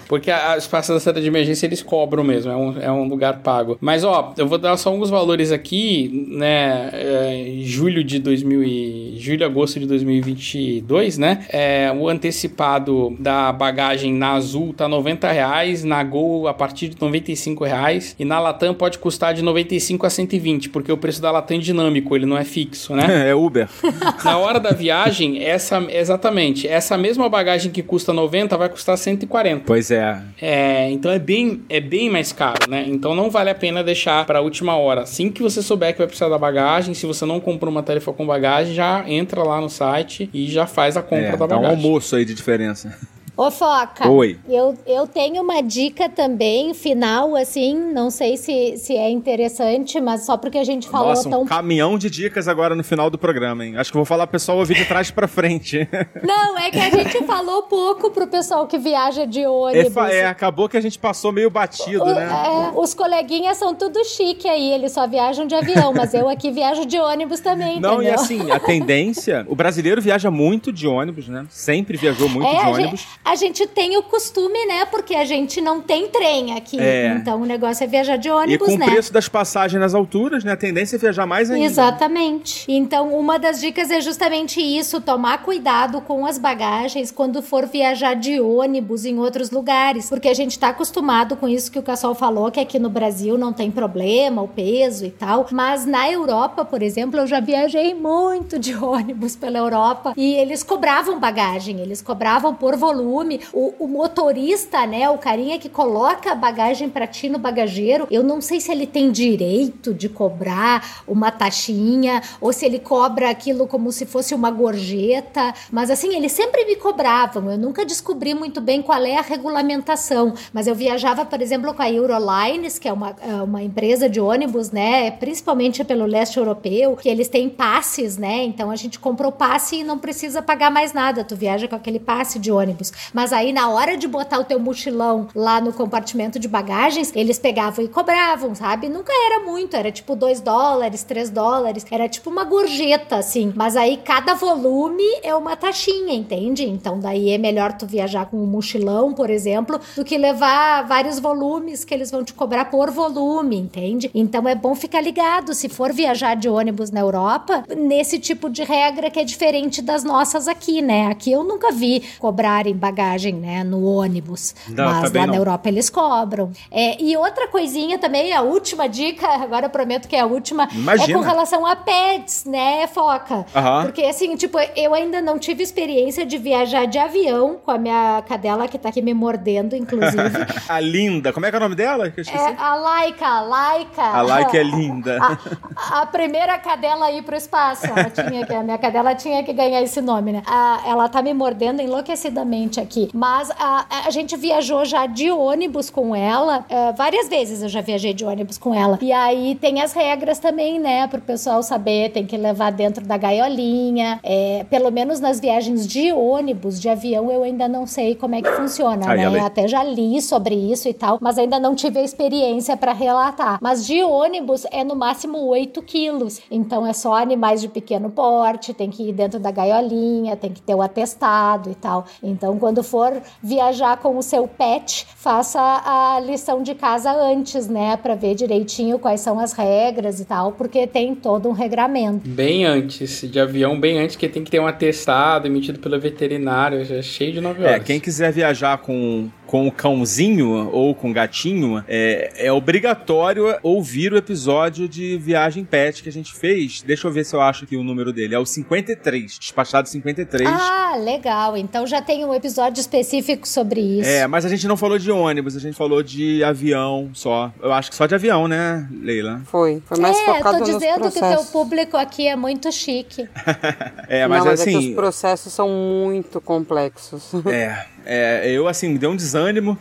Porque 0.07 0.29
a- 0.31 0.53
a- 0.53 0.57
os 0.57 0.67
passos 0.67 0.93
da 0.95 0.99
saída 0.99 1.21
de 1.21 1.27
emergência 1.27 1.65
eles 1.65 1.81
cobram 1.81 2.23
mesmo, 2.23 2.51
é 2.51 2.55
um, 2.55 2.79
é 2.81 2.91
um 2.91 3.07
lugar 3.07 3.39
pago. 3.39 3.77
Mas 3.81 4.03
ó, 4.03 4.33
eu 4.37 4.47
vou 4.47 4.57
dar 4.57 4.75
só 4.77 4.89
alguns 4.89 5.09
valores 5.09 5.51
aqui, 5.51 6.27
né? 6.29 6.89
É, 6.93 7.45
julho 7.61 8.03
de 8.03 8.19
2000 8.19 8.63
e, 8.63 9.15
julho 9.19 9.41
e 9.41 9.43
agosto 9.43 9.79
de 9.79 9.85
2022, 9.85 11.17
né? 11.17 11.45
É, 11.49 11.91
o 11.95 12.07
antecipado 12.09 13.15
da 13.19 13.51
bagagem 13.51 14.13
na 14.13 14.33
Azul 14.33 14.73
tá 14.73 14.87
90 14.87 15.31
reais, 15.31 15.83
na 15.83 16.03
Gol 16.03 16.47
a 16.47 16.53
partir 16.53 16.89
de 16.89 16.97
95 16.99 17.63
reais 17.63 18.15
e 18.19 18.25
na 18.25 18.39
Latam 18.39 18.73
pode 18.73 18.99
custar 18.99 19.33
de 19.33 19.41
95 19.41 20.05
a 20.05 20.09
120, 20.09 20.69
porque 20.69 20.91
o 20.91 20.97
preço 20.97 21.21
da 21.21 21.31
Latam 21.31 21.57
é 21.57 21.59
dinâmico, 21.59 22.15
ele 22.15 22.25
não 22.25 22.37
é 22.37 22.43
fixo, 22.43 22.93
né? 22.95 23.05
É 23.25 23.33
Uber. 23.33 23.67
Na 24.23 24.37
hora 24.37 24.59
da 24.59 24.71
viagem, 24.71 25.41
essa 25.43 25.83
exatamente, 25.89 26.67
essa 26.67 26.97
mesma 26.97 27.27
bagagem 27.29 27.71
que 27.71 27.81
custa 27.81 28.11
90 28.13 28.57
vai 28.57 28.69
custar 28.69 28.97
140. 28.97 29.63
Pois 29.65 29.89
é. 29.89 29.94
É, 30.41 30.89
então 30.91 31.11
é 31.11 31.19
bem, 31.19 31.61
é 31.69 31.79
bem 31.79 32.09
mais 32.09 32.31
caro, 32.31 32.69
né? 32.69 32.85
Então 32.87 33.15
não 33.15 33.29
vale 33.29 33.49
a 33.49 33.55
pena 33.55 33.83
deixar 33.83 34.25
para 34.25 34.39
a 34.39 34.41
última 34.41 34.75
hora. 34.75 35.01
Assim 35.01 35.29
que 35.29 35.41
você 35.41 35.61
souber 35.61 35.93
que 35.93 35.99
vai 35.99 36.07
precisar 36.07 36.29
da 36.29 36.37
bagagem, 36.37 36.93
se 36.93 37.05
você 37.05 37.25
não 37.25 37.39
comprou 37.39 37.71
uma 37.71 37.83
tarifa 37.83 38.11
com 38.13 38.25
bagagem, 38.25 38.73
já 38.73 39.03
entra 39.07 39.43
lá 39.43 39.59
no 39.61 39.69
site 39.69 40.29
e 40.33 40.47
já 40.47 40.65
faz 40.67 40.97
a 40.97 41.01
compra 41.01 41.27
é 41.27 41.37
da 41.37 41.45
dá 41.45 41.57
um 41.57 41.61
bagagem. 41.61 41.85
almoço 41.85 42.15
aí 42.15 42.25
de 42.25 42.33
diferença. 42.33 42.97
Ô, 43.37 43.51
Foca. 43.51 44.07
Oi. 44.09 44.39
Eu, 44.47 44.77
eu 44.87 45.05
tenho 45.05 45.41
uma 45.43 45.61
dica 45.61 46.07
também, 46.07 46.73
final, 46.73 47.35
assim, 47.35 47.75
não 47.93 48.09
sei 48.09 48.37
se, 48.37 48.77
se 48.77 48.95
é 48.95 49.09
interessante, 49.09 49.99
mas 49.99 50.25
só 50.25 50.37
porque 50.37 50.57
a 50.57 50.63
gente 50.63 50.87
falou 50.87 51.09
Nossa, 51.09 51.27
um 51.27 51.31
tão. 51.31 51.45
caminhão 51.45 51.97
de 51.97 52.09
dicas 52.09 52.47
agora 52.47 52.73
no 52.75 52.83
final 52.83 53.09
do 53.09 53.17
programa, 53.17 53.65
hein? 53.65 53.75
Acho 53.77 53.91
que 53.91 53.97
vou 53.97 54.05
falar 54.05 54.25
pro 54.25 54.33
pessoal 54.39 54.57
ouvir 54.59 54.75
de 54.75 54.85
trás 54.85 55.11
pra 55.11 55.27
frente. 55.27 55.85
Não, 56.23 56.57
é 56.57 56.71
que 56.71 56.79
a 56.79 56.89
gente 56.89 57.25
falou 57.25 57.63
pouco 57.63 58.09
pro 58.11 58.25
pessoal 58.25 58.67
que 58.67 58.77
viaja 58.77 59.25
de 59.27 59.41
É, 59.41 59.49
ônibus. 59.49 59.93
fa- 59.93 60.09
é, 60.09 60.25
acabou 60.25 60.69
que 60.69 60.77
a 60.77 60.81
gente 60.81 60.97
passou 60.97 61.31
meio 61.33 61.49
batido, 61.49 62.03
O- 62.03 62.15
né? 62.15 62.25
é, 62.25 62.79
os 62.79 62.93
coleguinhas 62.93 63.57
são 63.57 63.75
tudo 63.75 64.01
chique 64.05 64.47
aí, 64.47 64.71
eles 64.71 64.93
só 64.93 65.05
viajam 65.07 65.45
de 65.45 65.55
avião, 65.55 65.91
mas 65.93 66.13
eu 66.13 66.29
aqui 66.29 66.51
viajo 66.51 66.85
de 66.85 66.97
ônibus 66.97 67.41
também, 67.41 67.81
Não, 67.81 68.01
e 68.01 68.05
entendeu? 68.05 68.13
assim, 68.21 68.51
a 68.51 68.59
tendência. 68.61 69.45
O 69.49 69.55
brasileiro 69.55 70.01
viaja 70.01 70.31
muito 70.31 70.71
de 70.71 70.87
ônibus, 70.87 71.27
né? 71.27 71.45
Sempre 71.49 71.97
viajou 71.97 72.29
muito 72.29 72.47
É, 72.47 72.59
de 72.63 72.69
ônibus. 72.69 72.99
gente, 73.01 73.07
a 73.25 73.33
gente 73.33 73.65
tem 73.65 73.97
o 73.97 74.03
costume, 74.03 74.67
né? 74.67 74.85
Porque 74.85 75.15
a 75.15 75.25
gente 75.25 75.59
não 75.59 75.81
tem 75.81 76.07
trem 76.07 76.55
aqui. 76.55 76.79
É. 76.79 77.15
Então 77.15 77.41
o 77.41 77.45
negócio 77.45 77.83
é 77.83 77.87
viajar 77.87 78.17
de 78.17 78.27
E 78.27 78.31
ônibus, 78.31 78.67
com 78.67 78.75
o 78.75 78.77
né? 78.77 78.85
preço 78.85 79.11
das 79.11 79.27
passagens 79.27 79.81
nas 79.81 79.95
alturas, 79.95 80.43
né? 80.43 80.51
A 80.51 80.57
tendência 80.57 80.95
é 80.95 80.99
viajar 80.99 81.25
mais 81.25 81.49
ainda. 81.49 81.65
Exatamente. 81.65 82.65
Então, 82.71 83.17
uma 83.17 83.39
das 83.39 83.59
dicas 83.59 83.89
é 83.89 83.99
justamente 83.99 84.61
isso: 84.61 85.01
tomar 85.01 85.41
cuidado 85.41 86.01
com 86.01 86.23
as 86.23 86.37
bagagens 86.37 87.09
quando 87.09 87.41
for 87.41 87.65
viajar 87.65 88.13
de 88.13 88.39
ônibus 88.39 89.05
em 89.05 89.17
outros 89.17 89.49
lugares. 89.49 90.07
Porque 90.07 90.27
a 90.27 90.33
gente 90.33 90.59
tá 90.59 90.69
acostumado 90.69 91.35
com 91.35 91.47
isso 91.47 91.71
que 91.71 91.79
o 91.79 91.83
Cassol 91.83 92.13
falou, 92.13 92.51
que 92.51 92.59
aqui 92.59 92.77
no 92.77 92.91
Brasil 92.91 93.39
não 93.39 93.51
tem 93.51 93.71
problema, 93.71 94.43
o 94.43 94.47
peso 94.47 95.03
e 95.03 95.09
tal. 95.09 95.47
Mas 95.51 95.83
na 95.83 96.11
Europa, 96.11 96.63
por 96.63 96.83
exemplo, 96.83 97.19
eu 97.19 97.25
já 97.25 97.39
viajei 97.39 97.95
muito 97.95 98.59
de 98.59 98.75
ônibus 98.77 99.35
pela 99.35 99.57
Europa 99.57 100.13
e 100.15 100.35
eles 100.35 100.61
cobravam 100.61 101.19
bagagem, 101.19 101.79
eles 101.79 102.03
cobravam 102.03 102.53
por 102.53 102.75
volume. 102.75 103.14
O, 103.53 103.73
o 103.79 103.87
motorista, 103.87 104.85
né, 104.85 105.09
o 105.09 105.17
carinha 105.17 105.57
que 105.59 105.69
coloca 105.69 106.31
a 106.31 106.35
bagagem 106.35 106.89
pra 106.89 107.07
ti 107.07 107.29
no 107.29 107.37
bagageiro, 107.37 108.07
eu 108.11 108.23
não 108.23 108.41
sei 108.41 108.59
se 108.59 108.71
ele 108.71 108.85
tem 108.85 109.11
direito 109.11 109.93
de 109.93 110.09
cobrar 110.09 111.03
uma 111.07 111.31
taxinha 111.31 112.21
ou 112.41 112.51
se 112.51 112.65
ele 112.65 112.79
cobra 112.79 113.29
aquilo 113.29 113.67
como 113.67 113.91
se 113.91 114.05
fosse 114.05 114.33
uma 114.33 114.51
gorjeta, 114.51 115.53
mas 115.71 115.89
assim, 115.89 116.15
eles 116.15 116.31
sempre 116.31 116.65
me 116.65 116.75
cobravam. 116.75 117.51
Eu 117.51 117.57
nunca 117.57 117.85
descobri 117.85 118.33
muito 118.33 118.59
bem 118.59 118.81
qual 118.81 119.03
é 119.03 119.17
a 119.17 119.21
regulamentação, 119.21 120.33
mas 120.51 120.67
eu 120.67 120.75
viajava, 120.75 121.25
por 121.25 121.41
exemplo, 121.41 121.73
com 121.73 121.81
a 121.81 121.91
Eurolines, 121.91 122.79
que 122.79 122.87
é 122.87 122.93
uma, 122.93 123.15
é 123.21 123.41
uma 123.41 123.63
empresa 123.63 124.09
de 124.09 124.19
ônibus, 124.19 124.71
né, 124.71 125.11
principalmente 125.11 125.83
pelo 125.83 126.05
leste 126.05 126.37
europeu, 126.37 126.95
que 126.95 127.09
eles 127.09 127.27
têm 127.27 127.49
passes, 127.49 128.17
né? 128.17 128.43
Então 128.43 128.71
a 128.71 128.75
gente 128.75 128.99
comprou 128.99 129.31
passe 129.31 129.77
e 129.77 129.83
não 129.83 129.97
precisa 129.97 130.41
pagar 130.41 130.71
mais 130.71 130.93
nada. 130.93 131.23
Tu 131.23 131.35
viaja 131.35 131.67
com 131.67 131.75
aquele 131.75 131.99
passe 131.99 132.39
de 132.39 132.51
ônibus. 132.51 132.91
Mas 133.13 133.31
aí 133.33 133.51
na 133.53 133.69
hora 133.69 133.97
de 133.97 134.07
botar 134.07 134.39
o 134.39 134.43
teu 134.43 134.59
mochilão 134.59 135.27
lá 135.35 135.61
no 135.61 135.73
compartimento 135.73 136.39
de 136.39 136.47
bagagens, 136.47 137.11
eles 137.15 137.39
pegavam 137.39 137.83
e 137.83 137.87
cobravam, 137.87 138.53
sabe? 138.55 138.89
Nunca 138.89 139.11
era 139.13 139.45
muito, 139.45 139.75
era 139.75 139.91
tipo 139.91 140.15
2 140.15 140.41
dólares, 140.41 141.03
3 141.03 141.29
dólares, 141.29 141.85
era 141.89 142.07
tipo 142.09 142.29
uma 142.29 142.43
gorjeta, 142.43 143.17
assim. 143.17 143.53
Mas 143.55 143.75
aí 143.75 143.97
cada 143.97 144.33
volume 144.33 145.03
é 145.23 145.33
uma 145.35 145.55
taxinha, 145.55 146.13
entende? 146.13 146.63
Então 146.63 146.99
daí 146.99 147.31
é 147.31 147.37
melhor 147.37 147.73
tu 147.73 147.85
viajar 147.85 148.25
com 148.25 148.37
um 148.37 148.45
mochilão, 148.45 149.13
por 149.13 149.29
exemplo, 149.29 149.79
do 149.95 150.03
que 150.03 150.17
levar 150.17 150.87
vários 150.87 151.19
volumes 151.19 151.83
que 151.83 151.93
eles 151.93 152.11
vão 152.11 152.23
te 152.23 152.33
cobrar 152.33 152.65
por 152.65 152.91
volume, 152.91 153.57
entende? 153.57 154.09
Então 154.13 154.47
é 154.47 154.55
bom 154.55 154.75
ficar 154.75 155.01
ligado 155.01 155.53
se 155.53 155.69
for 155.69 155.91
viajar 155.93 156.35
de 156.35 156.49
ônibus 156.49 156.91
na 156.91 156.99
Europa, 156.99 157.63
nesse 157.75 158.19
tipo 158.19 158.49
de 158.49 158.63
regra 158.63 159.09
que 159.09 159.19
é 159.19 159.23
diferente 159.23 159.81
das 159.81 160.03
nossas 160.03 160.47
aqui, 160.47 160.81
né? 160.81 161.07
Aqui 161.07 161.31
eu 161.31 161.43
nunca 161.43 161.71
vi 161.71 162.03
cobrarem 162.19 162.75
bagagem, 162.95 163.33
né, 163.35 163.63
no 163.63 163.83
ônibus. 163.83 164.55
Não, 164.69 164.85
mas 164.85 165.11
lá 165.11 165.25
não. 165.25 165.33
na 165.33 165.35
Europa 165.35 165.67
eles 165.67 165.89
cobram. 165.89 166.51
É, 166.71 167.01
e 167.03 167.17
outra 167.17 167.47
coisinha 167.49 167.97
também, 167.99 168.31
a 168.31 168.41
última 168.41 168.87
dica, 168.87 169.27
agora 169.43 169.65
eu 169.65 169.69
prometo 169.69 170.07
que 170.07 170.15
é 170.15 170.21
a 170.21 170.25
última, 170.25 170.69
Imagina. 170.71 171.11
é 171.11 171.13
com 171.13 171.23
relação 171.23 171.65
a 171.65 171.75
pets, 171.75 172.45
né, 172.45 172.87
Foca? 172.87 173.45
Aham. 173.53 173.83
Porque 173.83 174.03
assim, 174.03 174.35
tipo, 174.37 174.57
eu 174.75 174.93
ainda 174.93 175.21
não 175.21 175.37
tive 175.37 175.61
experiência 175.61 176.25
de 176.25 176.37
viajar 176.37 176.85
de 176.85 176.97
avião 176.97 177.57
com 177.63 177.71
a 177.71 177.77
minha 177.77 178.23
cadela 178.27 178.67
que 178.67 178.77
tá 178.77 178.89
aqui 178.89 179.01
me 179.01 179.13
mordendo, 179.13 179.75
inclusive. 179.75 180.15
A 180.69 180.79
linda. 180.79 181.33
Como 181.33 181.45
é 181.45 181.49
que 181.49 181.55
é 181.55 181.59
o 181.59 181.61
nome 181.61 181.75
dela? 181.75 182.07
É 182.07 182.55
a 182.57 182.75
Laika, 182.75 183.25
a 183.25 183.41
Laika. 183.41 184.01
A 184.01 184.21
Laika 184.21 184.57
é 184.57 184.63
linda. 184.63 185.19
A, 185.75 186.01
a 186.01 186.05
primeira 186.05 186.57
cadela 186.57 187.07
a 187.07 187.11
ir 187.11 187.23
pro 187.23 187.35
espaço. 187.35 187.85
Ela 187.85 188.09
tinha 188.09 188.45
que, 188.45 188.53
a 188.53 188.63
minha 188.63 188.77
cadela 188.77 189.13
tinha 189.15 189.43
que 189.43 189.51
ganhar 189.53 189.81
esse 189.81 190.01
nome, 190.01 190.31
né? 190.31 190.41
A- 190.45 190.81
ela 190.87 191.09
tá 191.09 191.21
me 191.21 191.33
mordendo 191.33 191.81
enlouquecidamente 191.81 192.79
aqui. 192.85 193.09
Mas 193.13 193.51
a, 193.51 193.85
a 194.07 194.09
gente 194.09 194.35
viajou 194.37 194.85
já 194.85 195.05
de 195.05 195.29
ônibus 195.31 195.89
com 195.89 196.15
ela. 196.15 196.65
eh, 196.69 196.93
várias 196.93 197.27
vezes 197.27 197.61
eu 197.61 197.69
já 197.69 197.81
viajei 197.81 198.13
de 198.13 198.23
ônibus 198.23 198.57
com 198.57 198.73
ela. 198.73 198.97
E 199.01 199.11
aí 199.11 199.55
tem 199.55 199.81
as 199.81 199.93
regras 199.93 200.39
também, 200.39 200.79
né? 200.79 201.07
Pro 201.07 201.19
pessoal 201.21 201.61
saber. 201.61 202.11
Tem 202.11 202.25
que 202.25 202.37
levar 202.37 202.71
dentro 202.71 203.05
da 203.05 203.17
gaiolinha. 203.17 204.19
É, 204.23 204.65
pelo 204.69 204.91
menos 204.91 205.19
nas 205.19 205.39
viagens 205.39 205.85
de 205.87 206.11
ônibus, 206.13 206.79
de 206.79 206.87
avião, 206.89 207.31
eu 207.31 207.43
ainda 207.43 207.67
não 207.67 207.85
sei 207.87 208.15
como 208.15 208.35
é 208.35 208.41
que 208.41 208.51
funciona, 208.51 209.09
Aí, 209.09 209.17
né? 209.17 209.39
Até 209.39 209.67
já 209.67 209.83
li 209.83 210.21
sobre 210.21 210.55
isso 210.55 210.87
e 210.87 210.93
tal, 210.93 211.17
mas 211.21 211.37
ainda 211.37 211.59
não 211.59 211.75
tive 211.75 211.99
a 211.99 212.03
experiência 212.03 212.77
para 212.77 212.93
relatar. 212.93 213.57
Mas 213.61 213.85
de 213.85 214.03
ônibus 214.03 214.65
é 214.71 214.83
no 214.83 214.95
máximo 214.95 215.37
8 215.47 215.81
quilos. 215.81 216.39
Então 216.49 216.85
é 216.85 216.93
só 216.93 217.15
animais 217.15 217.61
de 217.61 217.67
pequeno 217.67 218.09
porte, 218.09 218.73
tem 218.73 218.89
que 218.89 219.09
ir 219.09 219.13
dentro 219.13 219.39
da 219.39 219.51
gaiolinha, 219.51 220.35
tem 220.35 220.51
que 220.51 220.61
ter 220.61 220.75
o 220.75 220.81
atestado 220.81 221.69
e 221.69 221.75
tal. 221.75 222.05
Então, 222.21 222.57
quando 222.65 222.81
for 222.81 223.21
viajar 223.43 223.97
com 223.97 224.17
o 224.17 224.23
seu 224.23 224.47
pet, 224.47 225.05
faça 225.15 225.59
a 225.61 226.19
lição 226.19 226.63
de 226.63 226.73
casa 226.73 227.11
antes, 227.11 227.67
né? 227.67 227.95
Para 227.95 228.15
ver 228.15 228.33
direitinho 228.33 228.97
quais 228.97 229.21
são 229.21 229.39
as 229.39 229.53
regras 229.53 230.19
e 230.19 230.25
tal, 230.25 230.51
porque 230.51 230.87
tem 230.87 231.13
todo 231.13 231.47
um 231.47 231.51
regramento. 231.51 232.27
Bem 232.27 232.65
antes, 232.65 233.21
de 233.21 233.39
avião, 233.39 233.79
bem 233.79 233.99
antes, 233.99 234.15
que 234.15 234.27
tem 234.27 234.43
que 234.43 234.49
ter 234.49 234.59
um 234.59 234.65
atestado 234.65 235.45
emitido 235.45 235.77
pelo 235.77 235.99
veterinário, 235.99 236.83
já 236.83 236.95
é 236.95 237.01
cheio 237.03 237.33
de 237.33 237.39
9 237.39 237.61
horas. 237.61 237.75
É, 237.75 237.79
quem 237.79 237.99
quiser 237.99 238.31
viajar 238.31 238.79
com, 238.79 239.29
com 239.45 239.67
o 239.67 239.71
cãozinho 239.71 240.69
ou 240.71 240.93
com 240.95 241.11
o 241.11 241.13
gatinho, 241.13 241.83
é, 241.87 242.31
é 242.37 242.51
obrigatório 242.51 243.57
ouvir 243.61 244.13
o 244.13 244.17
episódio 244.17 244.87
de 244.87 245.17
Viagem 245.17 245.63
Pet 245.63 246.03
que 246.03 246.09
a 246.09 246.11
gente 246.11 246.33
fez. 246.33 246.81
Deixa 246.81 247.07
eu 247.07 247.11
ver 247.11 247.25
se 247.25 247.35
eu 247.35 247.41
acho 247.41 247.65
aqui 247.65 247.75
o 247.75 247.83
número 247.83 248.11
dele. 248.11 248.35
É 248.35 248.39
o 248.39 248.45
53, 248.45 249.39
despachado 249.39 249.87
53. 249.89 250.49
Ah, 250.49 250.95
legal. 250.97 251.57
Então 251.57 251.85
já 251.85 252.01
tem 252.01 252.25
um 252.25 252.33
episódio 252.33 252.79
específico 252.79 253.47
sobre 253.47 253.81
isso. 253.81 254.09
É, 254.09 254.27
mas 254.27 254.45
a 254.45 254.49
gente 254.49 254.67
não 254.67 254.77
falou 254.77 254.97
de 254.97 255.11
ônibus, 255.11 255.55
a 255.55 255.59
gente 255.59 255.75
falou 255.75 256.01
de 256.01 256.43
avião 256.43 257.09
só. 257.13 257.51
Eu 257.61 257.71
acho 257.71 257.89
que 257.89 257.95
só 257.95 258.05
de 258.05 258.15
avião, 258.15 258.47
né, 258.47 258.87
Leila? 258.91 259.41
Foi. 259.45 259.81
Foi 259.85 259.99
mais 259.99 260.17
é, 260.17 260.25
focado 260.25 260.59
tô 260.59 260.65
nos 260.65 260.73
dizendo 260.73 261.01
que 261.01 261.07
o 261.07 261.11
teu 261.11 261.19
processos. 261.21 261.49
público 261.49 261.97
aqui 261.97 262.27
é 262.27 262.35
muito 262.35 262.71
chique. 262.71 263.27
É, 264.07 264.27
mas, 264.27 264.39
Não, 264.39 264.51
mas 264.51 264.61
é 264.61 264.63
que 264.63 264.69
assim. 264.69 264.89
os 264.89 264.95
processos 264.95 265.53
são 265.53 265.67
muito 265.69 266.39
complexos. 266.39 267.31
É, 267.45 267.85
é, 268.05 268.49
eu 268.51 268.67
assim, 268.67 268.89
me 268.89 268.97
deu 268.97 269.11
um 269.11 269.15
desânimo 269.15 269.77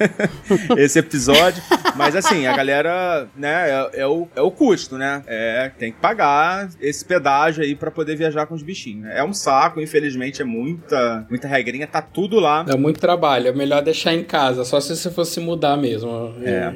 esse 0.76 0.98
episódio. 0.98 1.62
Mas 1.96 2.14
assim, 2.14 2.46
a 2.46 2.56
galera, 2.56 3.28
né, 3.36 3.70
é, 3.70 4.00
é 4.02 4.06
o, 4.06 4.28
é 4.36 4.40
o 4.40 4.50
custo, 4.50 4.96
né? 4.96 5.22
É, 5.26 5.70
tem 5.78 5.92
que 5.92 5.98
pagar 5.98 6.68
esse 6.80 7.04
pedágio 7.04 7.62
aí 7.62 7.74
pra 7.74 7.90
poder 7.90 8.16
viajar 8.16 8.46
com 8.46 8.54
os 8.54 8.62
bichinhos. 8.62 9.08
É 9.10 9.22
um 9.24 9.32
saco, 9.32 9.80
infelizmente, 9.80 10.42
é 10.42 10.44
muita, 10.44 11.26
muita 11.28 11.48
regrinha, 11.48 11.86
tá 11.86 12.02
tudo 12.02 12.38
lá. 12.38 12.62
Dá 12.62 12.76
muito 12.76 13.00
trabalho, 13.00 13.48
é 13.48 13.52
melhor 13.52 13.82
deixar 13.82 14.14
em 14.14 14.22
casa, 14.22 14.64
só 14.64 14.80
se 14.80 14.94
você 14.94 15.10
fosse 15.10 15.40
mudar 15.40 15.76
mesmo. 15.76 16.34
É. 16.42 16.72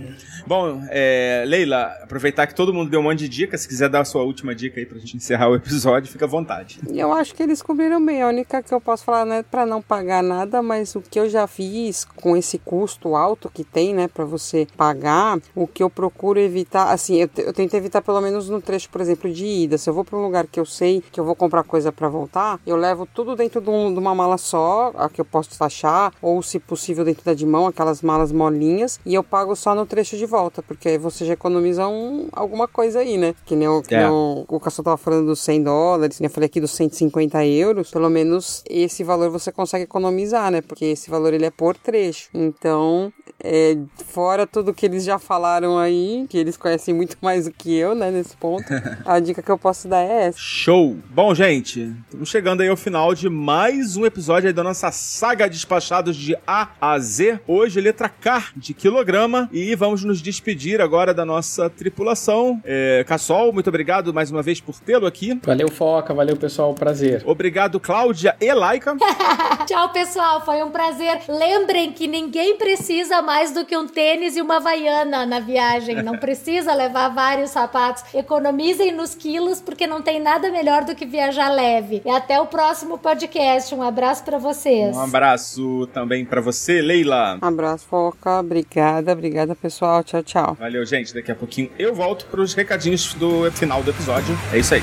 Bom, 0.46 0.82
é, 0.90 1.44
Leila, 1.46 1.92
aproveitar 2.02 2.46
que 2.46 2.54
todo 2.54 2.74
mundo 2.74 2.90
deu 2.90 3.00
um 3.00 3.04
monte 3.04 3.20
de 3.20 3.28
dicas, 3.28 3.62
se 3.62 3.68
quiser 3.68 3.88
dar 3.88 4.00
a 4.00 4.04
sua 4.04 4.22
última 4.22 4.54
dica 4.54 4.80
aí 4.80 4.86
pra 4.86 4.98
gente 4.98 5.16
encerrar 5.16 5.48
o 5.48 5.54
episódio, 5.56 6.10
fica 6.10 6.24
à 6.24 6.28
vontade. 6.28 6.80
Eu 6.92 7.12
acho 7.12 7.34
que 7.34 7.42
eles 7.42 7.62
cobriram 7.62 8.04
bem. 8.04 8.22
A 8.22 8.28
única 8.28 8.62
que 8.62 8.72
eu 8.72 8.80
posso 8.80 9.04
falar 9.04 9.24
não 9.24 9.36
é 9.36 9.42
para 9.42 9.64
não 9.64 9.80
pagar 9.80 10.22
nada, 10.22 10.61
mas 10.62 10.94
o 10.94 11.00
que 11.00 11.18
eu 11.18 11.28
já 11.28 11.46
fiz 11.46 12.04
com 12.04 12.36
esse 12.36 12.58
custo 12.58 13.14
alto 13.16 13.50
que 13.52 13.64
tem, 13.64 13.94
né, 13.94 14.08
para 14.08 14.24
você 14.24 14.66
pagar, 14.76 15.38
o 15.54 15.66
que 15.66 15.82
eu 15.82 15.90
procuro 15.90 16.38
evitar, 16.38 16.90
assim, 16.92 17.16
eu, 17.16 17.28
eu 17.38 17.52
tento 17.52 17.74
evitar 17.74 18.02
pelo 18.02 18.20
menos 18.20 18.48
no 18.48 18.60
trecho, 18.60 18.88
por 18.90 19.00
exemplo, 19.00 19.30
de 19.32 19.44
ida. 19.46 19.78
Se 19.78 19.88
eu 19.90 19.94
vou 19.94 20.04
para 20.04 20.18
um 20.18 20.22
lugar 20.22 20.46
que 20.46 20.58
eu 20.60 20.64
sei 20.66 21.02
que 21.12 21.18
eu 21.20 21.24
vou 21.24 21.34
comprar 21.34 21.62
coisa 21.64 21.90
para 21.92 22.08
voltar, 22.08 22.60
eu 22.66 22.76
levo 22.76 23.06
tudo 23.06 23.34
dentro 23.36 23.60
de, 23.60 23.70
um- 23.70 23.92
de 23.92 23.98
uma 23.98 24.14
mala 24.14 24.38
só, 24.38 24.92
a 24.96 25.08
que 25.08 25.20
eu 25.20 25.24
posso 25.24 25.56
taxar, 25.58 26.12
ou 26.20 26.42
se 26.42 26.58
possível 26.58 27.04
dentro 27.04 27.24
da 27.24 27.34
de 27.34 27.46
mão, 27.46 27.66
aquelas 27.66 28.02
malas 28.02 28.30
molinhas, 28.32 29.00
e 29.04 29.14
eu 29.14 29.22
pago 29.24 29.54
só 29.56 29.74
no 29.74 29.86
trecho 29.86 30.16
de 30.16 30.26
volta, 30.26 30.62
porque 30.62 30.88
aí 30.88 30.98
você 30.98 31.24
já 31.24 31.32
economiza 31.32 31.86
um, 31.88 32.28
alguma 32.32 32.68
coisa 32.68 33.00
aí, 33.00 33.16
né? 33.18 33.34
Que 33.46 33.56
nem 33.56 33.68
o, 33.68 33.82
que 33.82 33.94
É. 33.94 34.08
o 34.10 34.44
o 34.48 34.60
Cassol 34.60 34.84
tava 34.84 34.96
falando 34.96 35.26
dos 35.26 35.40
100 35.40 35.62
dólares, 35.62 36.20
eu 36.20 36.28
falei 36.30 36.46
aqui 36.46 36.60
dos 36.60 36.72
150 36.72 37.44
euros, 37.46 37.90
pelo 37.90 38.08
menos 38.10 38.62
esse 38.68 39.02
valor 39.02 39.30
você 39.30 39.50
consegue 39.50 39.84
economizar, 39.84 40.50
né? 40.52 40.60
Porque 40.60 40.84
esse 40.84 41.10
valor 41.10 41.34
ele 41.34 41.46
é 41.46 41.50
por 41.50 41.76
trecho. 41.76 42.28
Então, 42.32 43.12
é, 43.42 43.76
fora 44.06 44.46
tudo 44.46 44.72
que 44.72 44.86
eles 44.86 45.04
já 45.04 45.18
falaram 45.18 45.78
aí, 45.78 46.26
que 46.28 46.38
eles 46.38 46.56
conhecem 46.56 46.94
muito 46.94 47.16
mais 47.22 47.46
do 47.46 47.52
que 47.52 47.74
eu, 47.74 47.94
né? 47.94 48.10
Nesse 48.10 48.36
ponto, 48.36 48.64
a 49.04 49.18
dica 49.18 49.42
que 49.42 49.50
eu 49.50 49.58
posso 49.58 49.88
dar 49.88 50.02
é 50.02 50.26
essa. 50.26 50.38
Show! 50.38 50.96
Bom, 51.10 51.34
gente, 51.34 51.94
estamos 52.04 52.28
chegando 52.28 52.60
aí 52.60 52.68
ao 52.68 52.76
final 52.76 53.14
de 53.14 53.28
mais 53.28 53.96
um 53.96 54.04
episódio 54.06 54.48
aí 54.48 54.52
da 54.52 54.62
nossa 54.62 54.92
saga 54.92 55.48
Despachados 55.48 56.16
de 56.16 56.36
A 56.46 56.68
a 56.80 56.98
Z. 56.98 57.40
Hoje, 57.46 57.80
letra 57.80 58.08
K 58.08 58.44
de 58.56 58.74
quilograma. 58.74 59.48
E 59.52 59.74
vamos 59.74 60.04
nos 60.04 60.20
despedir 60.20 60.80
agora 60.80 61.14
da 61.14 61.24
nossa 61.24 61.68
tripulação. 61.70 62.60
É, 62.64 63.04
Cassol, 63.06 63.52
muito 63.52 63.68
obrigado 63.68 64.12
mais 64.12 64.30
uma 64.30 64.42
vez 64.42 64.60
por 64.60 64.78
tê-lo 64.78 65.06
aqui. 65.06 65.38
Valeu, 65.44 65.68
Foca, 65.68 66.14
valeu, 66.14 66.36
pessoal, 66.36 66.74
prazer. 66.74 67.22
Obrigado, 67.24 67.80
Cláudia 67.80 68.36
e 68.40 68.52
Laika. 68.52 68.96
Tchau, 69.66 69.92
pessoal. 69.92 70.41
Foi 70.44 70.62
um 70.62 70.70
prazer. 70.70 71.20
Lembrem 71.28 71.92
que 71.92 72.06
ninguém 72.06 72.56
precisa 72.56 73.22
mais 73.22 73.52
do 73.52 73.64
que 73.64 73.76
um 73.76 73.86
tênis 73.86 74.36
e 74.36 74.42
uma 74.42 74.60
vaiana 74.60 75.24
na 75.24 75.40
viagem. 75.40 76.02
Não 76.02 76.18
precisa 76.18 76.74
levar 76.74 77.08
vários 77.08 77.50
sapatos. 77.50 78.04
Economizem 78.14 78.92
nos 78.92 79.14
quilos, 79.14 79.60
porque 79.60 79.86
não 79.86 80.02
tem 80.02 80.20
nada 80.20 80.50
melhor 80.50 80.84
do 80.84 80.94
que 80.94 81.06
viajar 81.06 81.48
leve. 81.48 82.02
E 82.04 82.10
até 82.10 82.40
o 82.40 82.46
próximo 82.46 82.98
podcast. 82.98 83.74
Um 83.74 83.82
abraço 83.82 84.24
pra 84.24 84.38
vocês. 84.38 84.96
Um 84.96 85.00
abraço 85.00 85.86
também 85.92 86.24
pra 86.24 86.40
você, 86.40 86.80
Leila. 86.80 87.38
Um 87.42 87.46
abraço, 87.46 87.86
Foca. 87.86 88.40
Obrigada, 88.40 89.12
obrigada, 89.12 89.54
pessoal. 89.54 90.02
Tchau, 90.02 90.22
tchau. 90.22 90.56
Valeu, 90.58 90.84
gente. 90.84 91.14
Daqui 91.14 91.30
a 91.30 91.34
pouquinho 91.34 91.70
eu 91.78 91.94
volto 91.94 92.26
pros 92.26 92.54
recadinhos 92.54 93.14
do 93.14 93.50
final 93.52 93.82
do 93.82 93.90
episódio. 93.90 94.36
É 94.52 94.58
isso 94.58 94.74
aí. 94.74 94.82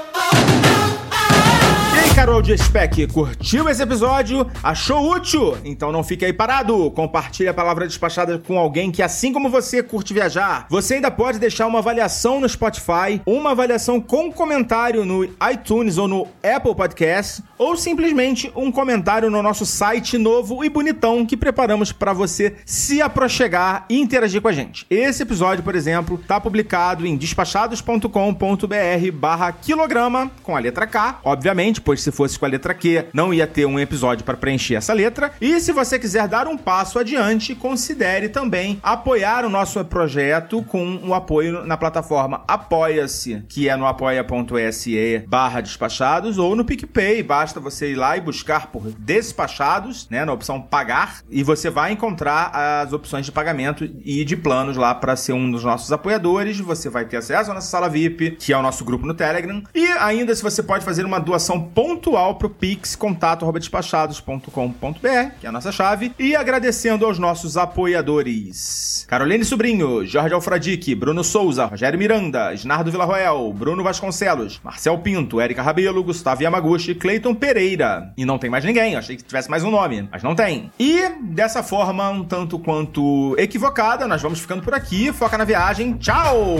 E 2.21 2.23
aí, 2.23 2.27
caro 2.27 2.35
Audiospec, 2.35 3.07
curtiu 3.07 3.67
esse 3.67 3.81
episódio? 3.81 4.45
Achou 4.61 5.11
útil? 5.11 5.57
Então 5.65 5.91
não 5.91 6.03
fique 6.03 6.23
aí 6.23 6.31
parado. 6.31 6.91
Compartilhe 6.91 7.49
a 7.49 7.53
palavra 7.53 7.87
despachada 7.87 8.37
com 8.37 8.59
alguém 8.59 8.91
que, 8.91 9.01
assim 9.01 9.33
como 9.33 9.49
você, 9.49 9.81
curte 9.81 10.13
viajar. 10.13 10.67
Você 10.69 10.93
ainda 10.95 11.09
pode 11.09 11.39
deixar 11.39 11.65
uma 11.65 11.79
avaliação 11.79 12.39
no 12.39 12.47
Spotify, 12.47 13.19
uma 13.25 13.51
avaliação 13.51 13.99
com 13.99 14.31
comentário 14.31 15.03
no 15.03 15.23
iTunes 15.51 15.97
ou 15.97 16.07
no 16.07 16.27
Apple 16.43 16.75
Podcast, 16.75 17.41
ou 17.57 17.75
simplesmente 17.75 18.51
um 18.55 18.71
comentário 18.71 19.31
no 19.31 19.41
nosso 19.41 19.65
site 19.65 20.15
novo 20.19 20.63
e 20.63 20.69
bonitão 20.69 21.25
que 21.25 21.35
preparamos 21.35 21.91
para 21.91 22.13
você 22.13 22.55
se 22.67 23.01
aproxegar 23.01 23.85
e 23.89 23.99
interagir 23.99 24.43
com 24.43 24.47
a 24.47 24.53
gente. 24.53 24.85
Esse 24.91 25.23
episódio, 25.23 25.63
por 25.63 25.73
exemplo, 25.73 26.19
está 26.21 26.39
publicado 26.39 27.07
em 27.07 27.17
despachados.com.br 27.17 29.11
barra 29.11 29.51
quilograma, 29.51 30.29
com 30.43 30.55
a 30.55 30.59
letra 30.59 30.85
K, 30.85 31.19
obviamente, 31.23 31.81
pois 31.81 31.99
se 32.01 32.10
fosse 32.11 32.37
com 32.37 32.45
a 32.45 32.49
letra 32.49 32.73
Q, 32.73 33.05
não 33.13 33.33
ia 33.33 33.47
ter 33.47 33.65
um 33.65 33.79
episódio 33.79 34.23
para 34.23 34.37
preencher 34.37 34.75
essa 34.75 34.93
letra. 34.93 35.31
E 35.39 35.59
se 35.59 35.71
você 35.71 35.97
quiser 35.97 36.27
dar 36.27 36.47
um 36.47 36.57
passo 36.57 36.99
adiante, 36.99 37.55
considere 37.55 38.29
também 38.29 38.79
apoiar 38.83 39.45
o 39.45 39.49
nosso 39.49 39.83
projeto 39.85 40.63
com 40.63 40.99
o 41.03 41.13
apoio 41.13 41.65
na 41.65 41.77
plataforma 41.77 42.43
Apoia-se, 42.47 43.43
que 43.47 43.69
é 43.69 43.75
no 43.75 43.85
apoia.se 43.85 45.23
barra 45.27 45.61
despachados, 45.61 46.37
ou 46.37 46.55
no 46.55 46.65
PicPay, 46.65 47.23
basta 47.23 47.59
você 47.59 47.91
ir 47.91 47.95
lá 47.95 48.17
e 48.17 48.21
buscar 48.21 48.67
por 48.67 48.91
despachados, 48.97 50.07
né, 50.09 50.25
na 50.25 50.33
opção 50.33 50.61
pagar, 50.61 51.21
e 51.29 51.43
você 51.43 51.69
vai 51.69 51.91
encontrar 51.91 52.51
as 52.53 52.93
opções 52.93 53.25
de 53.25 53.31
pagamento 53.31 53.89
e 54.03 54.23
de 54.25 54.35
planos 54.35 54.77
lá 54.77 54.93
para 54.93 55.15
ser 55.15 55.33
um 55.33 55.49
dos 55.49 55.63
nossos 55.63 55.91
apoiadores. 55.91 56.59
Você 56.59 56.89
vai 56.89 57.05
ter 57.05 57.17
acesso 57.17 57.51
à 57.51 57.53
nossa 57.53 57.67
sala 57.67 57.89
VIP, 57.89 58.31
que 58.31 58.53
é 58.53 58.57
o 58.57 58.61
nosso 58.61 58.83
grupo 58.83 59.05
no 59.05 59.13
Telegram, 59.13 59.63
e 59.73 59.85
ainda 59.99 60.35
se 60.35 60.43
você 60.43 60.61
pode 60.61 60.83
fazer 60.83 61.05
uma 61.05 61.19
doação 61.19 61.61
pontual 61.61 62.00
pro 62.37 62.49
Pix, 62.49 62.95
contato@despachados.com.br, 62.95 65.31
que 65.39 65.45
é 65.45 65.49
a 65.49 65.51
nossa 65.51 65.71
chave, 65.71 66.11
e 66.17 66.35
agradecendo 66.35 67.05
aos 67.05 67.19
nossos 67.19 67.57
apoiadores. 67.57 69.05
Caroline 69.07 69.45
Sobrinho, 69.45 70.05
Jorge 70.05 70.33
Alfradique, 70.33 70.95
Bruno 70.95 71.23
Souza, 71.23 71.65
Rogério 71.65 71.99
Miranda, 71.99 72.53
Snardo 72.53 72.91
Villarroel, 72.91 73.53
Bruno 73.53 73.83
Vasconcelos, 73.83 74.59
Marcel 74.63 74.97
Pinto, 74.99 75.39
Érica 75.39 75.61
Rabelo, 75.61 76.03
Gustavo 76.03 76.43
Yamaguchi, 76.43 76.95
Cleiton 76.95 77.35
Pereira. 77.35 78.13
E 78.17 78.25
não 78.25 78.37
tem 78.37 78.49
mais 78.49 78.65
ninguém, 78.65 78.95
achei 78.95 79.15
que 79.15 79.23
tivesse 79.23 79.49
mais 79.49 79.63
um 79.63 79.71
nome, 79.71 80.07
mas 80.11 80.23
não 80.23 80.35
tem. 80.35 80.71
E 80.79 81.09
dessa 81.21 81.61
forma, 81.61 82.09
um 82.09 82.23
tanto 82.23 82.57
quanto 82.57 83.35
equivocada, 83.37 84.07
nós 84.07 84.21
vamos 84.21 84.39
ficando 84.39 84.63
por 84.63 84.73
aqui. 84.73 85.13
Foca 85.13 85.37
na 85.37 85.45
viagem. 85.45 85.93
Tchau! 85.93 86.57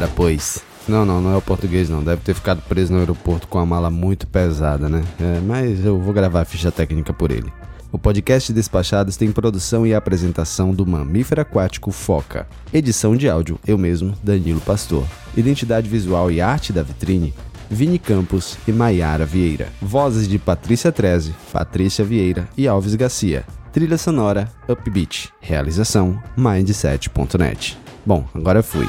Ora, 0.00 0.08
pois. 0.16 0.62
Não, 0.88 1.04
não, 1.04 1.20
não 1.20 1.34
é 1.34 1.36
o 1.36 1.42
português 1.42 1.90
não. 1.90 2.02
Deve 2.02 2.22
ter 2.22 2.32
ficado 2.32 2.62
preso 2.62 2.90
no 2.90 3.00
aeroporto 3.00 3.46
com 3.46 3.58
a 3.58 3.66
mala 3.66 3.90
muito 3.90 4.26
pesada, 4.26 4.88
né? 4.88 5.04
É, 5.20 5.40
mas 5.40 5.84
eu 5.84 6.00
vou 6.00 6.14
gravar 6.14 6.40
a 6.40 6.44
ficha 6.46 6.72
técnica 6.72 7.12
por 7.12 7.30
ele. 7.30 7.52
O 7.92 7.98
podcast 7.98 8.50
Despachados 8.50 9.18
tem 9.18 9.30
produção 9.30 9.86
e 9.86 9.92
apresentação 9.92 10.72
do 10.72 10.86
mamífero 10.86 11.42
aquático 11.42 11.90
Foca. 11.90 12.48
Edição 12.72 13.14
de 13.14 13.28
áudio, 13.28 13.60
eu 13.66 13.76
mesmo, 13.76 14.14
Danilo 14.22 14.62
Pastor. 14.62 15.04
Identidade 15.36 15.86
visual 15.86 16.30
e 16.30 16.40
arte 16.40 16.72
da 16.72 16.82
vitrine, 16.82 17.34
Vini 17.68 17.98
Campos 17.98 18.56
e 18.66 18.72
Maiara 18.72 19.26
Vieira. 19.26 19.68
Vozes 19.82 20.26
de 20.26 20.38
Patrícia 20.38 20.90
Treze, 20.90 21.34
Patrícia 21.52 22.02
Vieira 22.02 22.48
e 22.56 22.66
Alves 22.66 22.94
Garcia. 22.94 23.44
Trilha 23.70 23.98
sonora 23.98 24.50
Upbeat. 24.66 25.30
Realização 25.42 26.18
Mindset.net. 26.38 27.78
Bom, 28.06 28.24
agora 28.34 28.62
fui. 28.62 28.88